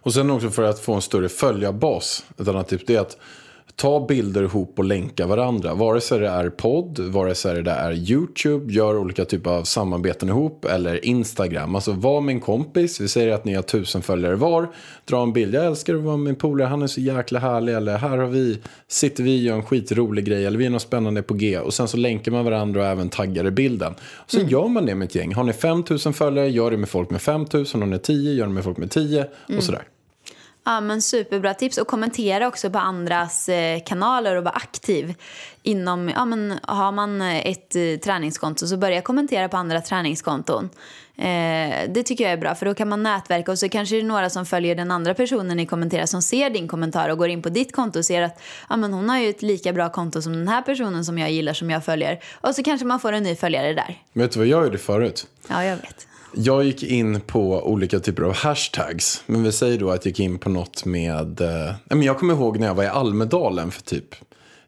Och 0.04 0.14
sen 0.14 0.30
också 0.30 0.50
för 0.50 0.62
att 0.62 0.78
få 0.78 0.94
en 0.94 1.02
större 1.02 1.28
följarbas. 1.28 2.24
Ett 2.40 2.48
annat 2.48 2.68
tips 2.68 2.84
det 2.86 2.94
är 2.94 3.00
att 3.00 3.16
ta 3.76 4.06
bilder 4.06 4.42
ihop 4.42 4.78
och 4.78 4.84
länka 4.84 5.26
varandra. 5.26 5.74
Vare 5.74 6.00
sig 6.00 6.18
det 6.18 6.28
är 6.28 6.50
podd, 6.50 6.98
vare 6.98 7.34
sig 7.34 7.62
det 7.62 7.70
är 7.70 7.92
YouTube, 7.92 8.72
gör 8.72 8.98
olika 8.98 9.24
typer 9.24 9.50
av 9.50 9.62
samarbeten 9.62 10.28
ihop 10.28 10.64
eller 10.64 11.04
Instagram. 11.04 11.74
Alltså 11.74 11.92
var 11.92 12.20
med 12.20 12.34
en 12.34 12.40
kompis, 12.40 13.00
vi 13.00 13.08
säger 13.08 13.34
att 13.34 13.44
ni 13.44 13.54
har 13.54 13.62
tusen 13.62 14.02
följare 14.02 14.36
var, 14.36 14.68
dra 15.04 15.22
en 15.22 15.32
bild. 15.32 15.54
Jag 15.54 15.66
älskar 15.66 15.94
att 15.94 16.02
vara 16.02 16.16
med 16.16 16.30
en 16.30 16.36
polare, 16.36 16.68
han 16.68 16.82
är 16.82 16.86
så 16.86 17.00
jäkla 17.00 17.38
härlig. 17.38 17.74
Eller 17.74 17.96
här 17.96 18.18
har 18.18 18.26
vi, 18.26 18.58
sitter 18.88 19.22
vi 19.22 19.38
och 19.38 19.42
gör 19.42 19.54
en 19.54 19.62
skitrolig 19.62 20.24
grej 20.24 20.46
eller 20.46 20.58
vi 20.58 20.66
är 20.66 20.70
något 20.70 20.82
spännande 20.82 21.22
på 21.22 21.34
G. 21.34 21.58
Och 21.58 21.74
sen 21.74 21.88
så 21.88 21.96
länkar 21.96 22.32
man 22.32 22.44
varandra 22.44 22.80
och 22.80 22.86
även 22.86 23.08
taggar 23.08 23.46
i 23.46 23.50
bilden. 23.50 23.94
Och 24.02 24.30
så 24.30 24.40
gör 24.40 24.68
man 24.68 24.86
det 24.86 24.94
med 24.94 25.06
ett 25.06 25.14
gäng. 25.14 25.34
Har 25.34 25.44
ni 25.44 25.52
5000 25.52 26.12
följare, 26.12 26.48
gör 26.48 26.70
det 26.70 26.76
med 26.76 26.88
folk 26.88 27.10
med 27.10 27.22
5000. 27.22 27.80
Har 27.80 27.88
ni 27.88 27.98
10, 27.98 28.32
gör 28.32 28.46
det 28.46 28.52
med 28.52 28.64
folk 28.64 28.78
med 28.78 28.90
10 28.90 29.26
och 29.56 29.62
sådär. 29.62 29.82
Ja, 30.64 30.80
men 30.80 31.02
superbra 31.02 31.54
tips. 31.54 31.78
Och 31.78 31.86
kommentera 31.86 32.46
också 32.46 32.70
på 32.70 32.78
andras 32.78 33.48
eh, 33.48 33.80
kanaler 33.86 34.36
och 34.36 34.44
vara 34.44 34.54
aktiv. 34.54 35.14
Inom, 35.62 36.08
ja, 36.08 36.24
men 36.24 36.58
har 36.62 36.92
man 36.92 37.22
ett 37.22 37.76
eh, 37.76 37.98
träningskonto 38.04 38.66
så 38.66 38.76
börja 38.76 39.00
kommentera 39.00 39.48
på 39.48 39.56
andra 39.56 39.80
träningskonton. 39.80 40.70
Eh, 41.16 41.90
det 41.94 42.02
tycker 42.04 42.24
jag 42.24 42.32
är 42.32 42.36
bra 42.36 42.54
för 42.54 42.66
då 42.66 42.74
kan 42.74 42.88
man 42.88 43.02
nätverka 43.02 43.52
och 43.52 43.58
så 43.58 43.68
kanske 43.68 43.94
det 43.94 44.00
är 44.00 44.04
några 44.04 44.30
som 44.30 44.46
följer 44.46 44.74
den 44.74 44.90
andra 44.90 45.14
personen 45.14 45.60
i 45.60 45.66
kommenterar 45.66 46.06
som 46.06 46.22
ser 46.22 46.50
din 46.50 46.68
kommentar 46.68 47.08
och 47.08 47.18
går 47.18 47.28
in 47.28 47.42
på 47.42 47.48
ditt 47.48 47.72
konto 47.72 47.98
och 47.98 48.04
ser 48.04 48.22
att 48.22 48.42
ja, 48.68 48.76
men 48.76 48.92
hon 48.92 49.08
har 49.08 49.18
ju 49.18 49.30
ett 49.30 49.42
lika 49.42 49.72
bra 49.72 49.88
konto 49.88 50.22
som 50.22 50.32
den 50.32 50.48
här 50.48 50.62
personen 50.62 51.04
som 51.04 51.18
jag 51.18 51.30
gillar 51.30 51.52
som 51.52 51.70
jag 51.70 51.84
följer. 51.84 52.20
Och 52.40 52.54
så 52.54 52.62
kanske 52.62 52.86
man 52.86 53.00
får 53.00 53.12
en 53.12 53.22
ny 53.22 53.36
följare 53.36 53.74
där. 53.74 54.02
Vet 54.12 54.32
du 54.32 54.38
vad 54.38 54.48
jag 54.48 54.64
gjorde 54.64 54.78
förut? 54.78 55.26
Ja, 55.48 55.64
jag 55.64 55.76
vet. 55.76 56.06
Jag 56.36 56.64
gick 56.64 56.82
in 56.82 57.20
på 57.20 57.62
olika 57.62 58.00
typer 58.00 58.22
av 58.22 58.34
hashtags. 58.34 59.22
Men 59.26 59.42
vi 59.42 59.52
säger 59.52 59.78
då 59.78 59.90
att 59.90 60.04
jag 60.04 60.10
gick 60.10 60.20
in 60.20 60.38
på 60.38 60.50
något 60.50 60.84
med... 60.84 61.40
Eh, 61.40 62.02
jag 62.02 62.18
kommer 62.18 62.34
ihåg 62.34 62.58
när 62.58 62.66
jag 62.66 62.74
var 62.74 62.84
i 62.84 62.88
Almedalen 62.88 63.70
för 63.70 63.82
typ 63.82 64.14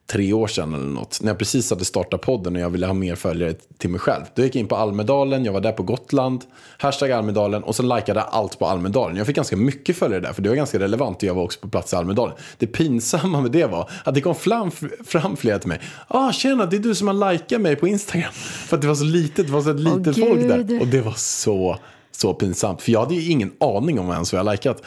tre 0.06 0.32
år 0.32 0.46
sedan 0.46 0.74
eller 0.74 0.86
något. 0.86 1.18
När 1.22 1.30
jag 1.30 1.38
precis 1.38 1.70
hade 1.70 1.84
startat 1.84 2.20
podden 2.20 2.56
och 2.56 2.62
jag 2.62 2.70
ville 2.70 2.86
ha 2.86 2.94
mer 2.94 3.14
följare 3.14 3.54
till 3.78 3.90
mig 3.90 4.00
själv. 4.00 4.22
Då 4.34 4.42
gick 4.42 4.54
jag 4.54 4.60
in 4.60 4.68
på 4.68 4.76
Almedalen, 4.76 5.44
jag 5.44 5.52
var 5.52 5.60
där 5.60 5.72
på 5.72 5.82
Gotland. 5.82 6.44
Hashtag 6.78 7.10
Almedalen 7.10 7.62
och 7.62 7.76
så 7.76 7.82
likade 7.82 8.20
jag 8.20 8.28
allt 8.30 8.58
på 8.58 8.66
Almedalen. 8.66 9.16
Jag 9.16 9.26
fick 9.26 9.36
ganska 9.36 9.56
mycket 9.56 9.96
följare 9.96 10.20
där 10.20 10.32
för 10.32 10.42
det 10.42 10.48
var 10.48 10.56
ganska 10.56 10.78
relevant 10.78 11.16
och 11.16 11.22
jag 11.22 11.34
var 11.34 11.42
också 11.42 11.60
på 11.60 11.68
plats 11.68 11.92
i 11.92 11.96
Almedalen. 11.96 12.36
Det 12.58 12.66
pinsamma 12.66 13.40
med 13.40 13.50
det 13.50 13.66
var 13.66 13.90
att 14.04 14.14
det 14.14 14.20
kom 14.20 14.34
fram, 14.34 14.70
fram 15.06 15.36
flera 15.36 15.58
till 15.58 15.68
mig. 15.68 15.80
Ah, 16.08 16.32
tjena, 16.32 16.66
det 16.66 16.76
är 16.76 16.80
du 16.80 16.94
som 16.94 17.08
har 17.08 17.32
likat 17.32 17.60
mig 17.60 17.76
på 17.76 17.88
Instagram. 17.88 18.32
För 18.32 18.76
att 18.76 18.82
det 18.82 18.88
var 18.88 18.94
så 18.94 19.04
litet, 19.04 19.46
det 19.46 19.52
var 19.52 19.62
så 19.62 19.72
litet 19.72 20.16
folk 20.16 20.40
där. 20.40 20.62
Gud. 20.62 20.80
Och 20.80 20.86
det 20.86 21.00
var 21.00 21.14
så, 21.16 21.78
så 22.10 22.34
pinsamt. 22.34 22.82
För 22.82 22.92
jag 22.92 23.00
hade 23.00 23.14
ju 23.14 23.30
ingen 23.30 23.52
aning 23.60 23.98
om 23.98 24.10
ens 24.10 24.32
vad 24.32 24.40
jag 24.40 24.52
likat. 24.52 24.82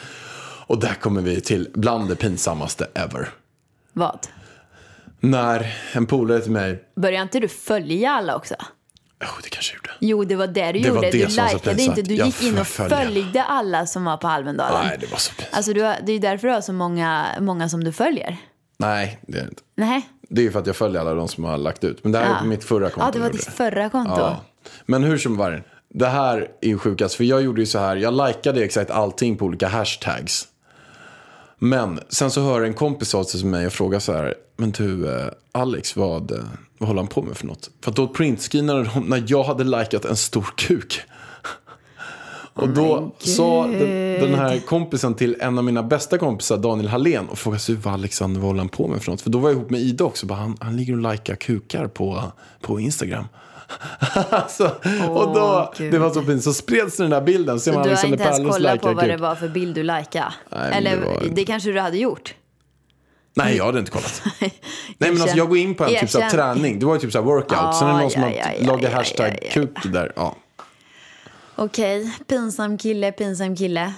Och 0.66 0.80
där 0.80 0.94
kommer 0.94 1.22
vi 1.22 1.40
till 1.40 1.68
bland 1.74 2.08
det 2.08 2.16
pinsammaste 2.16 2.86
ever. 2.94 3.28
Vad? 3.92 4.18
När 5.20 5.74
en 5.92 6.06
polare 6.06 6.40
till 6.40 6.52
mig, 6.52 6.84
Börjar 6.96 7.22
inte 7.22 7.40
du 7.40 7.48
följa 7.48 8.10
alla 8.10 8.36
också? 8.36 8.54
oh, 8.54 9.38
det 9.42 9.48
kanske 9.48 9.72
jag 9.74 9.76
gjorde. 9.78 9.90
Jo, 10.00 10.24
det 10.24 10.36
var 10.36 10.46
det 10.46 10.72
du 10.72 10.80
Det 10.80 10.88
gjorde. 10.88 11.00
det 11.00 11.10
du 11.10 11.26
likade 11.26 11.82
inte. 11.82 12.02
Du 12.02 12.14
gick 12.14 12.42
in 12.42 12.58
och 12.58 12.66
följde 12.66 13.42
alla 13.44 13.86
som 13.86 14.04
var 14.04 14.16
på 14.16 14.28
Almedalen. 14.28 14.86
Nej, 14.86 14.96
det 15.00 15.06
var 15.10 15.18
så 15.18 15.32
pinsamt. 15.34 15.54
Alltså, 15.56 15.72
du 15.72 15.82
har, 15.82 15.96
det 16.06 16.12
är 16.12 16.18
därför 16.18 16.48
du 16.48 16.54
har 16.54 16.60
så 16.60 16.72
många, 16.72 17.26
många 17.40 17.68
som 17.68 17.84
du 17.84 17.92
följer. 17.92 18.36
Nej, 18.78 19.20
det 19.26 19.38
är 19.38 19.42
det 19.42 19.48
inte. 19.48 19.62
Nej. 19.76 20.08
Det 20.28 20.40
är 20.40 20.42
ju 20.44 20.50
för 20.52 20.58
att 20.60 20.66
jag 20.66 20.76
följer 20.76 21.00
alla 21.00 21.14
de 21.14 21.28
som 21.28 21.44
har 21.44 21.58
lagt 21.58 21.84
ut. 21.84 22.04
Men 22.04 22.12
det 22.12 22.18
här 22.18 22.26
är 22.26 22.30
Ja. 22.30 22.38
på 22.38 22.44
mitt 22.46 22.64
förra 22.64 22.90
konto. 22.90 23.06
Ja, 23.08 23.10
det 23.12 23.18
var 23.18 23.30
ditt 23.30 23.44
förra 23.44 23.90
konto. 23.90 24.14
Ja. 24.18 24.44
Men 24.86 25.04
hur 25.04 25.18
som 25.18 25.36
var 25.36 25.62
det 25.94 26.06
här 26.06 26.48
är 26.60 26.68
ju 26.68 26.78
sjukast. 26.78 27.14
För 27.14 27.24
jag 27.24 27.42
gjorde 27.42 27.60
ju 27.60 27.66
så 27.66 27.78
här. 27.78 27.96
Jag 27.96 28.14
likade 28.28 28.64
exakt 28.64 28.90
allting 28.90 29.36
på 29.36 29.44
olika 29.44 29.68
hashtags. 29.68 30.46
Men 31.58 32.00
sen 32.08 32.30
så 32.30 32.40
hör 32.42 32.62
en 32.62 32.74
kompis 32.74 33.14
av 33.14 33.24
sig 33.24 33.40
till 33.40 33.48
mig 33.48 33.66
och 33.66 33.72
frågar 33.72 33.98
så 33.98 34.12
här. 34.12 34.34
Men 34.60 34.70
du 34.70 35.16
eh, 35.16 35.26
Alex, 35.52 35.96
vad, 35.96 36.30
eh, 36.30 36.38
vad 36.78 36.88
håller 36.88 37.00
han 37.00 37.08
på 37.08 37.22
med 37.22 37.36
för 37.36 37.46
något? 37.46 37.70
För 37.80 37.92
då 37.92 38.08
printscreenade 38.08 38.90
de 38.94 39.04
när 39.04 39.24
jag 39.26 39.42
hade 39.42 39.64
likat 39.64 40.04
en 40.04 40.16
stor 40.16 40.46
kuk. 40.56 41.00
Och 42.54 42.68
då 42.68 43.14
sa 43.18 43.66
den, 43.66 44.20
den 44.20 44.34
här 44.34 44.58
kompisen 44.58 45.14
till 45.14 45.36
en 45.40 45.58
av 45.58 45.64
mina 45.64 45.82
bästa 45.82 46.18
kompisar, 46.18 46.56
Daniel 46.56 46.88
Hallén, 46.88 47.28
och 47.28 47.38
frågade 47.38 47.60
sig 47.60 47.74
vad 47.74 47.94
Alexander 47.94 48.40
vad 48.40 48.48
håller 48.48 48.58
han 48.58 48.68
på 48.68 48.88
med 48.88 49.02
för 49.02 49.10
något. 49.10 49.20
För 49.20 49.30
då 49.30 49.38
var 49.38 49.48
jag 49.48 49.56
ihop 49.56 49.70
med 49.70 49.80
Ida 49.80 50.04
också. 50.04 50.26
Bara, 50.26 50.38
han, 50.38 50.56
han 50.60 50.76
ligger 50.76 50.92
och 50.92 51.12
likar 51.12 51.34
kukar 51.34 51.86
på, 51.86 52.22
på 52.60 52.80
Instagram. 52.80 53.24
alltså, 54.30 54.64
och 55.08 55.34
då, 55.34 55.72
Gud. 55.76 55.92
det 55.92 55.98
var 55.98 56.10
så 56.10 56.22
fint. 56.22 56.44
Så 56.44 56.52
spreds 56.52 56.96
den 56.96 57.10
där 57.10 57.20
bilden. 57.20 57.60
Så 57.60 57.72
man 57.72 57.82
du 57.82 57.94
har 57.94 58.06
inte 58.06 58.22
ens 58.22 58.38
kollat 58.38 58.80
på 58.80 58.92
vad 58.92 59.08
det 59.08 59.16
var 59.16 59.34
för 59.34 59.48
bild 59.48 59.74
du 59.74 59.82
likade? 59.82 60.32
Eller 60.50 60.96
det 60.96 61.28
det, 61.30 61.40
var- 61.40 61.44
kanske 61.44 61.72
du 61.72 61.80
hade 61.80 61.98
gjort? 61.98 62.34
Nej, 63.34 63.56
jag 63.56 63.64
hade 63.64 63.78
inte 63.78 63.90
kollat. 63.90 64.22
Nej, 64.40 64.52
men 65.12 65.22
alltså 65.22 65.36
jag 65.36 65.48
går 65.48 65.58
in 65.58 65.74
på 65.74 65.84
en 65.84 66.00
typ 66.00 66.10
så 66.10 66.20
här 66.20 66.30
träning. 66.30 66.78
Det 66.78 66.86
var 66.86 66.94
ju 66.94 67.00
typ 67.00 67.12
så 67.12 67.18
här 67.18 67.24
workout. 67.24 67.50
Ja, 67.50 67.72
Sen 67.78 67.88
är 67.88 67.92
det 67.92 67.98
någon 68.00 68.10
som 68.10 68.22
ja, 68.22 68.28
har 68.28 68.34
ja, 68.34 68.52
ja, 68.60 68.66
lagat 68.66 68.90
ja, 68.90 68.96
hashtag 68.96 69.38
ja, 69.42 69.48
kuk 69.52 69.78
där. 69.84 70.12
Ja. 70.16 70.36
Okej, 71.56 72.12
pinsam 72.26 72.78
kille, 72.78 73.12
pinsam 73.12 73.56
kille. 73.56 73.92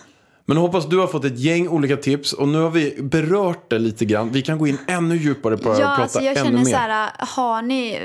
Men 0.44 0.56
hoppas 0.56 0.86
du 0.88 0.98
har 0.98 1.06
fått 1.06 1.24
ett 1.24 1.38
gäng 1.38 1.68
olika 1.68 1.96
tips 1.96 2.32
och 2.32 2.48
nu 2.48 2.58
har 2.58 2.70
vi 2.70 3.02
berört 3.02 3.70
det 3.70 3.78
lite 3.78 4.04
grann. 4.04 4.32
Vi 4.32 4.42
kan 4.42 4.58
gå 4.58 4.66
in 4.66 4.78
ännu 4.88 5.16
djupare 5.16 5.56
på 5.56 5.68
det 5.68 5.74
här 5.74 5.80
Ja, 5.80 5.90
och 5.90 5.96
prata 5.96 6.02
alltså 6.02 6.20
jag 6.20 6.36
ännu 6.36 6.44
känner 6.44 6.58
mer. 6.64 6.70
så 6.70 6.76
här, 6.76 7.10
har 7.18 7.62
ni, 7.62 8.00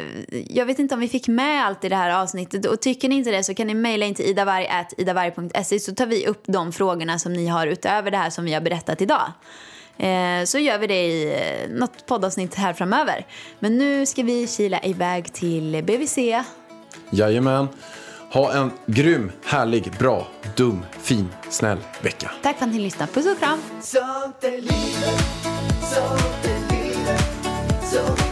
jag 0.49 0.65
vet 0.65 0.79
inte 0.79 0.95
om 0.95 1.01
vi 1.01 1.07
fick 1.07 1.27
med 1.27 1.65
allt 1.65 1.83
i 1.83 1.89
det 1.89 1.95
här 1.95 2.21
avsnittet 2.21 2.65
och 2.65 2.81
tycker 2.81 3.09
ni 3.09 3.15
inte 3.15 3.31
det 3.31 3.43
så 3.43 3.53
kan 3.53 3.67
ni 3.67 3.73
mejla 3.73 4.05
in 4.05 4.15
till 4.15 4.25
idavarg.idavarg.se 4.25 5.79
så 5.79 5.95
tar 5.95 6.05
vi 6.05 6.27
upp 6.27 6.43
de 6.45 6.71
frågorna 6.71 7.19
som 7.19 7.33
ni 7.33 7.47
har 7.47 7.67
utöver 7.67 8.11
det 8.11 8.17
här 8.17 8.29
som 8.29 8.45
vi 8.45 8.53
har 8.53 8.61
berättat 8.61 9.01
idag. 9.01 9.31
Eh, 9.97 10.45
så 10.45 10.59
gör 10.59 10.77
vi 10.77 10.87
det 10.87 11.05
i 11.07 11.33
eh, 11.33 11.69
något 11.69 12.05
poddavsnitt 12.05 12.55
här 12.55 12.73
framöver. 12.73 13.25
Men 13.59 13.77
nu 13.77 14.05
ska 14.05 14.23
vi 14.23 14.47
kila 14.47 14.79
iväg 14.79 15.33
till 15.33 15.83
BVC. 15.83 16.17
Jajamän. 17.09 17.67
Ha 18.31 18.53
en 18.53 18.71
grym, 18.85 19.31
härlig, 19.45 19.91
bra, 19.99 20.27
dum, 20.55 20.85
fin, 21.01 21.29
snäll 21.49 21.77
vecka. 22.01 22.31
Tack 22.43 22.57
för 22.57 22.65
att 22.65 22.71
ni 22.71 22.79
lyssnade. 22.79 23.11
Puss 23.11 23.25
och 23.25 23.39
kram! 23.39 23.59
Sånt 23.81 24.43
är 24.43 24.51
livet, 24.51 25.21
sånt 25.81 26.45
är 26.45 26.75
livet, 26.75 27.21
så 27.83 28.27